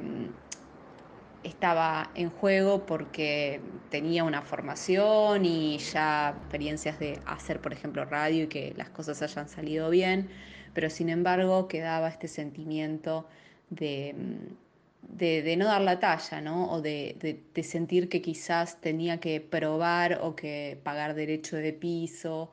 estaba 1.42 2.10
en 2.14 2.30
juego 2.30 2.86
porque 2.86 3.60
tenía 3.90 4.24
una 4.24 4.42
formación 4.42 5.44
y 5.44 5.78
ya 5.78 6.34
experiencias 6.38 6.98
de 6.98 7.20
hacer, 7.26 7.60
por 7.60 7.72
ejemplo, 7.72 8.04
radio 8.04 8.44
y 8.44 8.48
que 8.48 8.74
las 8.76 8.90
cosas 8.90 9.22
hayan 9.22 9.48
salido 9.48 9.90
bien, 9.90 10.28
pero 10.74 10.90
sin 10.90 11.08
embargo 11.10 11.68
quedaba 11.68 12.08
este 12.08 12.28
sentimiento 12.28 13.28
de, 13.70 14.14
de, 15.08 15.56
no 15.56 15.66
dar 15.66 15.80
la 15.82 15.98
talla, 16.00 16.40
¿no? 16.40 16.70
O 16.72 16.80
de, 16.82 17.16
de- 17.54 17.62
sentir 17.62 18.08
que 18.08 18.22
quizás 18.22 18.80
tenía 18.80 19.18
que 19.20 19.40
probar 19.40 20.20
o 20.22 20.36
que 20.36 20.78
pagar 20.84 21.14
derecho 21.14 21.56
de 21.56 21.72
piso 21.72 22.50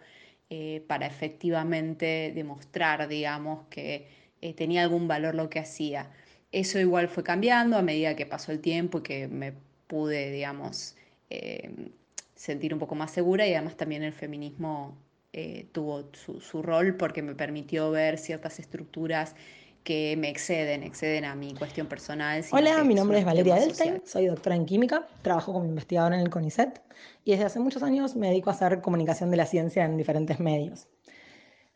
eh, 0.50 0.84
para 0.88 1.06
efectivamente 1.08 2.32
demostrar, 2.36 3.08
digamos, 3.08 3.68
que 3.70 4.08
eh, 4.42 4.54
tenía 4.54 4.84
algún 4.84 5.08
valor 5.08 5.36
lo 5.36 5.50
que 5.50 5.60
hacía. 5.60 6.12
Eso 6.52 6.80
igual 6.80 7.08
fue 7.10 7.24
cambiando 7.24 7.78
a 7.78 7.82
medida 7.82 8.16
que 8.16 8.26
pasó 8.26 8.52
el 8.52 8.60
tiempo 8.62 9.00
y 9.00 9.04
que 9.04 9.28
me 9.28 9.54
pude, 9.88 10.32
digamos, 10.32 10.96
eh, 11.30 11.89
sentir 12.36 12.74
un 12.74 12.80
poco 12.80 12.96
más 12.96 13.12
segura 13.12 13.48
y 13.48 13.54
además 13.54 13.78
también 13.78 14.04
el 14.04 14.13
feminismo 14.13 14.98
eh, 15.34 15.68
tuvo 15.72 16.10
su, 16.13 16.42
su 16.42 16.62
rol 16.62 16.96
porque 16.98 17.22
me 17.22 17.36
permitió 17.36 17.92
ver 17.92 18.18
ciertas 18.18 18.60
estructuras 18.60 19.36
que 19.84 20.15
me 20.17 20.30
exceden, 20.30 20.84
exceden 20.84 21.26
a 21.26 21.36
mi 21.36 21.54
cuestión 21.54 21.88
personal. 21.88 22.43
Hola, 22.52 22.84
mi 22.84 22.96
nombre 22.96 23.19
es 23.19 23.26
Valeria 23.26 23.56
Delstein, 23.56 24.02
soy 24.06 24.28
doctora 24.28 24.56
en 24.56 24.65
química, 24.65 25.08
trabajo 25.22 25.54
como 25.54 25.65
investigadora 25.65 26.15
en 26.15 26.22
el 26.22 26.30
CONICET 26.30 26.82
y 27.26 27.32
desde 27.32 27.46
hace 27.46 27.60
muchos 27.60 27.84
años 27.84 28.15
me 28.15 28.30
dedico 28.30 28.50
a 28.50 28.54
hacer 28.54 28.82
comunicación 28.82 29.30
de 29.32 29.38
la 29.38 29.46
ciencia 29.46 29.84
en 29.86 29.98
diferentes 29.98 30.39
medios. 30.39 30.88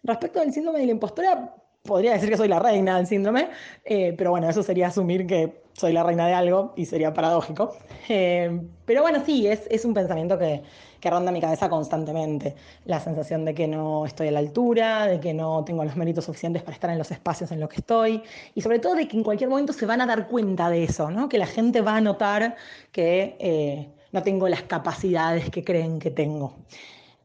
Respecto 0.04 0.40
del 0.40 0.54
síndrome 0.54 0.80
de 0.80 0.86
la 0.86 0.92
impostora, 0.94 1.56
podría 1.88 2.14
decir 2.14 2.30
que 2.30 2.38
soy 2.38 2.48
la 2.48 2.60
reina 2.60 2.98
del 2.98 3.08
síndrome, 3.08 3.50
eh, 3.84 4.14
pero 4.16 4.30
bueno, 4.30 4.48
eso 4.48 4.62
sería 4.62 4.88
asumir 4.88 5.26
que 5.26 5.64
soy 5.74 5.94
la 5.94 6.04
reina 6.04 6.28
de 6.28 6.34
algo 6.34 6.74
y 6.76 6.86
sería 6.86 7.14
paradójico. 7.14 7.76
Eh, 8.10 8.62
pero 8.86 9.02
bueno, 9.02 9.22
sí, 9.26 9.48
es, 9.48 9.84
un 9.84 9.94
pensamiento 9.94 10.40
que, 10.40 10.64
que 11.00 11.10
ronda 11.10 11.32
mi 11.32 11.42
cabeza 11.42 11.70
constantemente. 11.70 12.56
La 12.86 13.00
sensación 13.00 13.44
de 13.46 13.54
que 13.54 13.68
no 13.68 14.06
estoy 14.06 14.30
a 14.30 14.32
la 14.32 14.40
altura, 14.40 15.08
de 15.08 15.20
que 15.20 15.34
no 15.34 15.64
tengo 15.66 15.84
los 15.84 15.96
méritos 15.96 16.26
suficientes 16.26 16.64
para 16.64 16.74
estar 16.74 16.90
en 16.90 16.98
los 16.98 17.12
espacios 17.12 17.52
en 17.52 17.60
los 17.60 17.70
que 17.70 17.78
estoy 17.78 18.24
y 18.56 18.62
sobre 18.62 18.80
todo 18.80 18.96
de 18.96 19.08
que 19.08 19.18
en 19.18 19.24
cualquier 19.24 19.50
momento 19.50 19.74
se 19.74 19.86
van 19.86 20.02
a 20.02 20.06
dar 20.06 20.28
cuenta 20.28 20.70
de 20.70 20.84
eso, 20.84 21.12
¿no? 21.12 21.28
que 21.28 21.38
la 21.38 21.48
gente 21.48 21.82
va 21.82 21.98
a 21.98 22.02
notar 22.02 22.56
que 22.92 23.36
eh, 23.40 23.90
no 24.12 24.24
tengo 24.24 24.48
las 24.48 24.64
capacidades 24.64 25.50
que 25.50 25.64
creen 25.64 26.00
que 26.00 26.12
tengo. 26.12 26.56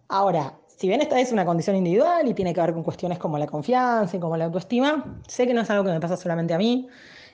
Ahora, 0.09 0.55
si 0.83 0.89
bien 0.89 1.01
esta 1.01 1.21
es 1.21 1.31
una 1.31 1.45
condición 1.45 1.77
individual 1.77 2.27
y 2.27 2.35
tiene 2.35 2.53
que 2.53 2.61
ver 2.61 2.73
con 2.73 2.83
cuestiones 2.83 3.17
como 3.17 3.39
la 3.39 3.47
confianza 3.47 4.17
y 4.17 4.19
como 4.19 4.37
la 4.37 4.47
autoestima, 4.47 5.17
sé 5.29 5.47
que 5.47 5.55
no 5.55 5.61
es 5.61 5.71
algo 5.71 5.85
que 5.85 5.93
me 5.93 6.01
pasa 6.01 6.17
solamente 6.17 6.55
a 6.55 6.59
mí, 6.59 6.89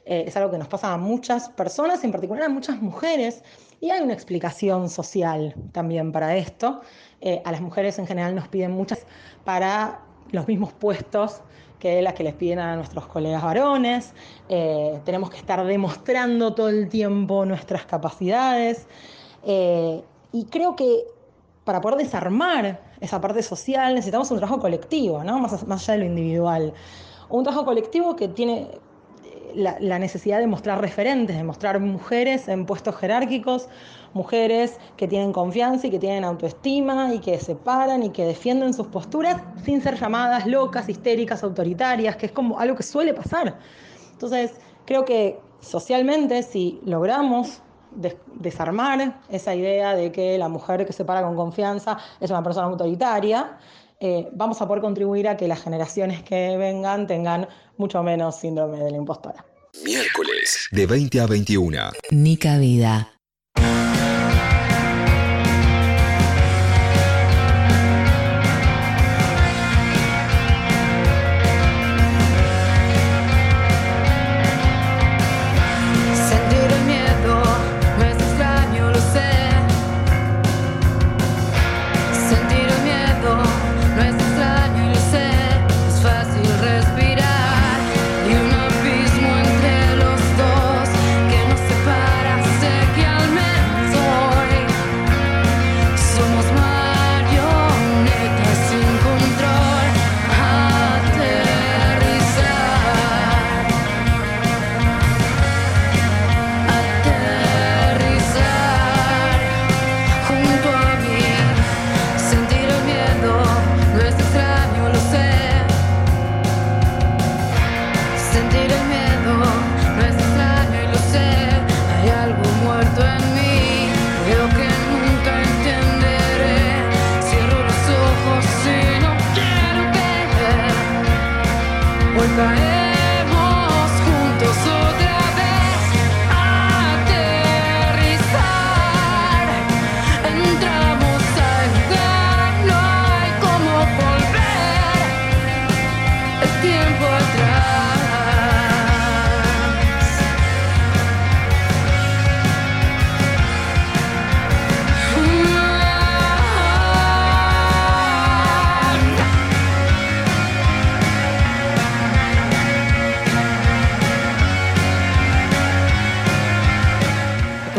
eh, 0.05 0.25
es 0.27 0.37
algo 0.37 0.51
que 0.51 0.59
nos 0.59 0.69
pasa 0.69 0.93
a 0.93 0.99
muchas 0.99 1.49
personas, 1.49 2.05
en 2.05 2.13
particular 2.13 2.43
a 2.43 2.51
muchas 2.51 2.83
mujeres, 2.83 3.43
y 3.81 3.89
hay 3.89 4.03
una 4.03 4.13
explicación 4.13 4.91
social 4.91 5.55
también 5.73 6.13
para 6.13 6.37
esto. 6.37 6.83
Eh, 7.23 7.41
a 7.43 7.51
las 7.51 7.63
mujeres 7.63 7.99
en 7.99 8.07
general 8.07 8.35
nos 8.35 8.49
piden 8.49 8.73
muchas 8.73 9.07
para 9.47 10.03
los 10.31 10.47
mismos 10.47 10.75
puestos 10.75 11.41
que 11.79 12.03
las 12.03 12.13
que 12.13 12.25
les 12.25 12.35
piden 12.35 12.59
a 12.59 12.77
nuestros 12.77 13.07
colegas 13.07 13.43
varones. 13.43 14.13
Eh, 14.51 15.01
tenemos 15.07 15.31
que 15.31 15.39
estar 15.39 15.65
demostrando 15.65 16.53
todo 16.53 16.69
el 16.69 16.91
tiempo 16.91 17.47
nuestras 17.47 17.87
capacidades. 17.87 18.87
Y 19.43 20.45
creo 20.51 20.77
que 20.77 21.05
para 21.65 21.81
poder 21.81 21.97
desarmar 21.97 22.88
esa 23.01 23.21
parte 23.21 23.43
social 23.43 23.95
necesitamos 23.95 24.31
un 24.31 24.39
trabajo 24.39 24.61
colectivo, 24.61 25.23
¿no? 25.25 25.39
más, 25.39 25.67
más 25.67 25.83
allá 25.89 25.95
de 25.95 25.99
lo 26.01 26.05
individual. 26.07 26.73
Un 27.29 27.45
trabajo 27.45 27.65
colectivo 27.65 28.17
que 28.17 28.29
tiene 28.29 28.69
eh, 29.25 29.53
la, 29.55 29.99
necesidad 29.99 30.39
de 30.39 30.47
mostrar 30.47 30.81
referentes, 30.81 31.37
de 31.37 31.45
mostrar 31.45 31.81
mujeres 31.81 32.49
en 32.49 32.67
puestos 32.67 32.97
jerárquicos, 32.97 33.69
mujeres 34.15 34.79
que 34.97 35.07
tienen 35.07 35.33
confianza 35.33 35.87
y 35.87 35.91
que 35.91 35.99
tienen 35.99 36.25
autoestima 36.25 37.13
y 37.15 37.19
que 37.19 37.39
se 37.39 37.55
paran 37.55 38.03
y 38.03 38.11
que 38.11 38.25
defienden 38.25 38.73
sus 38.73 38.87
posturas 38.87 39.43
sin 39.65 39.83
ser 39.83 39.99
llamadas 39.99 40.47
locas, 40.47 40.89
histéricas, 40.89 41.43
autoritarias, 41.43 42.17
que 42.17 42.27
es 42.27 42.33
como 42.33 42.59
algo 42.59 42.75
que 42.77 42.83
suele 42.83 43.15
pasar. 43.15 43.59
Entonces, 44.13 44.55
creo 44.87 45.05
que 45.05 45.39
socialmente, 45.61 46.43
si 46.43 46.81
logramos 46.85 47.63
des- 47.95 48.17
desarmar 48.35 49.21
esa 49.29 49.55
idea 49.55 49.95
de 49.95 50.11
que 50.13 50.39
la 50.39 50.49
mujer 50.49 50.87
que 50.87 50.93
se 50.93 51.05
para 51.05 51.23
con 51.23 51.37
confianza 51.37 51.99
es 52.21 52.31
una 52.31 52.43
persona 52.43 52.67
autoritaria, 52.67 53.59
eh, 54.01 54.29
vamos 54.33 54.61
a 54.63 54.67
poder 54.69 54.81
contribuir 54.83 55.29
a 55.29 55.37
que 55.37 55.49
las 55.49 55.61
generaciones 55.63 56.23
que 56.23 56.57
vengan 56.57 57.07
tengan 57.07 57.49
mucho 57.77 58.03
menos 58.03 58.37
síndrome 58.37 58.79
de 58.79 58.91
la 58.91 58.97
impostora. 58.97 59.45
Miércoles 59.85 60.69
de 60.73 60.87
20 60.87 61.21
a 61.21 61.27
21. 61.27 61.91
Nica 62.11 62.59
Vida. 62.59 63.11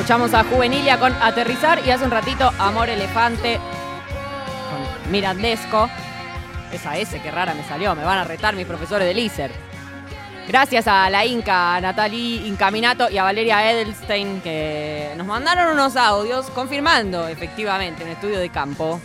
Escuchamos 0.09 0.33
a 0.33 0.43
Juvenilia 0.43 0.99
con 0.99 1.13
Aterrizar 1.21 1.85
y 1.85 1.91
hace 1.91 2.03
un 2.03 2.09
ratito 2.09 2.51
Amor 2.57 2.89
Elefante 2.89 3.59
con 4.71 5.11
Mirandesco. 5.11 5.87
Esa 6.73 6.97
S, 6.97 7.21
qué 7.21 7.29
rara 7.29 7.53
me 7.53 7.63
salió, 7.63 7.93
me 7.93 8.03
van 8.03 8.17
a 8.17 8.23
retar 8.23 8.55
mis 8.55 8.65
profesores 8.65 9.07
de 9.07 9.21
ISER. 9.21 9.51
Gracias 10.47 10.87
a 10.87 11.07
la 11.11 11.27
Inca, 11.27 11.75
a 11.75 11.81
Natalie 11.81 12.47
Incaminato 12.47 13.07
y 13.11 13.19
a 13.19 13.23
Valeria 13.23 13.71
Edelstein 13.71 14.41
que 14.41 15.13
nos 15.15 15.27
mandaron 15.27 15.73
unos 15.73 15.95
audios 15.95 16.49
confirmando 16.55 17.27
efectivamente 17.27 18.03
un 18.03 18.09
estudio 18.09 18.39
de 18.39 18.49
campo 18.49 18.99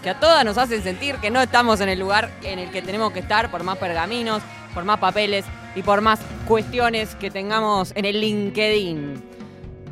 que 0.00 0.10
a 0.10 0.20
todas 0.20 0.44
nos 0.44 0.58
hacen 0.58 0.80
sentir 0.80 1.16
que 1.16 1.32
no 1.32 1.42
estamos 1.42 1.80
en 1.80 1.88
el 1.88 1.98
lugar 1.98 2.30
en 2.44 2.60
el 2.60 2.70
que 2.70 2.82
tenemos 2.82 3.10
que 3.10 3.18
estar 3.18 3.50
por 3.50 3.64
más 3.64 3.78
pergaminos, 3.78 4.42
por 4.74 4.84
más 4.84 5.00
papeles 5.00 5.44
y 5.74 5.82
por 5.82 6.02
más 6.02 6.20
cuestiones 6.46 7.16
que 7.16 7.32
tengamos 7.32 7.90
en 7.96 8.04
el 8.04 8.20
LinkedIn. 8.20 9.35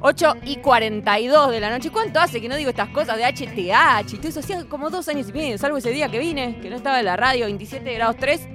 8 0.06 0.34
y 0.44 0.56
42 0.56 1.50
de 1.50 1.60
la 1.60 1.70
noche. 1.70 1.90
¿Cuánto 1.90 2.20
hace 2.20 2.38
que 2.38 2.46
no 2.46 2.56
digo 2.56 2.68
estas 2.68 2.90
cosas 2.90 3.16
de 3.16 3.24
HTH 3.24 4.12
y 4.12 4.16
todo 4.18 4.28
eso? 4.28 4.40
Hacía 4.40 4.62
como 4.66 4.90
dos 4.90 5.08
años 5.08 5.30
y 5.30 5.32
medio, 5.32 5.56
salvo 5.56 5.78
ese 5.78 5.92
día 5.92 6.10
que 6.10 6.18
vine, 6.18 6.58
que 6.60 6.68
no 6.68 6.76
estaba 6.76 6.98
en 6.98 7.06
la 7.06 7.16
radio, 7.16 7.46
27 7.46 7.90
grados 7.94 8.16
3 8.18 8.46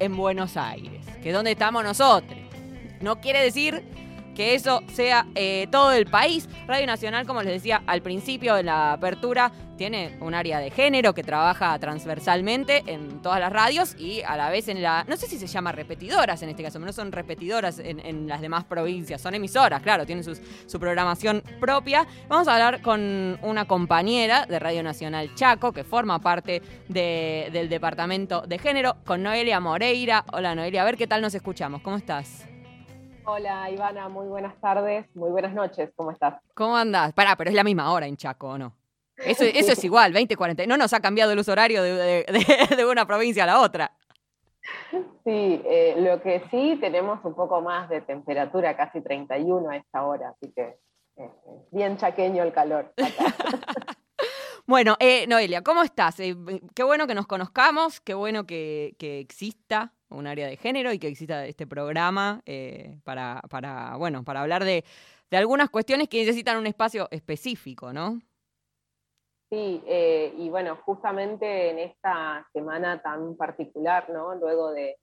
en 0.00 0.16
Buenos 0.16 0.56
Aires, 0.56 1.06
que 1.22 1.28
es 1.28 1.34
donde 1.34 1.52
estamos 1.52 1.84
nosotros. 1.84 2.36
No 3.00 3.20
quiere 3.20 3.40
decir 3.40 3.84
que 4.36 4.54
eso 4.54 4.82
sea 4.92 5.26
eh, 5.34 5.66
todo 5.72 5.92
el 5.92 6.06
país. 6.06 6.48
Radio 6.68 6.86
Nacional, 6.86 7.26
como 7.26 7.42
les 7.42 7.52
decía 7.54 7.82
al 7.86 8.02
principio 8.02 8.54
de 8.54 8.62
la 8.62 8.92
apertura, 8.92 9.50
tiene 9.76 10.16
un 10.20 10.34
área 10.34 10.58
de 10.58 10.70
género 10.70 11.12
que 11.12 11.22
trabaja 11.22 11.78
transversalmente 11.78 12.82
en 12.86 13.20
todas 13.20 13.40
las 13.40 13.52
radios 13.52 13.94
y 13.98 14.22
a 14.22 14.36
la 14.36 14.48
vez 14.50 14.68
en 14.68 14.82
la. 14.82 15.04
No 15.08 15.16
sé 15.16 15.26
si 15.26 15.38
se 15.38 15.46
llama 15.46 15.72
repetidoras 15.72 16.42
en 16.42 16.48
este 16.50 16.62
caso, 16.62 16.78
no 16.78 16.92
son 16.92 17.12
repetidoras 17.12 17.78
en, 17.78 18.26
las 18.26 18.40
demás 18.40 18.64
provincias, 18.64 19.20
son 19.20 19.34
emisoras, 19.34 19.82
claro, 19.82 20.06
tienen 20.06 20.24
sus- 20.24 20.40
su 20.66 20.80
programación 20.80 21.42
propia. 21.60 22.06
Vamos 22.28 22.48
a 22.48 22.54
hablar 22.54 22.80
con 22.82 23.38
una 23.42 23.64
compañera 23.66 24.46
de 24.46 24.58
Radio 24.58 24.82
Nacional 24.82 25.34
Chaco 25.34 25.72
que 25.72 25.84
forma 25.84 26.20
parte 26.20 26.62
de- 26.88 27.48
del 27.52 27.68
departamento 27.68 28.42
de 28.42 28.58
género, 28.58 28.96
con 29.04 29.22
Noelia 29.22 29.60
Moreira. 29.60 30.24
Hola 30.32 30.54
Noelia, 30.54 30.82
a 30.82 30.84
ver 30.86 30.96
qué 30.96 31.06
tal 31.06 31.20
nos 31.20 31.34
escuchamos. 31.34 31.82
¿Cómo 31.82 31.96
estás? 31.96 32.46
Hola 33.26 33.68
Ivana, 33.70 34.08
muy 34.08 34.26
buenas 34.28 34.58
tardes, 34.60 35.04
muy 35.16 35.30
buenas 35.30 35.52
noches, 35.52 35.90
¿cómo 35.96 36.12
estás? 36.12 36.34
¿Cómo 36.54 36.76
andás? 36.76 37.12
Pará, 37.12 37.34
pero 37.36 37.50
es 37.50 37.56
la 37.56 37.64
misma 37.64 37.92
hora 37.92 38.06
en 38.06 38.16
Chaco, 38.16 38.50
¿o 38.50 38.58
no? 38.58 38.72
Eso, 39.16 39.42
eso 39.54 39.72
es 39.72 39.82
igual, 39.84 40.12
20, 40.12 40.36
40. 40.36 40.66
No 40.66 40.76
nos 40.76 40.92
ha 40.92 41.00
cambiado 41.00 41.32
el 41.32 41.38
uso 41.38 41.52
horario 41.52 41.82
de, 41.82 41.92
de- 41.92 42.24
de- 42.68 42.76
de 42.76 42.86
una 42.86 43.04
provincia 43.06 43.42
a 43.44 43.46
la 43.46 43.60
otra. 43.60 43.92
Sí, 45.24 45.62
eh, 45.64 45.94
lo 45.98 46.22
que 46.22 46.42
sí 46.50 46.78
tenemos 46.80 47.24
un 47.24 47.34
poco 47.34 47.60
más 47.60 47.88
de 47.88 48.00
temperatura, 48.00 48.76
casi 48.76 49.00
31 49.00 49.70
a 49.70 49.76
esta 49.76 50.04
hora, 50.04 50.30
así 50.30 50.52
que 50.52 50.78
eh, 51.16 51.30
bien 51.72 51.96
chaqueño 51.96 52.42
el 52.42 52.52
calor. 52.52 52.92
acá. 52.96 53.34
Bueno, 54.68 54.96
eh, 54.98 55.28
Noelia, 55.28 55.62
¿cómo 55.62 55.84
estás? 55.84 56.18
Eh, 56.18 56.34
qué 56.74 56.82
bueno 56.82 57.06
que 57.06 57.14
nos 57.14 57.28
conozcamos, 57.28 58.00
qué 58.00 58.14
bueno 58.14 58.46
que, 58.48 58.96
que 58.98 59.20
exista 59.20 59.92
un 60.10 60.26
área 60.26 60.46
de 60.46 60.56
género 60.56 60.92
y 60.92 60.98
que 60.98 61.08
exista 61.08 61.46
este 61.46 61.66
programa 61.66 62.42
eh, 62.46 62.98
para, 63.04 63.42
para, 63.50 63.96
bueno, 63.96 64.24
para 64.24 64.42
hablar 64.42 64.64
de, 64.64 64.84
de 65.30 65.36
algunas 65.36 65.70
cuestiones 65.70 66.08
que 66.08 66.20
necesitan 66.20 66.58
un 66.58 66.66
espacio 66.66 67.08
específico, 67.10 67.92
¿no? 67.92 68.20
Sí, 69.50 69.82
eh, 69.86 70.34
y 70.36 70.48
bueno, 70.48 70.76
justamente 70.84 71.70
en 71.70 71.78
esta 71.78 72.46
semana 72.52 73.00
tan 73.00 73.36
particular, 73.36 74.10
¿no? 74.10 74.34
Luego 74.34 74.72
de, 74.72 74.96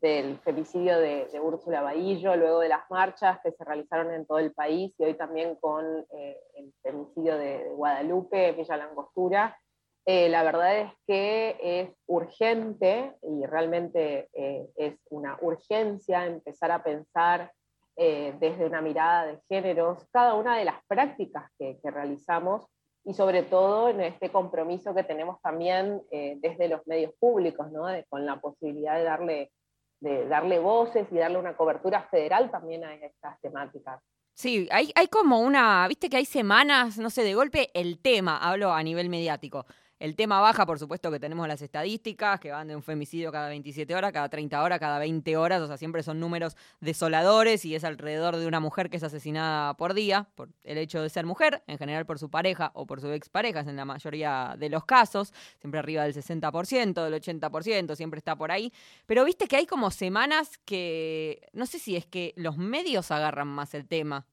del 0.00 0.38
femicidio 0.38 0.98
de, 0.98 1.26
de 1.32 1.40
Úrsula 1.40 1.80
Bahillo, 1.80 2.36
luego 2.36 2.60
de 2.60 2.68
las 2.68 2.88
marchas 2.88 3.40
que 3.42 3.50
se 3.50 3.64
realizaron 3.64 4.12
en 4.12 4.26
todo 4.26 4.38
el 4.38 4.52
país 4.52 4.92
y 4.98 5.04
hoy 5.04 5.14
también 5.14 5.56
con 5.56 5.84
eh, 6.12 6.38
el 6.56 6.72
femicidio 6.82 7.36
de, 7.36 7.64
de 7.64 7.70
Guadalupe, 7.70 8.52
Villa 8.52 8.76
Langostura, 8.76 9.58
eh, 10.06 10.28
la 10.28 10.42
verdad 10.42 10.78
es 10.78 10.92
que 11.06 11.56
es 11.62 11.90
urgente 12.06 13.12
y 13.22 13.46
realmente 13.46 14.28
eh, 14.32 14.66
es 14.76 14.94
una 15.10 15.38
urgencia 15.40 16.26
empezar 16.26 16.70
a 16.72 16.82
pensar 16.82 17.52
eh, 17.96 18.34
desde 18.40 18.66
una 18.66 18.80
mirada 18.82 19.26
de 19.26 19.38
géneros 19.48 20.04
cada 20.12 20.34
una 20.34 20.58
de 20.58 20.64
las 20.64 20.84
prácticas 20.86 21.50
que, 21.58 21.78
que 21.82 21.90
realizamos 21.90 22.66
y 23.04 23.14
sobre 23.14 23.42
todo 23.42 23.88
en 23.88 24.00
este 24.00 24.30
compromiso 24.30 24.94
que 24.94 25.04
tenemos 25.04 25.40
también 25.42 26.02
eh, 26.10 26.36
desde 26.38 26.68
los 26.68 26.86
medios 26.86 27.12
públicos, 27.20 27.70
¿no? 27.70 27.86
De- 27.86 28.04
con 28.06 28.24
la 28.26 28.40
posibilidad 28.40 28.96
de 28.96 29.04
darle, 29.04 29.52
de 30.00 30.26
darle 30.26 30.58
voces 30.58 31.06
y 31.12 31.16
darle 31.18 31.38
una 31.38 31.56
cobertura 31.56 32.02
federal 32.10 32.50
también 32.50 32.82
a 32.84 32.94
estas 32.94 33.40
temáticas. 33.40 34.00
Sí, 34.34 34.68
hay, 34.72 34.90
hay 34.96 35.06
como 35.08 35.40
una, 35.40 35.86
viste 35.86 36.08
que 36.10 36.16
hay 36.16 36.24
semanas, 36.24 36.98
no 36.98 37.10
sé, 37.10 37.22
de 37.22 37.34
golpe 37.34 37.70
el 37.74 38.00
tema, 38.02 38.38
hablo 38.38 38.72
a 38.72 38.82
nivel 38.82 39.08
mediático. 39.08 39.64
El 40.04 40.16
tema 40.16 40.38
baja, 40.38 40.66
por 40.66 40.78
supuesto 40.78 41.10
que 41.10 41.18
tenemos 41.18 41.48
las 41.48 41.62
estadísticas, 41.62 42.38
que 42.38 42.50
van 42.50 42.68
de 42.68 42.76
un 42.76 42.82
femicidio 42.82 43.32
cada 43.32 43.48
27 43.48 43.94
horas, 43.94 44.12
cada 44.12 44.28
30 44.28 44.62
horas, 44.62 44.78
cada 44.78 44.98
20 44.98 45.34
horas, 45.38 45.62
o 45.62 45.66
sea, 45.66 45.78
siempre 45.78 46.02
son 46.02 46.20
números 46.20 46.58
desoladores 46.82 47.64
y 47.64 47.74
es 47.74 47.84
alrededor 47.84 48.36
de 48.36 48.46
una 48.46 48.60
mujer 48.60 48.90
que 48.90 48.98
es 48.98 49.02
asesinada 49.02 49.72
por 49.78 49.94
día, 49.94 50.28
por 50.34 50.50
el 50.62 50.76
hecho 50.76 51.00
de 51.00 51.08
ser 51.08 51.24
mujer, 51.24 51.62
en 51.68 51.78
general 51.78 52.04
por 52.04 52.18
su 52.18 52.28
pareja 52.28 52.70
o 52.74 52.84
por 52.84 53.00
su 53.00 53.10
exparejas 53.12 53.66
en 53.66 53.76
la 53.76 53.86
mayoría 53.86 54.56
de 54.58 54.68
los 54.68 54.84
casos, 54.84 55.32
siempre 55.58 55.80
arriba 55.80 56.02
del 56.02 56.12
60%, 56.12 57.02
del 57.02 57.14
80%, 57.14 57.96
siempre 57.96 58.18
está 58.18 58.36
por 58.36 58.52
ahí. 58.52 58.74
Pero 59.06 59.24
viste 59.24 59.48
que 59.48 59.56
hay 59.56 59.64
como 59.64 59.90
semanas 59.90 60.58
que, 60.66 61.48
no 61.54 61.64
sé 61.64 61.78
si 61.78 61.96
es 61.96 62.04
que 62.04 62.34
los 62.36 62.58
medios 62.58 63.10
agarran 63.10 63.48
más 63.48 63.72
el 63.72 63.88
tema 63.88 64.26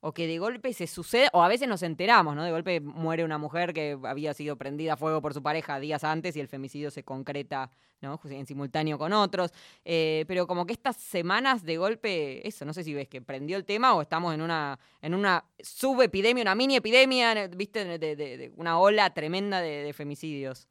o 0.00 0.12
que 0.12 0.26
de 0.26 0.38
golpe 0.38 0.72
se 0.72 0.86
sucede, 0.86 1.28
o 1.32 1.42
a 1.42 1.48
veces 1.48 1.68
nos 1.68 1.82
enteramos, 1.82 2.36
¿no? 2.36 2.44
De 2.44 2.50
golpe 2.50 2.80
muere 2.80 3.24
una 3.24 3.38
mujer 3.38 3.72
que 3.72 3.98
había 4.04 4.32
sido 4.34 4.56
prendida 4.56 4.94
a 4.94 4.96
fuego 4.96 5.20
por 5.20 5.34
su 5.34 5.42
pareja 5.42 5.80
días 5.80 6.04
antes 6.04 6.36
y 6.36 6.40
el 6.40 6.48
femicidio 6.48 6.90
se 6.90 7.02
concreta, 7.02 7.70
¿no? 8.00 8.20
En 8.24 8.46
simultáneo 8.46 8.96
con 8.98 9.12
otros. 9.12 9.52
Eh, 9.84 10.24
pero 10.28 10.46
como 10.46 10.66
que 10.66 10.72
estas 10.72 10.96
semanas 10.96 11.64
de 11.64 11.76
golpe, 11.78 12.46
eso, 12.46 12.64
no 12.64 12.72
sé 12.72 12.84
si 12.84 12.94
ves 12.94 13.08
que 13.08 13.20
prendió 13.20 13.56
el 13.56 13.64
tema 13.64 13.94
o 13.94 14.02
estamos 14.02 14.34
en 14.34 14.42
una, 14.42 14.78
en 15.02 15.14
una 15.14 15.44
subepidemia, 15.58 16.42
una 16.42 16.54
mini 16.54 16.76
epidemia, 16.76 17.48
¿viste? 17.48 17.98
De, 17.98 18.52
una 18.56 18.78
ola 18.78 19.12
tremenda 19.14 19.60
de 19.60 19.92
femicidios. 19.92 20.68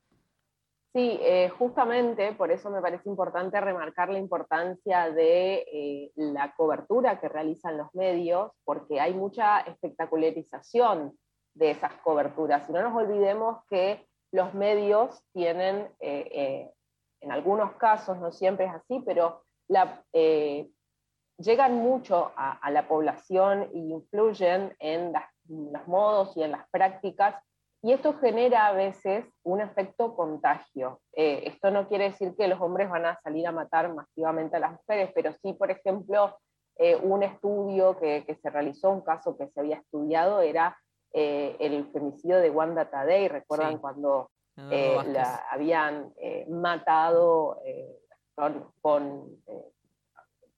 Sí, 0.98 1.20
eh, 1.22 1.50
justamente 1.50 2.32
por 2.34 2.50
eso 2.50 2.72
me 2.72 2.82
parece 2.82 3.08
importante 3.08 3.62
remarcar 3.62 4.10
la 4.10 4.18
importancia 4.18 5.12
de 5.12 5.64
eh, 5.72 6.12
la 6.16 6.56
cobertura 6.56 7.20
que 7.20 7.30
realizan 7.30 7.78
los 7.78 7.94
medios, 7.94 8.52
porque 8.64 9.00
hay 9.00 9.14
mucha 9.14 9.60
espectacularización 9.60 11.16
de 11.54 11.70
esas 11.70 11.94
coberturas. 12.02 12.68
Y 12.68 12.74
no 12.74 12.82
nos 12.82 12.96
olvidemos 12.96 13.64
que 13.70 14.08
los 14.32 14.56
medios 14.56 15.24
tienen, 15.34 15.88
eh, 16.00 16.72
en 17.22 17.32
algunos 17.32 17.74
casos, 17.74 18.18
no 18.18 18.32
siempre 18.32 18.66
es 18.66 18.74
así, 18.74 19.00
pero 19.06 19.44
llegan 21.38 21.76
mucho 21.76 22.32
a, 22.36 22.72
la 22.72 22.88
población 22.88 23.70
e 23.72 23.78
influyen 23.78 24.76
en 24.80 25.12
las- 25.12 25.30
los 25.48 25.88
modos 25.88 26.36
y 26.36 26.42
en 26.42 26.54
las 26.54 26.68
prácticas 26.72 27.36
y 27.82 27.94
esto 27.94 28.14
genera 28.20 28.68
a 28.68 28.74
veces 28.74 29.26
un 29.44 29.62
efecto 29.62 30.16
contagio. 30.16 31.00
Eh, 31.14 31.44
esto 31.46 31.70
no 31.72 31.88
quiere 31.88 32.06
decir 32.06 32.36
que 32.36 32.48
los 32.48 32.60
hombres 32.60 32.90
van 32.90 33.06
a 33.06 33.20
salir 33.22 33.46
a 33.48 33.52
matar 33.52 33.94
masivamente 33.94 34.58
a 34.58 34.60
las 34.60 34.72
mujeres, 34.72 35.12
pero 35.14 35.32
sí, 35.42 35.54
por 35.54 35.70
ejemplo, 35.70 36.38
eh, 36.78 36.96
un 36.96 37.24
estudio 37.24 37.98
que, 38.00 38.26
que 38.26 38.36
se 38.36 38.50
realizó, 38.50 38.90
un 38.90 39.02
caso 39.02 39.38
que 39.38 39.48
se 39.50 39.60
había 39.60 39.78
estudiado, 39.78 40.42
era 40.42 40.78
eh, 41.14 41.56
el 41.60 41.90
femicidio 41.92 42.40
de 42.40 42.50
Wanda 42.50 42.90
Tadei. 42.90 43.28
¿Recuerdan 43.28 43.74
Sí. 43.74 43.80
cuando 43.80 44.32
la 44.56 45.46
habían 45.52 46.12
matado 46.50 47.62
con, 48.34 48.72
con, 48.82 49.38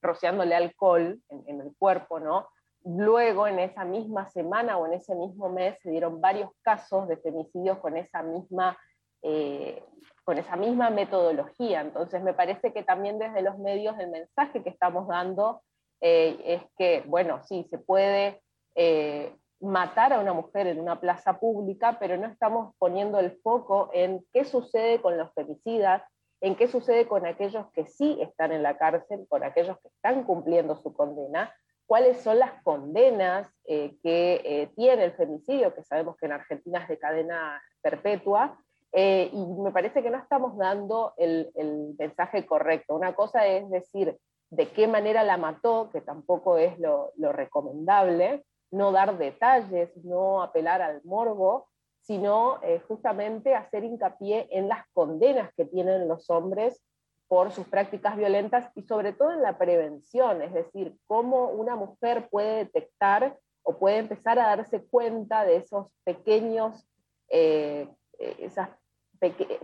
rociándole 0.02 0.56
alcohol 0.56 1.20
en, 1.28 1.44
en 1.48 1.60
el 1.60 1.76
cuerpo, 1.78 2.18
¿no? 2.22 2.48
Luego, 2.86 3.48
en 3.48 3.60
esa 3.60 3.84
misma 3.84 4.30
semana 4.30 4.78
o 4.78 4.86
en 4.86 4.94
ese 4.94 5.16
mismo 5.16 5.50
mes, 5.50 5.78
se 5.82 5.92
dieron 5.92 6.22
varios 6.22 6.50
casos 6.62 7.08
de 7.08 7.18
femicidios 7.18 7.78
con 7.80 7.98
esa 7.98 8.24
misma 8.24 8.78
eh, 9.22 9.84
con 10.24 10.38
esa 10.38 10.56
misma 10.56 10.92
metodología. 10.92 11.82
Entonces 11.82 12.22
me 12.22 12.34
parece 12.34 12.72
que 12.72 12.84
también 12.84 13.18
desde 13.18 13.42
los 13.42 13.58
medios 13.58 13.98
el 14.00 14.12
mensaje 14.12 14.64
que 14.64 14.70
estamos 14.70 15.08
dando 15.08 15.64
eh, 16.02 16.40
es 16.46 16.62
que, 16.78 17.04
bueno, 17.08 17.42
sí, 17.44 17.68
se 17.70 17.80
puede 17.80 18.42
eh, 18.76 19.36
matar 19.60 20.14
a 20.14 20.20
una 20.20 20.34
mujer 20.34 20.68
en 20.68 20.80
una 20.80 21.00
plaza 21.00 21.40
pública, 21.40 21.98
pero 22.00 22.16
no 22.16 22.28
estamos 22.28 22.76
poniendo 22.78 23.20
el 23.20 23.32
foco 23.42 23.90
en 23.92 24.24
qué 24.32 24.46
sucede 24.46 25.02
con 25.02 25.18
los 25.18 25.34
femicidas, 25.34 26.04
en 26.42 26.56
qué 26.56 26.68
sucede 26.68 27.08
con 27.08 27.26
aquellos 27.26 27.70
que 27.72 27.88
sí 27.88 28.20
están 28.22 28.52
en 28.52 28.64
la 28.64 28.78
cárcel, 28.78 29.26
con 29.28 29.44
aquellos 29.44 29.78
que 29.80 29.90
están 29.90 30.24
cumpliendo 30.24 30.78
su 30.78 30.94
condena, 30.94 31.54
cuáles 31.90 32.22
son 32.22 32.38
las 32.38 32.62
condenas 32.62 33.50
que 33.66 34.70
tiene 34.76 35.06
el 35.06 35.14
femicidio, 35.14 35.74
que 35.74 35.84
sabemos 35.84 36.16
que 36.18 36.28
en 36.28 36.34
Argentina 36.34 36.84
es 36.84 36.88
de 36.88 37.00
cadena 37.00 37.60
perpetua, 37.82 38.60
eh, 38.92 39.30
y 39.32 39.46
me 39.46 39.72
parece 39.72 40.02
que 40.02 40.10
no 40.10 40.18
estamos 40.18 40.58
dando 40.58 41.14
el, 41.18 41.52
mensaje 41.98 42.46
correcto. 42.46 42.96
Una 42.96 43.14
cosa 43.14 43.46
es 43.46 43.70
decir 43.70 44.18
de 44.50 44.70
qué 44.70 44.88
manera 44.88 45.24
la 45.24 45.38
mató, 45.38 45.90
que 45.92 46.02
tampoco 46.02 46.58
es 46.58 46.78
lo, 46.80 47.12
recomendable, 47.18 48.44
no 48.72 48.92
dar 48.92 49.18
detalles, 49.18 49.96
no 50.04 50.42
apelar 50.42 50.82
al 50.82 51.02
morbo, 51.04 51.68
sino 52.02 52.60
eh, 52.64 52.82
justamente 52.88 53.54
hacer 53.54 53.84
hincapié 53.84 54.48
en 54.52 54.68
las 54.68 54.88
condenas 54.94 55.54
que 55.56 55.66
tienen 55.66 56.08
los 56.08 56.30
hombres 56.30 56.82
por 57.30 57.54
sus 57.54 57.66
prácticas 57.68 58.18
violentas 58.18 58.70
y 58.76 58.82
sobre 58.82 59.14
todo 59.14 59.32
en 59.32 59.42
la 59.42 59.58
prevención, 59.58 60.42
es 60.42 60.54
decir, 60.54 60.98
cómo 61.08 61.46
una 61.46 61.78
mujer 61.78 62.28
puede 62.30 62.66
detectar 62.66 63.38
o 63.64 63.78
puede 63.78 64.00
empezar 64.00 64.40
a 64.40 64.48
darse 64.48 64.84
cuenta 64.84 65.46
de 65.46 65.58
esos 65.58 65.88
pequeños 66.04 66.86
eh, 67.30 67.88
esas 68.20 68.70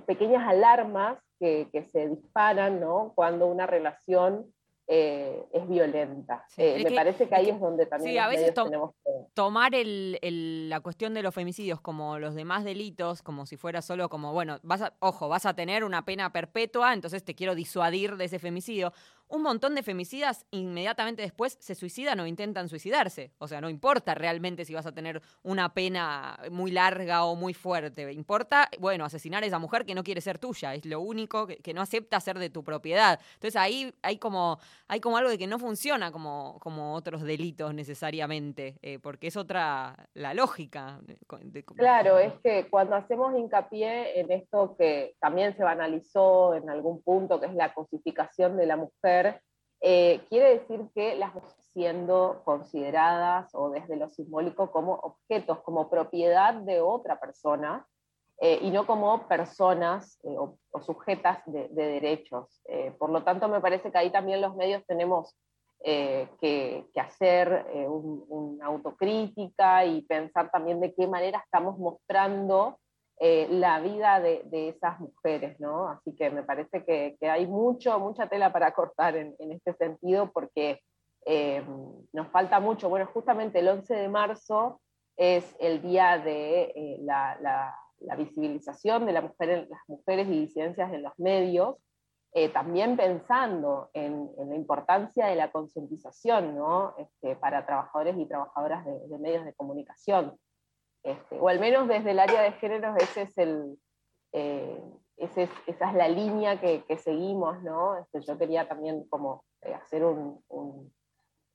pequeñas 0.05 0.47
alarmas 0.47 1.17
que, 1.39 1.67
se 1.91 2.07
disparan 2.07 2.79
¿no? 2.79 3.13
cuando 3.15 3.47
una 3.47 3.67
relación 3.67 4.53
eh, 4.87 5.43
es 5.51 5.67
violenta. 5.67 6.45
Eh, 6.57 6.83
me 6.83 6.91
parece 6.91 7.27
que 7.27 7.35
ahí 7.35 7.49
es, 7.49 7.59
donde 7.59 7.87
también 7.87 8.11
sí, 8.11 8.17
a 8.17 8.27
veces 8.27 8.53
tenemos 8.53 8.91
que... 9.03 9.11
tomar 9.33 9.71
la 9.73 10.79
cuestión 10.81 11.13
de 11.15 11.23
los 11.23 11.33
femicidios 11.33 11.81
como 11.81 12.19
los 12.19 12.35
demás 12.35 12.63
delitos, 12.63 13.23
como 13.23 13.45
si 13.45 13.57
fuera 13.57 13.81
solo 13.81 14.09
como, 14.09 14.31
bueno, 14.31 14.59
vas 14.61 14.93
ojo, 14.99 15.27
vas 15.27 15.45
a 15.47 15.55
tener 15.55 15.83
una 15.83 16.05
pena 16.05 16.31
perpetua, 16.31 16.93
entonces 16.93 17.23
te 17.23 17.33
quiero 17.33 17.55
disuadir 17.55 18.15
de 18.15 18.25
ese 18.25 18.37
femicidio 18.37 18.93
un 19.27 19.41
montón 19.41 19.75
de 19.75 19.83
femicidas 19.83 20.45
inmediatamente 20.51 21.21
después 21.21 21.57
se 21.59 21.75
suicidan 21.75 22.19
o 22.19 22.27
intentan 22.27 22.69
suicidarse. 22.69 23.31
O 23.39 23.47
sea, 23.47 23.61
no 23.61 23.69
importa 23.69 24.13
realmente 24.13 24.65
si 24.65 24.73
vas 24.73 24.85
a 24.85 24.91
tener 24.91 25.21
una 25.43 25.73
pena 25.73 26.39
muy 26.51 26.71
larga 26.71 27.25
o 27.25 27.35
muy 27.35 27.53
fuerte. 27.53 28.11
Importa, 28.13 28.69
bueno, 28.79 29.05
asesinar 29.05 29.43
a 29.43 29.47
esa 29.47 29.59
mujer 29.59 29.85
que 29.85 29.95
no 29.95 30.03
quiere 30.03 30.21
ser 30.21 30.37
tuya. 30.37 30.73
Es 30.73 30.85
lo 30.85 31.01
único 31.01 31.47
que, 31.47 31.73
no 31.73 31.81
acepta 31.81 32.19
ser 32.21 32.39
de 32.39 32.49
tu 32.49 32.63
propiedad. 32.63 33.19
Entonces 33.33 33.57
ahí 33.57 33.93
hay 34.01 34.17
como, 34.17 34.59
hay 34.87 35.01
como 35.01 35.17
algo 35.17 35.29
de 35.29 35.37
que 35.37 35.47
no 35.47 35.59
funciona 35.59 36.11
como, 36.11 36.57
como 36.61 36.93
otros 36.93 37.23
delitos 37.23 37.73
necesariamente, 37.73 38.77
eh, 38.81 38.99
porque 38.99 39.27
es 39.27 39.35
otra 39.35 40.07
la 40.13 40.33
lógica. 40.33 41.01
claro, 41.75 42.19
es 42.19 42.33
que 42.41 42.67
cuando 42.69 42.95
hacemos 42.95 43.37
hincapié 43.37 44.19
en 44.19 44.31
esto 44.31 44.75
que 44.77 45.15
también 45.19 45.55
se 45.57 45.63
banalizó 45.63 46.55
en 46.55 46.69
algún 46.69 47.01
punto, 47.01 47.41
que 47.41 47.47
es 47.47 47.53
la 47.53 47.73
cosificación 47.73 48.55
de 48.55 48.65
la 48.65 48.77
mujer, 48.77 49.14
eh, 49.81 50.21
quiere 50.29 50.59
decir 50.59 50.81
que 50.95 51.15
las 51.15 51.31
siendo 51.73 52.41
consideradas 52.45 53.53
o 53.53 53.69
desde 53.69 53.97
lo 53.97 54.09
simbólico 54.09 54.71
como 54.71 54.93
objetos, 54.93 55.59
como 55.61 55.89
propiedad 55.89 56.53
de 56.53 56.81
otra 56.81 57.19
persona 57.19 57.85
eh, 58.39 58.59
y 58.61 58.71
no 58.71 58.87
como 58.87 59.27
personas 59.27 60.17
eh, 60.23 60.35
o, 60.37 60.57
sujetas 60.81 61.39
de, 61.45 61.67
derechos. 61.69 62.61
por 62.97 63.09
lo 63.09 63.23
tanto, 63.23 63.47
me 63.47 63.61
parece 63.61 63.91
que 63.91 63.97
ahí 63.97 64.11
también 64.11 64.41
los 64.41 64.55
medios 64.55 64.83
tenemos 64.87 65.35
que, 65.83 66.89
hacer 66.95 67.65
una 67.87 68.65
autocrítica 68.65 69.85
y 69.85 70.01
pensar 70.01 70.49
también 70.49 70.79
de 70.79 70.93
qué 70.95 71.05
manera 71.05 71.39
estamos 71.45 71.77
mostrando 71.77 72.79
eh, 73.17 73.47
la 73.49 73.79
vida 73.79 74.19
de, 74.19 74.43
esas 74.69 74.99
mujeres, 74.99 75.57
¿no? 75.59 75.87
Así 75.87 76.13
que 76.17 76.29
me 76.29 76.43
parece 76.43 76.83
que, 76.83 77.17
hay 77.21 77.47
mucho, 77.47 77.97
mucha 77.97 78.27
tela 78.27 78.51
para 78.51 78.73
cortar 78.73 79.15
en, 79.15 79.33
este 79.39 79.73
sentido 79.75 80.31
porque 80.33 80.81
eh, 81.25 81.63
nos 82.11 82.27
falta 82.27 82.59
mucho. 82.59 82.89
Bueno, 82.89 83.07
justamente 83.13 83.59
el 83.59 83.69
11 83.69 83.95
de 83.95 84.09
marzo 84.09 84.81
es 85.15 85.55
el 85.59 85.81
día 85.81 86.17
de 86.17 86.73
eh, 86.75 86.97
la, 87.03 87.73
visibilización 88.17 89.05
de 89.05 89.13
las 89.13 89.23
mujeres 89.87 90.27
y 90.27 90.39
disidencias 90.41 90.93
en 90.93 91.01
los 91.01 91.17
medios, 91.17 91.77
también 92.53 92.97
pensando 92.97 93.89
en, 93.93 94.29
la 94.37 94.55
importancia 94.55 95.27
de 95.27 95.35
la 95.35 95.51
concientización 95.51 96.53
¿no? 96.53 96.93
Este, 96.97 97.37
para 97.37 97.65
trabajadores 97.65 98.17
y 98.17 98.25
trabajadoras 98.25 98.85
de 98.85 99.17
medios 99.17 99.45
de 99.45 99.53
comunicación. 99.53 100.37
Este, 101.05 101.37
o 101.39 101.47
al 101.47 101.59
menos 101.59 101.87
desde 101.87 102.11
el 102.11 102.19
área 102.19 102.41
de 102.41 102.53
géneros 102.53 102.97
ese 102.97 103.21
es 103.21 103.37
el, 103.37 103.77
eh, 104.33 104.81
esa 105.17 105.43
es 105.67 105.93
la 105.93 106.07
línea 106.09 106.59
que, 106.59 106.83
seguimos, 106.97 107.61
¿no? 107.61 107.95
Este, 107.99 108.21
yo 108.21 108.39
quería 108.39 108.67
también 108.67 109.07
como 109.07 109.43
eh, 109.61 109.75
hacer 109.75 110.03
un, 110.03 110.41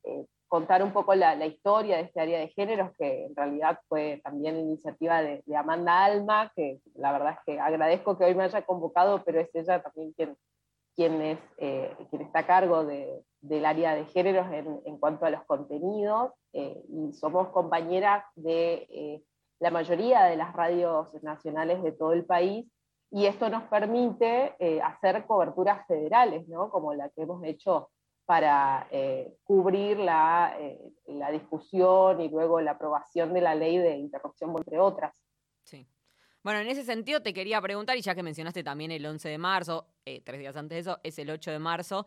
eh, 0.04 0.24
contar 0.46 0.84
un 0.84 0.92
poco 0.92 1.16
la, 1.16 1.34
historia 1.44 1.96
de 1.96 2.04
este 2.04 2.20
área 2.20 2.38
de 2.38 2.48
géneros, 2.50 2.92
que 2.96 3.26
en 3.26 3.34
realidad 3.34 3.80
fue 3.88 4.20
también 4.22 4.56
iniciativa 4.56 5.20
de, 5.20 5.42
Amanda 5.56 6.04
Alma, 6.04 6.52
que 6.54 6.78
la 6.94 7.10
verdad 7.10 7.32
es 7.32 7.38
que 7.44 7.58
agradezco 7.58 8.16
que 8.16 8.26
hoy 8.26 8.36
me 8.36 8.44
haya 8.44 8.62
convocado, 8.62 9.24
pero 9.24 9.40
es 9.40 9.50
ella 9.52 9.82
también 9.82 10.12
quien, 10.12 10.36
quien, 10.94 11.20
es, 11.22 11.38
quien 11.56 12.22
está 12.22 12.40
a 12.40 12.46
cargo 12.46 12.84
del 12.84 13.64
área 13.64 13.96
de 13.96 14.06
géneros 14.06 14.46
en, 14.52 14.80
en, 14.84 14.96
cuanto 14.98 15.26
a 15.26 15.30
los 15.30 15.44
contenidos, 15.44 16.32
y 16.52 17.12
somos 17.14 17.48
compañeras 17.48 18.24
de 18.36 19.22
la 19.60 19.70
mayoría 19.70 20.24
de 20.24 20.36
las 20.36 20.52
radios 20.54 21.08
nacionales 21.22 21.82
de 21.82 21.92
todo 21.92 22.12
el 22.12 22.24
país, 22.24 22.66
y 23.10 23.26
esto 23.26 23.50
nos 23.50 23.64
permite 23.64 24.54
eh, 24.58 24.80
hacer 24.80 25.26
coberturas 25.26 25.86
federales, 25.86 26.48
¿no? 26.48 26.70
como 26.70 26.94
la 26.94 27.08
que 27.10 27.22
hemos 27.22 27.44
hecho 27.44 27.90
para 28.24 28.86
eh, 28.92 29.34
cubrir 29.42 29.98
la, 29.98 30.56
eh, 30.58 30.78
la, 31.08 31.32
discusión 31.32 32.20
y 32.20 32.28
luego 32.28 32.60
la 32.60 32.72
aprobación 32.72 33.34
de 33.34 33.40
la 33.40 33.56
ley 33.56 33.78
de 33.78 33.96
interrupción, 33.96 34.54
entre 34.56 34.78
otras. 34.78 35.12
Sí. 35.64 35.86
Bueno, 36.42 36.60
en 36.60 36.68
ese 36.68 36.84
sentido 36.84 37.20
te 37.20 37.34
quería 37.34 37.60
preguntar, 37.60 37.96
y 37.96 38.02
ya 38.02 38.14
que 38.14 38.22
mencionaste 38.22 38.62
también 38.62 38.92
el 38.92 39.04
11 39.04 39.28
de 39.28 39.38
marzo, 39.38 39.88
tres 40.24 40.38
días 40.38 40.56
antes 40.56 40.76
de 40.76 40.80
eso, 40.80 41.00
es 41.02 41.18
el 41.18 41.28
8 41.28 41.50
de 41.50 41.58
marzo, 41.58 42.06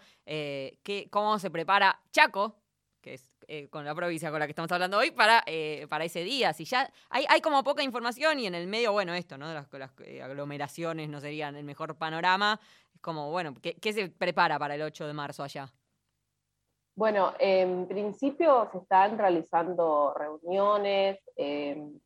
¿cómo 1.11 1.37
se 1.37 1.51
prepara 1.51 2.01
Chaco, 2.11 2.62
que 3.03 3.15
es 3.15 3.31
eh, 3.47 3.67
con 3.67 3.85
la 3.85 3.93
provincia 3.93 4.31
con 4.31 4.39
la 4.39 4.47
que 4.47 4.51
estamos 4.51 4.71
hablando 4.71 4.97
hoy, 4.97 5.11
para, 5.11 5.43
eh, 5.45 5.85
para 5.89 6.05
ese 6.05 6.23
día. 6.23 6.53
Si 6.53 6.65
ya 6.65 6.89
hay, 7.09 7.25
hay 7.29 7.41
como 7.41 7.63
poca 7.63 7.83
información 7.83 8.39
y 8.39 8.47
en 8.47 8.55
el 8.55 8.65
medio, 8.67 8.93
bueno, 8.93 9.13
esto, 9.13 9.37
¿no? 9.37 9.53
Las, 9.53 9.71
las 9.73 9.91
eh, 10.03 10.23
aglomeraciones 10.23 11.09
no 11.09 11.19
serían 11.19 11.55
el 11.55 11.65
mejor 11.65 11.95
panorama. 11.95 12.59
Es 12.95 13.01
como, 13.01 13.29
bueno, 13.29 13.53
¿qué, 13.61 13.75
¿qué, 13.75 13.93
se 13.93 14.09
prepara 14.09 14.57
para 14.57 14.75
el 14.75 14.81
8 14.81 15.05
de 15.05 15.13
marzo 15.13 15.43
allá? 15.43 15.69
Bueno, 16.95 17.33
en 17.39 17.87
principio 17.87 18.69
se 18.71 18.77
están 18.77 19.17
realizando 19.17 20.13
reuniones, 20.13 21.17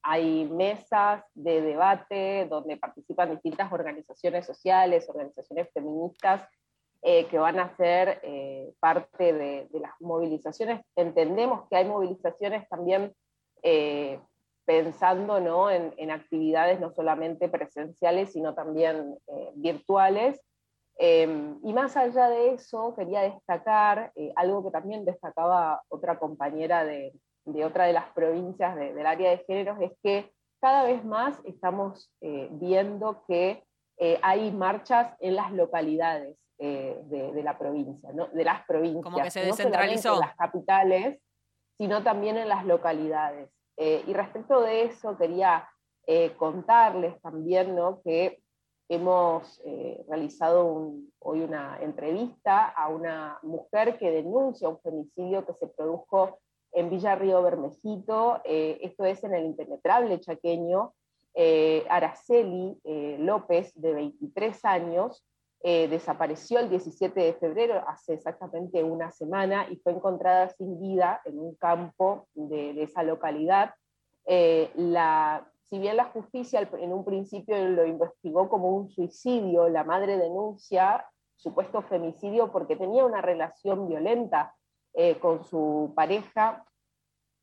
hay 0.01 0.45
mesas 0.45 1.25
de 1.33 1.59
debate 1.59 2.47
donde 2.49 2.77
participan 2.77 3.31
distintas 3.31 3.69
organizaciones 3.73 4.45
sociales, 4.45 5.09
organizaciones 5.09 5.67
feministas 5.73 6.47
eh, 7.03 7.27
que 7.27 7.37
van 7.37 7.59
a 7.59 7.75
ser 7.77 8.19
eh, 8.23 8.73
parte 8.79 9.31
de, 9.31 9.69
las 9.79 9.93
movilizaciones. 9.99 10.81
Entendemos 10.95 11.67
que 11.69 11.77
hay 11.77 11.85
movilizaciones 11.85 12.67
también 12.69 13.13
eh, 13.61 14.19
pensando 14.65 15.39
¿no? 15.39 15.69
en, 15.69 16.11
actividades 16.11 16.79
no 16.79 16.91
solamente 16.91 17.49
presenciales, 17.49 18.33
sino 18.33 18.55
también 18.55 19.15
virtuales. 19.55 20.41
Em, 20.97 21.59
y 21.63 21.71
más 21.71 21.95
allá 21.95 22.29
de 22.29 22.55
eso, 22.55 22.95
quería 22.95 23.21
destacar 23.21 24.11
algo 24.35 24.65
que 24.65 24.71
también 24.71 25.05
destacaba 25.05 25.83
otra 25.89 26.17
compañera 26.17 26.83
de, 26.83 27.13
de 27.45 27.63
otra 27.63 27.85
de 27.85 27.93
las 27.93 28.09
provincias 28.09 28.75
del 28.75 29.05
área 29.05 29.29
de 29.29 29.45
géneros, 29.45 29.79
es 29.79 29.91
que 30.01 30.33
cada 30.59 30.83
vez 30.83 31.05
más 31.05 31.39
estamos 31.45 32.11
viendo 32.19 33.23
que 33.27 33.63
hay 34.23 34.51
marchas 34.51 35.15
en 35.19 35.35
las 35.35 35.53
localidades. 35.53 36.35
Eh, 36.59 36.99
de, 37.03 37.43
la 37.43 37.55
provincia, 37.55 38.11
¿no? 38.13 38.29
de 38.29 38.43
las 38.43 38.65
provincias. 38.65 39.03
Como 39.03 39.21
que 39.21 39.29
se 39.29 39.41
descentralizó. 39.41 40.15
en 40.15 40.21
las 40.21 40.35
capitales, 40.35 41.21
sino 41.77 42.01
también 42.01 42.35
en 42.35 42.49
las 42.49 42.65
localidades. 42.65 43.51
Eh, 43.77 44.03
y 44.07 44.13
respecto 44.13 44.61
de 44.61 44.85
eso, 44.85 45.15
quería 45.19 45.69
eh, 46.07 46.33
contarles 46.35 47.21
también 47.21 47.75
¿no? 47.75 48.01
que 48.01 48.41
hemos 48.89 49.61
realizado 50.07 50.93
hoy 51.19 51.41
una 51.41 51.77
entrevista 51.81 52.65
a 52.65 52.87
una 52.87 53.37
mujer 53.43 53.99
que 53.99 54.09
denuncia 54.09 54.69
un 54.69 54.79
femicidio 54.79 55.45
que 55.45 55.53
se 55.53 55.67
produjo 55.67 56.39
en 56.71 56.89
Villa 56.89 57.13
Río 57.15 57.43
Bermejito, 57.43 58.41
esto 58.45 59.03
es 59.03 59.21
en 59.25 59.33
el 59.33 59.45
impenetrable 59.45 60.21
chaqueño, 60.21 60.93
Araceli 61.89 62.79
López, 63.19 63.73
de 63.75 63.93
23 63.93 64.63
años, 64.63 65.27
eh, 65.63 65.87
desapareció 65.87 66.59
el 66.59 66.69
17 66.69 67.19
de 67.19 67.33
febrero, 67.33 67.83
hace 67.87 68.13
exactamente 68.13 68.83
una 68.83 69.11
semana, 69.11 69.67
y 69.69 69.77
fue 69.77 69.93
encontrada 69.93 70.49
sin 70.49 70.79
vida 70.79 71.21
en 71.25 71.39
un 71.39 71.55
campo 71.55 72.27
de, 72.33 72.73
de 72.73 72.83
esa 72.83 73.03
localidad. 73.03 73.73
Eh, 74.25 74.69
la, 74.75 75.49
si 75.63 75.79
bien 75.79 75.97
la 75.97 76.05
justicia 76.05 76.61
en 76.79 76.93
un 76.93 77.03
principio 77.03 77.57
lo 77.69 77.85
investigó 77.85 78.49
como 78.49 78.69
un 78.69 78.89
suicidio, 78.89 79.67
la 79.69 79.83
madre 79.83 80.17
denuncia 80.17 81.05
supuesto 81.35 81.81
femicidio 81.83 82.51
porque 82.51 82.75
tenía 82.75 83.05
una 83.05 83.21
relación 83.21 83.87
violenta 83.87 84.55
eh, 84.93 85.19
con 85.19 85.43
su 85.45 85.93
pareja 85.95 86.65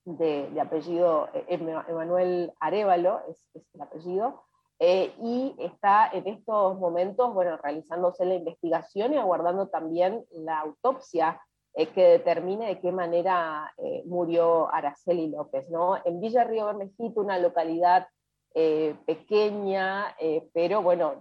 de, 0.04 0.50
de 0.50 0.60
apellido 0.60 1.28
eh, 1.32 1.44
Ema- 1.48 1.86
Emanuel 1.88 2.52
Arevalo, 2.60 3.20
es, 3.28 3.46
es 3.54 3.62
el 3.74 3.80
apellido, 3.82 4.42
eh, 4.86 5.14
y 5.22 5.54
está 5.58 6.08
en 6.12 6.26
estos 6.26 6.78
momentos, 6.78 7.32
bueno, 7.32 7.56
realizándose 7.56 8.24
la 8.26 8.34
investigación 8.34 9.14
y 9.14 9.16
aguardando 9.16 9.68
también 9.68 10.24
la 10.32 10.60
autopsia 10.60 11.40
eh, 11.74 11.86
que 11.94 12.04
determine 12.18 12.66
de 12.66 12.80
qué 12.80 12.92
manera 12.92 13.72
eh, 13.78 14.02
murió 14.06 14.68
Araceli 14.72 15.28
López, 15.28 15.68
¿no? 15.70 15.96
En 16.04 16.20
Villa 16.20 16.44
Río 16.44 16.66
Bermejito, 16.66 17.20
una 17.20 17.38
localidad 17.38 18.06
pequeña, 19.04 20.14
pero 20.52 20.80
bueno, 20.80 21.14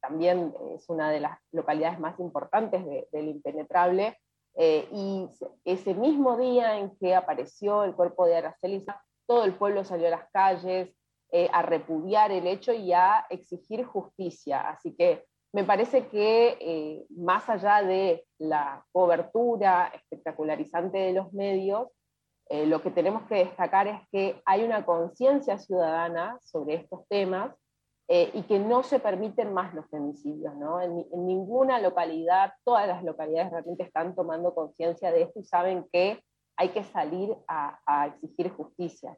también 0.00 0.54
es 0.74 0.88
una 0.88 1.10
de 1.10 1.20
las 1.20 1.38
localidades 1.52 2.00
más 2.00 2.18
importantes 2.18 2.82
de- 2.86 3.06
del 3.12 3.28
impenetrable, 3.28 4.16
y 4.56 5.28
se- 5.38 5.50
ese 5.66 5.92
mismo 5.92 6.38
día 6.38 6.78
en 6.78 6.96
que 6.96 7.14
apareció 7.14 7.84
el 7.84 7.94
cuerpo 7.94 8.24
de 8.24 8.36
Araceli, 8.38 8.86
todo 9.26 9.44
el 9.44 9.52
pueblo 9.54 9.84
salió 9.84 10.06
a 10.06 10.12
las 10.18 10.30
calles 10.32 10.88
eh, 11.32 11.48
a 11.52 11.62
repudiar 11.62 12.30
el 12.32 12.46
hecho 12.46 12.72
y 12.72 12.92
a 12.92 13.26
exigir 13.30 13.84
justicia. 13.84 14.68
Así 14.68 14.94
que 14.96 15.24
me 15.52 15.64
parece 15.64 16.06
que 16.08 16.56
eh, 16.60 17.06
más 17.10 17.48
allá 17.48 17.82
de 17.82 18.24
la 18.38 18.84
cobertura 18.92 19.90
espectacularizante 19.94 20.98
de 20.98 21.12
los 21.12 21.32
medios, 21.32 21.88
eh, 22.50 22.66
lo 22.66 22.80
que 22.80 22.90
tenemos 22.90 23.22
que 23.28 23.36
destacar 23.36 23.88
es 23.88 24.00
que 24.10 24.40
hay 24.46 24.64
una 24.64 24.84
conciencia 24.86 25.58
ciudadana 25.58 26.38
sobre 26.42 26.74
estos 26.74 27.06
temas 27.08 27.54
y 28.10 28.42
que 28.44 28.58
no 28.58 28.82
se 28.84 29.00
permiten 29.00 29.52
más 29.52 29.74
los 29.74 29.86
femicidios. 29.90 30.54
¿no? 30.56 30.80
En, 30.80 30.96
ni- 30.96 31.06
en 31.12 31.26
ninguna 31.26 31.78
localidad, 31.78 32.54
todas 32.64 32.88
las 32.88 33.04
localidades 33.04 33.50
realmente 33.52 33.82
están 33.82 34.14
tomando 34.14 34.54
conciencia 34.54 35.12
de 35.12 35.24
esto 35.24 35.40
y 35.40 35.44
saben 35.44 35.86
que 35.92 36.22
hay 36.56 36.70
que 36.70 36.84
salir 36.84 37.36
a 37.46 38.06
exigir 38.06 38.50
justicia. 38.50 39.14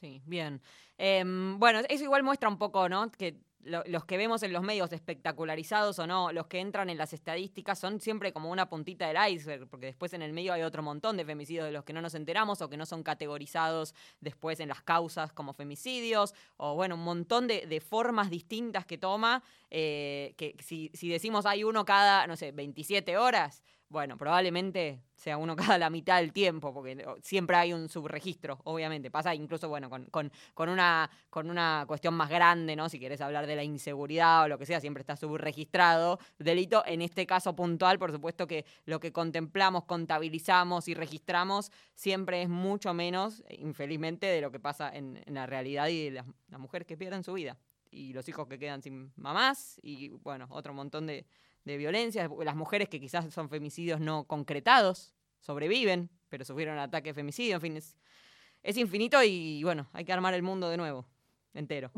Sí, 0.00 0.22
bien. 0.24 0.62
Em, 0.96 1.58
bueno, 1.58 1.80
eso 1.88 2.04
igual 2.04 2.22
muestra 2.22 2.48
un 2.48 2.56
poco, 2.58 2.88
¿no? 2.88 3.10
Que 3.10 3.36
lo- 3.62 3.82
los 3.86 4.06
que 4.06 4.16
vemos 4.16 4.42
en 4.42 4.54
los 4.54 4.62
medios 4.62 4.90
espectacularizados 4.94 5.98
o 5.98 6.06
no, 6.06 6.32
los 6.32 6.46
que 6.46 6.60
entran 6.60 6.88
en 6.88 6.96
las 6.96 7.12
estadísticas 7.12 7.78
son 7.78 8.00
siempre 8.00 8.32
como 8.32 8.50
una 8.50 8.70
puntita 8.70 9.06
del 9.06 9.18
iceberg, 9.34 9.68
porque 9.68 9.84
después 9.86 10.14
en 10.14 10.22
el 10.22 10.32
medio 10.32 10.54
hay 10.54 10.62
otro 10.62 10.82
montón 10.82 11.18
de 11.18 11.26
femicidios 11.26 11.66
de 11.66 11.72
los 11.72 11.84
que 11.84 11.92
no 11.92 12.00
nos 12.00 12.14
enteramos 12.14 12.62
o 12.62 12.70
que 12.70 12.78
no 12.78 12.86
son 12.86 13.02
categorizados 13.02 13.94
después 14.20 14.60
en 14.60 14.70
las 14.70 14.80
causas 14.82 15.34
como 15.34 15.52
femicidios, 15.52 16.32
o 16.56 16.74
bueno, 16.74 16.94
un 16.94 17.04
montón 17.04 17.46
de, 17.46 17.66
de 17.66 17.80
formas 17.80 18.30
distintas 18.30 18.86
que 18.86 18.96
toma, 18.96 19.42
eh, 19.68 20.32
que 20.38 20.56
si, 20.60 20.90
si 20.94 21.10
decimos 21.10 21.44
hay 21.44 21.62
uno 21.62 21.84
cada, 21.84 22.26
no 22.26 22.36
sé, 22.36 22.52
27 22.52 23.18
horas, 23.18 23.62
bueno, 23.90 24.16
probablemente 24.16 25.02
sea 25.16 25.36
uno 25.36 25.56
cada 25.56 25.76
la 25.76 25.90
mitad 25.90 26.20
del 26.20 26.32
tiempo, 26.32 26.72
porque 26.72 27.04
siempre 27.22 27.56
hay 27.56 27.72
un 27.72 27.88
subregistro, 27.88 28.60
obviamente. 28.64 29.10
Pasa 29.10 29.34
incluso, 29.34 29.68
bueno, 29.68 29.90
con, 29.90 30.06
con, 30.06 30.32
con 30.54 30.68
una, 30.68 31.10
con 31.28 31.50
una 31.50 31.84
cuestión 31.86 32.14
más 32.14 32.30
grande, 32.30 32.76
¿no? 32.76 32.88
Si 32.88 32.98
querés 33.00 33.20
hablar 33.20 33.46
de 33.46 33.56
la 33.56 33.64
inseguridad 33.64 34.44
o 34.44 34.48
lo 34.48 34.58
que 34.58 34.64
sea, 34.64 34.80
siempre 34.80 35.00
está 35.02 35.16
subregistrado 35.16 36.18
delito. 36.38 36.84
En 36.86 37.02
este 37.02 37.26
caso 37.26 37.54
puntual, 37.54 37.98
por 37.98 38.12
supuesto 38.12 38.46
que 38.46 38.64
lo 38.86 39.00
que 39.00 39.12
contemplamos, 39.12 39.84
contabilizamos 39.84 40.86
y 40.86 40.94
registramos 40.94 41.72
siempre 41.94 42.42
es 42.42 42.48
mucho 42.48 42.94
menos, 42.94 43.42
eh, 43.48 43.56
infelizmente, 43.58 44.26
de 44.26 44.40
lo 44.40 44.52
que 44.52 44.60
pasa 44.60 44.90
en, 44.94 45.20
la 45.26 45.46
realidad 45.46 45.88
y 45.88 46.10
de 46.10 46.10
las 46.12 46.60
mujeres 46.60 46.86
que 46.86 46.96
pierden 46.96 47.24
su 47.24 47.32
vida. 47.32 47.58
Y 47.90 48.12
los 48.12 48.28
hijos 48.28 48.46
que 48.46 48.58
quedan 48.58 48.82
sin 48.82 49.12
mamás 49.16 49.80
y, 49.82 50.10
bueno, 50.10 50.46
otro 50.50 50.72
montón 50.72 51.08
de, 51.08 51.26
de 51.64 51.76
violencia, 51.76 52.28
las 52.42 52.56
mujeres 52.56 52.88
que 52.88 53.00
quizás 53.00 53.32
son 53.32 53.48
femicidios 53.48 54.00
no 54.00 54.24
concretados, 54.24 55.14
sobreviven, 55.40 56.10
pero 56.28 56.44
sufrieron 56.44 56.78
ataque 56.78 57.10
de 57.10 57.14
femicidio, 57.14 57.56
en 57.56 57.60
fin, 57.60 57.76
es, 57.76 58.76
infinito 58.76 59.22
y 59.22 59.62
bueno, 59.64 59.88
hay 59.92 60.04
que 60.04 60.12
armar 60.12 60.34
el 60.34 60.42
mundo 60.42 60.68
de 60.68 60.76
nuevo, 60.76 61.06
entero. 61.54 61.90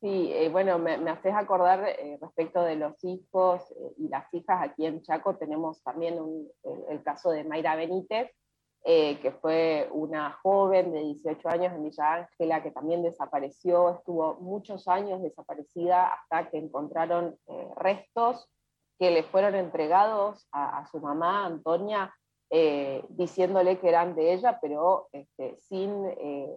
Sí, 0.00 0.30
eh, 0.34 0.50
bueno, 0.50 0.78
me, 0.78 0.98
me 0.98 1.10
haces 1.10 1.32
acordar 1.34 1.82
eh, 1.88 2.18
respecto 2.20 2.62
de 2.62 2.76
los 2.76 3.02
hijos 3.04 3.62
eh, 3.70 3.94
y 3.96 4.08
las 4.08 4.32
hijas. 4.34 4.60
Aquí 4.62 4.84
en 4.84 5.00
Chaco 5.00 5.36
tenemos 5.36 5.82
también 5.82 6.20
un- 6.20 6.46
el, 6.62 6.84
el 6.98 7.02
caso 7.02 7.30
de 7.30 7.42
Mayra 7.44 7.74
Benítez, 7.74 8.30
eh, 8.86 9.18
que 9.20 9.32
fue 9.32 9.88
una 9.92 10.32
joven 10.42 10.92
de 10.92 11.00
18 11.00 11.48
años 11.48 11.72
en 11.72 11.84
Villa 11.84 12.12
Ángela 12.12 12.62
que 12.62 12.70
también 12.70 13.02
desapareció, 13.02 13.96
estuvo 13.96 14.34
muchos 14.40 14.86
años 14.88 15.22
desaparecida 15.22 16.08
hasta 16.08 16.50
que 16.50 16.58
encontraron 16.58 17.34
eh, 17.46 17.68
restos 17.76 18.46
que 18.98 19.10
le 19.10 19.22
fueron 19.22 19.54
entregados 19.54 20.46
a, 20.52 20.86
su 20.90 21.00
mamá, 21.00 21.46
Antonia, 21.46 22.14
eh, 22.50 23.02
diciéndole 23.08 23.78
que 23.78 23.88
eran 23.88 24.14
de 24.14 24.34
ella, 24.34 24.58
pero 24.60 25.08
este, 25.12 25.56
sin 25.60 25.90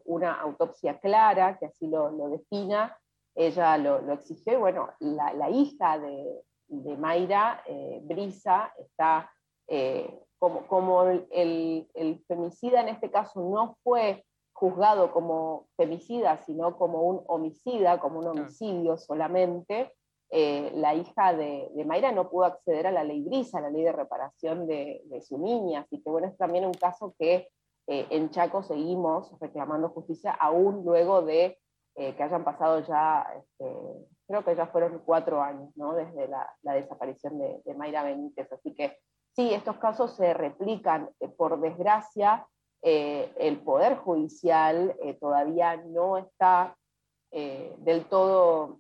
una 0.03 0.34
autopsia 0.34 0.99
clara 0.99 1.57
que 1.57 1.67
así 1.67 1.88
lo, 1.88 2.11
lo 2.11 2.28
defina 2.28 2.95
ella 3.36 3.78
lo, 3.78 4.01
lo 4.01 4.13
exigió 4.13 4.53
y 4.53 4.57
bueno, 4.57 4.89
la, 4.99 5.32
la 5.34 5.49
hija 5.49 5.97
de, 5.97 6.41
de 6.67 6.97
Mayra, 6.97 7.63
Brisa, 8.01 8.73
está 8.78 9.32
como, 10.39 10.67
como 10.67 11.03
el, 11.03 11.88
el- 11.93 12.23
femicida 12.27 12.81
en 12.81 12.89
este 12.89 13.09
caso 13.11 13.41
no 13.41 13.77
fue 13.83 14.23
juzgado 14.53 15.11
como 15.11 15.67
femicida, 15.77 16.38
sino 16.45 16.77
como 16.77 17.01
un 17.03 17.23
homicida, 17.27 17.99
como 17.99 18.19
un 18.19 18.27
homicidio 18.27 18.97
solamente, 18.97 19.93
eh, 20.29 20.71
la 20.75 20.93
hija 20.95 21.33
de, 21.33 21.69
de 21.73 21.85
Mayra 21.85 22.11
no 22.11 22.29
pudo 22.29 22.45
acceder 22.45 22.88
a 22.88 22.91
la 22.91 23.03
ley 23.03 23.21
Brisa, 23.21 23.61
la 23.61 23.69
ley 23.69 23.83
de 23.83 23.91
reparación 23.93 24.67
de, 24.67 25.01
de 25.05 25.21
su 25.21 25.38
niña, 25.38 25.81
así 25.81 26.01
que 26.01 26.09
bueno, 26.09 26.27
es 26.27 26.38
también 26.38 26.65
un 26.65 26.73
caso 26.73 27.13
que 27.19 27.47
eh, 27.88 28.07
en 28.09 28.29
Chaco 28.31 28.63
seguimos 28.63 29.31
reclamando 29.39 29.89
justicia 29.89 30.31
aún 30.31 30.83
luego 30.83 31.21
de 31.21 31.57
eh, 31.95 32.15
que 32.15 32.23
hayan 32.23 32.43
pasado 32.43 32.81
ya, 32.81 33.25
este, 33.38 33.73
creo 34.27 34.43
que 34.43 34.55
ya 34.55 34.67
fueron 34.67 35.01
cuatro 35.05 35.41
años, 35.41 35.69
¿no? 35.75 35.93
Desde 35.93 36.27
la, 36.27 36.53
la 36.61 36.73
desaparición 36.73 37.39
de, 37.39 37.61
de 37.63 37.73
Mayra 37.73 38.03
Benítez. 38.03 38.51
Así 38.51 38.75
que 38.75 38.97
sí, 39.38 39.53
estos 39.53 39.77
casos 39.77 40.15
se 40.15 40.33
replican. 40.33 41.11
Eh, 41.19 41.29
por 41.29 41.61
desgracia, 41.61 42.45
eh, 42.81 43.31
el 43.38 43.57
Poder 43.57 43.95
Judicial 43.95 44.95
eh, 45.01 45.13
todavía 45.13 45.77
no 45.77 46.17
está 46.17 46.75
del 47.29 48.05
todo 48.05 48.79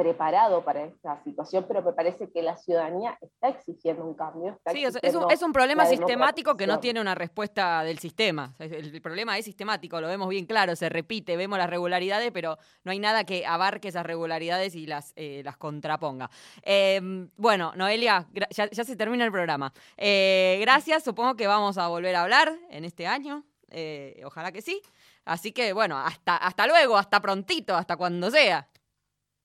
preparado 0.00 0.64
para 0.64 0.84
esta 0.84 1.22
situación, 1.24 1.66
pero 1.68 1.82
me 1.82 1.92
parece 1.92 2.30
que 2.32 2.40
la 2.40 2.56
ciudadanía 2.56 3.18
está 3.20 3.48
exigiendo 3.48 4.02
un 4.02 4.14
cambio. 4.14 4.52
está 4.52 4.70
Sí, 4.70 4.82
es, 4.82 4.94
un, 4.94 4.96
exigiendo 4.96 5.30
es 5.30 5.42
un 5.42 5.52
problema 5.52 5.84
sistemático 5.84 6.56
que 6.56 6.66
no 6.66 6.80
tiene 6.80 7.02
una 7.02 7.14
respuesta 7.14 7.84
del 7.84 7.98
sistema. 7.98 8.54
El, 8.58 8.94
el 8.94 9.02
problema 9.02 9.36
es 9.36 9.44
sistemático, 9.44 10.00
lo 10.00 10.08
vemos 10.08 10.30
bien 10.30 10.46
claro, 10.46 10.74
se 10.74 10.88
repite, 10.88 11.36
vemos 11.36 11.58
las 11.58 11.68
regularidades, 11.68 12.30
pero 12.32 12.56
no 12.82 12.92
hay 12.92 12.98
nada 12.98 13.24
que 13.24 13.44
abarque 13.44 13.88
esas 13.88 14.06
regularidades 14.06 14.74
y 14.74 14.86
las, 14.86 15.12
eh, 15.16 15.42
las 15.44 15.58
contraponga. 15.58 16.30
Eh, 16.62 17.28
bueno, 17.36 17.72
Noelia, 17.76 18.26
ya 18.50 18.84
se 18.84 18.96
termina 18.96 19.26
el 19.26 19.32
programa. 19.32 19.70
Eh, 19.98 20.56
gracias, 20.62 21.04
supongo 21.04 21.34
que 21.34 21.46
vamos 21.46 21.76
a 21.76 21.88
volver 21.88 22.16
a 22.16 22.22
hablar 22.22 22.56
en 22.70 22.86
este 22.86 23.06
año, 23.06 23.44
eh, 23.70 24.22
ojalá 24.24 24.50
que 24.50 24.62
sí. 24.62 24.80
Así 25.26 25.52
que 25.52 25.74
bueno, 25.74 25.98
hasta, 25.98 26.36
hasta 26.36 26.66
luego, 26.66 26.96
hasta 26.96 27.20
prontito, 27.20 27.76
hasta 27.76 27.96
cuando 27.96 28.30
sea. 28.30 28.66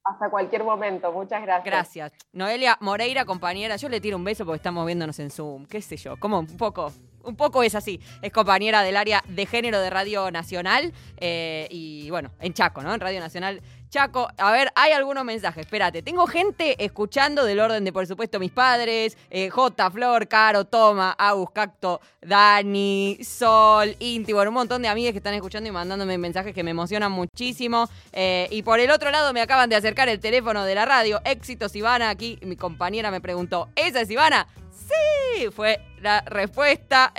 Hasta 0.06 0.30
cualquier 0.30 0.64
momento, 0.64 1.12
muchas 1.12 1.42
gracias. 1.42 1.66
Gracias. 1.66 2.12
Noelia 2.32 2.78
Moreira, 2.80 3.26
compañera, 3.26 3.76
yo 3.76 3.90
le 3.90 4.00
tiro 4.00 4.18
un 4.18 4.24
beso 4.24 4.46
porque 4.46 4.58
estamos 4.58 4.86
viéndonos 4.86 5.18
en 5.20 5.32
Zoom, 5.32 5.66
qué 5.66 5.82
sé 5.82 5.98
yo, 5.98 6.18
como 6.20 6.40
un 6.40 6.58
poco, 6.58 6.92
un 7.26 7.36
poco 7.36 7.64
es 7.64 7.76
así. 7.76 8.00
Es 8.22 8.32
compañera 8.32 8.84
del 8.84 8.98
área 8.98 9.24
de 9.28 9.46
género 9.46 9.80
de 9.80 9.90
Radio 9.90 10.32
Nacional 10.32 10.94
eh, 11.18 11.68
y 11.70 12.10
bueno, 12.10 12.32
en 12.40 12.54
Chaco, 12.54 12.82
¿no? 12.82 12.94
En 12.94 13.00
Radio 13.00 13.20
Nacional 13.20 13.62
Chaco. 13.90 14.28
A 14.38 14.52
ver, 14.52 14.72
hay 14.76 14.92
algunos 14.92 15.24
mensajes, 15.24 15.66
espérate. 15.66 16.02
Tengo 16.02 16.28
gente 16.28 16.84
escuchando 16.84 17.46
del 17.46 17.60
orden 17.60 17.84
de, 17.84 17.94
por 17.94 18.06
supuesto, 18.06 18.40
mis 18.40 18.52
padres, 18.52 19.18
eh, 19.30 19.50
J, 19.50 19.92
Flor, 19.92 20.28
Caro, 20.28 20.66
Toma, 20.66 21.16
Agus, 21.18 21.52
Cacto, 21.52 22.02
Dani, 22.22 23.20
Sol, 23.24 23.96
Inti, 24.00 24.34
bueno, 24.34 24.52
un 24.52 24.56
montón 24.56 24.82
de 24.82 24.88
amigas 24.88 25.12
que 25.14 25.20
están 25.20 25.34
escuchando 25.34 25.70
y 25.70 25.72
mandándome 25.72 26.18
mensajes 26.18 26.54
que 26.54 26.64
me 26.64 26.72
emocionan 26.72 27.12
muchísimo. 27.12 27.88
Eh, 28.12 28.48
y 28.52 28.64
por 28.64 28.80
el 28.80 28.92
otro 28.92 29.12
lado 29.12 29.32
me 29.34 29.42
acaban 29.42 29.70
de 29.70 29.78
acercar 29.78 30.10
el 30.10 30.20
teléfono 30.20 30.66
de 30.66 30.76
la 30.76 30.86
radio. 30.86 31.22
Éxitos, 31.24 31.76
Ivana. 31.76 32.10
Aquí 32.10 32.38
mi 32.42 32.58
compañera 32.58 33.12
me 33.12 33.22
preguntó, 33.22 33.70
¿esa 33.76 34.02
es 34.02 34.10
Ivana? 34.10 34.48
Sí, 34.88 35.48
fue 35.52 35.82
la 36.02 36.22
respuesta. 36.22 37.14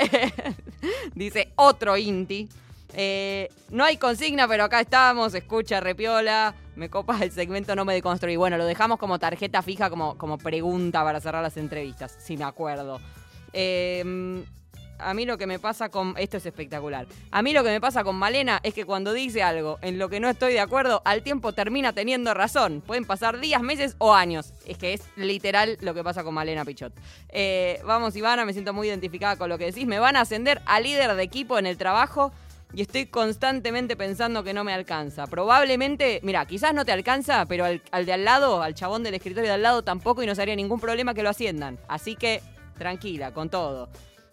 Dice 1.14 1.52
otro 1.56 1.96
Inti. 1.96 2.48
Eh, 2.94 3.48
no 3.70 3.84
hay 3.84 3.98
consigna, 3.98 4.48
pero 4.48 4.64
acá 4.64 4.80
estamos, 4.80 5.34
escucha 5.34 5.80
Repiola, 5.80 6.54
me 6.76 6.88
copa 6.88 7.18
el 7.22 7.30
segmento 7.30 7.74
No 7.76 7.84
me 7.84 7.92
deconstruí. 7.94 8.36
Bueno, 8.36 8.56
lo 8.56 8.64
dejamos 8.64 8.98
como 8.98 9.18
tarjeta 9.18 9.62
fija, 9.62 9.90
como, 9.90 10.16
como 10.16 10.38
pregunta 10.38 11.02
para 11.04 11.20
cerrar 11.20 11.42
las 11.42 11.56
entrevistas, 11.56 12.16
si 12.18 12.36
me 12.36 12.44
acuerdo. 12.44 13.00
Eh, 13.52 14.44
a 14.98 15.14
mí 15.14 15.26
lo 15.26 15.38
que 15.38 15.46
me 15.46 15.58
pasa 15.58 15.88
con. 15.88 16.14
Esto 16.16 16.36
es 16.36 16.46
espectacular. 16.46 17.06
A 17.30 17.42
mí 17.42 17.52
lo 17.52 17.62
que 17.62 17.70
me 17.70 17.80
pasa 17.80 18.04
con 18.04 18.16
Malena 18.16 18.60
es 18.62 18.74
que 18.74 18.84
cuando 18.84 19.12
dice 19.12 19.42
algo 19.42 19.78
en 19.82 19.98
lo 19.98 20.08
que 20.08 20.20
no 20.20 20.28
estoy 20.28 20.52
de 20.52 20.60
acuerdo, 20.60 21.02
al 21.04 21.22
tiempo 21.22 21.52
termina 21.52 21.92
teniendo 21.92 22.34
razón. 22.34 22.82
Pueden 22.86 23.04
pasar 23.04 23.40
días, 23.40 23.62
meses 23.62 23.96
o 23.98 24.14
años. 24.14 24.52
Es 24.66 24.78
que 24.78 24.94
es 24.94 25.02
literal 25.16 25.78
lo 25.80 25.94
que 25.94 26.02
pasa 26.02 26.24
con 26.24 26.34
Malena 26.34 26.64
Pichot. 26.64 26.92
Eh, 27.28 27.80
vamos, 27.84 28.16
Ivana, 28.16 28.44
me 28.44 28.52
siento 28.52 28.72
muy 28.72 28.88
identificada 28.88 29.36
con 29.36 29.48
lo 29.48 29.58
que 29.58 29.66
decís. 29.66 29.86
Me 29.86 29.98
van 29.98 30.16
a 30.16 30.22
ascender 30.22 30.62
a 30.66 30.80
líder 30.80 31.14
de 31.14 31.22
equipo 31.22 31.58
en 31.58 31.66
el 31.66 31.76
trabajo 31.76 32.32
y 32.72 32.82
estoy 32.82 33.06
constantemente 33.06 33.96
pensando 33.96 34.42
que 34.42 34.52
no 34.52 34.64
me 34.64 34.72
alcanza. 34.72 35.26
Probablemente, 35.26 36.20
mira, 36.22 36.44
quizás 36.46 36.74
no 36.74 36.84
te 36.84 36.92
alcanza, 36.92 37.46
pero 37.46 37.64
al, 37.64 37.80
al 37.90 38.06
de 38.06 38.12
al 38.12 38.24
lado, 38.24 38.62
al 38.62 38.74
chabón 38.74 39.02
del 39.02 39.14
escritorio 39.14 39.48
de 39.48 39.54
al 39.54 39.62
lado 39.62 39.82
tampoco 39.82 40.22
y 40.22 40.26
no 40.26 40.34
sería 40.34 40.56
ningún 40.56 40.80
problema 40.80 41.14
que 41.14 41.22
lo 41.22 41.30
asciendan. 41.30 41.78
Así 41.88 42.16
que 42.16 42.42
tranquila, 42.76 43.32
con 43.32 43.48
todo. 43.48 43.88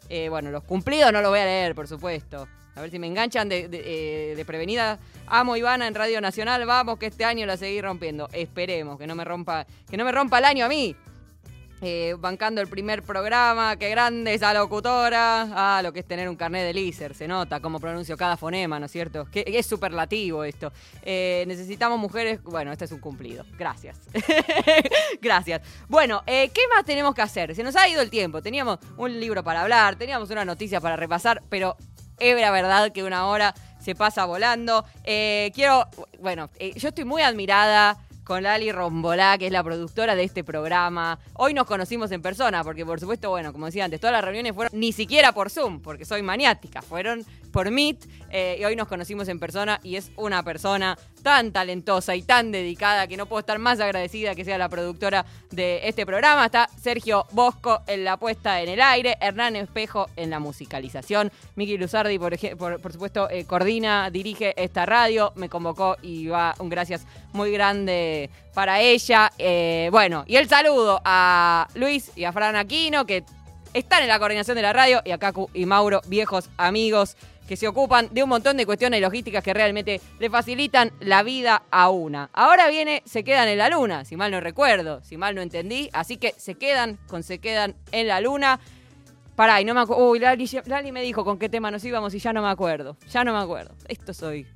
Eh, 0.09 0.29
bueno, 0.29 0.51
los 0.51 0.63
cumplidos 0.63 1.11
no 1.11 1.21
los 1.21 1.29
voy 1.29 1.39
a 1.39 1.45
leer, 1.45 1.75
por 1.75 1.87
supuesto. 1.87 2.47
A 2.75 2.81
ver 2.81 2.89
si 2.89 2.97
me 2.97 3.07
enganchan 3.07 3.49
de, 3.49 3.67
de, 3.67 4.33
eh, 4.33 4.45
prevenida. 4.45 4.99
Amo 5.27 5.55
Ivana 5.55 5.87
en 5.87 5.93
Radio 5.93 6.21
Nacional. 6.21 6.65
Vamos 6.65 6.97
que 6.97 7.07
este 7.07 7.23
año 7.23 7.45
la 7.45 7.57
seguí 7.57 7.81
rompiendo. 7.81 8.29
Esperemos 8.33 8.97
que 8.97 9.05
no 9.05 9.15
me 9.15 9.23
rompa, 9.23 9.65
que 9.89 9.97
no 9.97 10.05
me 10.05 10.11
rompa 10.11 10.39
el 10.39 10.45
año 10.45 10.65
a 10.65 10.69
mí. 10.69 10.95
Eh, 11.85 12.15
bancando 12.17 12.61
el 12.61 12.69
primer 12.69 13.03
programa, 13.03 13.75
qué 13.75 13.89
grande 13.89 14.33
esa 14.33 14.53
locutora. 14.53 15.49
Ah, 15.51 15.81
lo 15.83 15.91
que 15.91 15.99
es 15.99 16.07
tener 16.07 16.29
un 16.29 16.37
carnet 16.37 16.63
de 16.63 16.73
lícer, 16.73 17.13
se 17.13 17.27
nota 17.27 17.59
cómo 17.59 17.77
pronuncio 17.81 18.15
cada 18.15 18.37
fonema, 18.37 18.79
¿no 18.79 18.85
es 18.85 18.91
cierto? 18.93 19.25
Que 19.25 19.43
es 19.45 19.65
superlativo 19.65 20.45
esto. 20.45 20.71
Eh, 21.01 21.43
necesitamos 21.45 21.99
mujeres. 21.99 22.41
Bueno, 22.41 22.71
este 22.71 22.85
es 22.85 22.91
un 22.93 22.99
cumplido. 22.99 23.45
Gracias. 23.57 23.99
Gracias. 25.21 25.61
Bueno, 25.89 26.23
eh, 26.25 26.51
¿qué 26.53 26.61
más 26.73 26.85
tenemos 26.85 27.13
que 27.13 27.21
hacer? 27.21 27.53
Se 27.53 27.63
nos 27.63 27.75
ha 27.75 27.85
ido 27.89 28.01
el 28.01 28.09
tiempo. 28.09 28.41
Teníamos 28.41 28.79
un 28.95 29.19
libro 29.19 29.43
para 29.43 29.63
hablar, 29.63 29.97
teníamos 29.97 30.29
una 30.29 30.45
noticia 30.45 30.79
para 30.79 30.95
repasar, 30.95 31.43
pero 31.49 31.75
es 32.17 32.39
la 32.39 32.51
verdad 32.51 32.93
que 32.93 33.03
una 33.03 33.27
hora 33.27 33.53
se 33.81 33.93
pasa 33.93 34.23
volando. 34.23 34.85
Quiero. 35.03 35.85
Bueno, 36.21 36.49
yo 36.77 36.87
estoy 36.87 37.03
muy 37.03 37.23
admirada 37.23 37.97
con 38.23 38.43
Lali 38.43 38.71
Rombolá, 38.71 39.37
que 39.37 39.47
es 39.47 39.51
la 39.51 39.63
productora 39.63 40.15
de 40.15 40.23
este 40.23 40.43
programa. 40.43 41.19
Hoy 41.33 41.53
nos 41.53 41.65
conocimos 41.65 42.11
en 42.11 42.21
persona, 42.21 42.63
porque 42.63 42.85
por 42.85 42.99
supuesto, 42.99 43.29
bueno, 43.29 43.51
como 43.51 43.65
decía 43.65 43.85
antes, 43.85 43.99
todas 43.99 44.13
las 44.13 44.23
reuniones 44.23 44.53
fueron 44.53 44.77
ni 44.77 44.91
siquiera 44.91 45.31
por 45.33 45.49
Zoom, 45.49 45.81
porque 45.81 46.05
soy 46.05 46.21
maniática, 46.21 46.81
fueron 46.81 47.25
por 47.51 47.69
Meet, 47.69 48.07
eh, 48.29 48.57
y 48.59 48.65
hoy 48.65 48.75
nos 48.75 48.87
conocimos 48.87 49.27
en 49.27 49.39
persona 49.39 49.79
y 49.83 49.95
es 49.95 50.11
una 50.15 50.43
persona 50.43 50.97
tan 51.23 51.51
talentosa 51.51 52.15
y 52.15 52.21
tan 52.21 52.51
dedicada 52.51 53.07
que 53.07 53.17
no 53.17 53.25
puedo 53.25 53.39
estar 53.39 53.57
más 53.57 53.79
agradecida 53.79 54.35
que 54.35 54.45
sea 54.45 54.57
la 54.57 54.69
productora 54.69 55.25
de 55.49 55.87
este 55.87 56.05
programa. 56.05 56.45
Está 56.45 56.69
Sergio 56.79 57.25
Bosco 57.31 57.81
en 57.87 58.03
la 58.03 58.17
puesta 58.17 58.61
en 58.61 58.69
el 58.69 58.81
aire, 58.81 59.17
Hernán 59.21 59.55
Espejo 59.55 60.09
en 60.15 60.29
la 60.29 60.39
musicalización, 60.39 61.31
Miki 61.55 61.77
Luzardi, 61.77 62.19
por, 62.19 62.37
por 62.79 62.91
supuesto, 62.91 63.29
eh, 63.29 63.45
coordina, 63.45 64.09
dirige 64.11 64.53
esta 64.61 64.85
radio, 64.85 65.31
me 65.35 65.49
convocó 65.49 65.97
y 66.01 66.27
va 66.27 66.53
un 66.59 66.69
gracias 66.69 67.05
muy 67.31 67.51
grande 67.51 68.29
para 68.53 68.81
ella. 68.81 69.31
Eh, 69.37 69.89
bueno, 69.91 70.25
y 70.27 70.35
el 70.35 70.49
saludo 70.49 71.01
a 71.05 71.67
Luis 71.75 72.11
y 72.15 72.25
a 72.25 72.33
Fran 72.33 72.55
Aquino, 72.55 73.05
que 73.05 73.23
están 73.73 74.03
en 74.03 74.09
la 74.09 74.19
coordinación 74.19 74.55
de 74.55 74.61
la 74.61 74.73
radio, 74.73 75.01
y 75.05 75.11
a 75.11 75.17
Cacu 75.17 75.49
y 75.53 75.65
Mauro, 75.65 76.01
viejos 76.07 76.49
amigos 76.57 77.15
que 77.53 77.57
se 77.57 77.67
ocupan 77.67 78.09
de 78.11 78.23
un 78.23 78.29
montón 78.29 78.57
de 78.57 78.65
cuestiones 78.65 78.99
logísticas 78.99 79.43
que 79.43 79.53
realmente 79.53 80.01
le 80.17 80.27
facilitan 80.31 80.91
la 81.01 81.21
vida 81.21 81.61
a 81.69 81.91
una. 81.91 82.31
Ahora 82.33 82.67
viene, 82.67 83.03
se 83.05 83.23
quedan 83.23 83.47
en 83.47 83.59
la 83.59 83.69
luna, 83.69 84.05
si 84.05 84.15
mal 84.15 84.31
no 84.31 84.39
recuerdo, 84.39 85.03
si 85.03 85.17
mal 85.17 85.35
no 85.35 85.41
entendí, 85.43 85.87
así 85.93 86.17
que 86.17 86.33
se 86.35 86.55
quedan 86.55 86.97
con 87.07 87.21
se 87.21 87.37
quedan 87.37 87.75
en 87.91 88.07
la 88.07 88.21
luna. 88.21 88.59
Pará, 89.35 89.61
y 89.61 89.65
no 89.65 89.75
me 89.75 89.81
acuerdo. 89.81 90.09
Uy, 90.09 90.17
Lali, 90.17 90.91
me 90.91 91.03
dijo 91.03 91.23
con 91.23 91.37
qué 91.37 91.47
tema 91.47 91.69
nos 91.69 91.85
íbamos 91.85 92.15
y 92.15 92.17
ya 92.17 92.33
no 92.33 92.41
me 92.41 92.49
acuerdo. 92.49 92.97
Ya 93.11 93.23
no 93.23 93.33
me 93.33 93.39
acuerdo. 93.39 93.75
Esto 93.87 94.15
soy. 94.15 94.47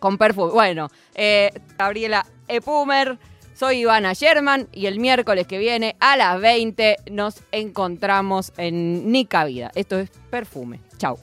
Con 0.00 0.18
perfume. 0.18 0.52
Bueno, 0.52 0.88
eh, 1.14 1.52
Gabriela 1.78 2.26
Epumer. 2.48 3.18
Soy 3.54 3.78
Ivana 3.78 4.14
Sherman 4.14 4.68
y 4.72 4.86
el 4.86 4.98
miércoles 4.98 5.46
que 5.46 5.58
viene 5.58 5.94
a 6.00 6.16
las 6.16 6.40
20 6.40 6.96
nos 7.12 7.42
encontramos 7.52 8.52
en 8.56 9.12
Nica 9.12 9.44
Vida. 9.44 9.70
Esto 9.76 9.98
es 10.00 10.10
perfume. 10.28 10.80
Chau. 10.98 11.18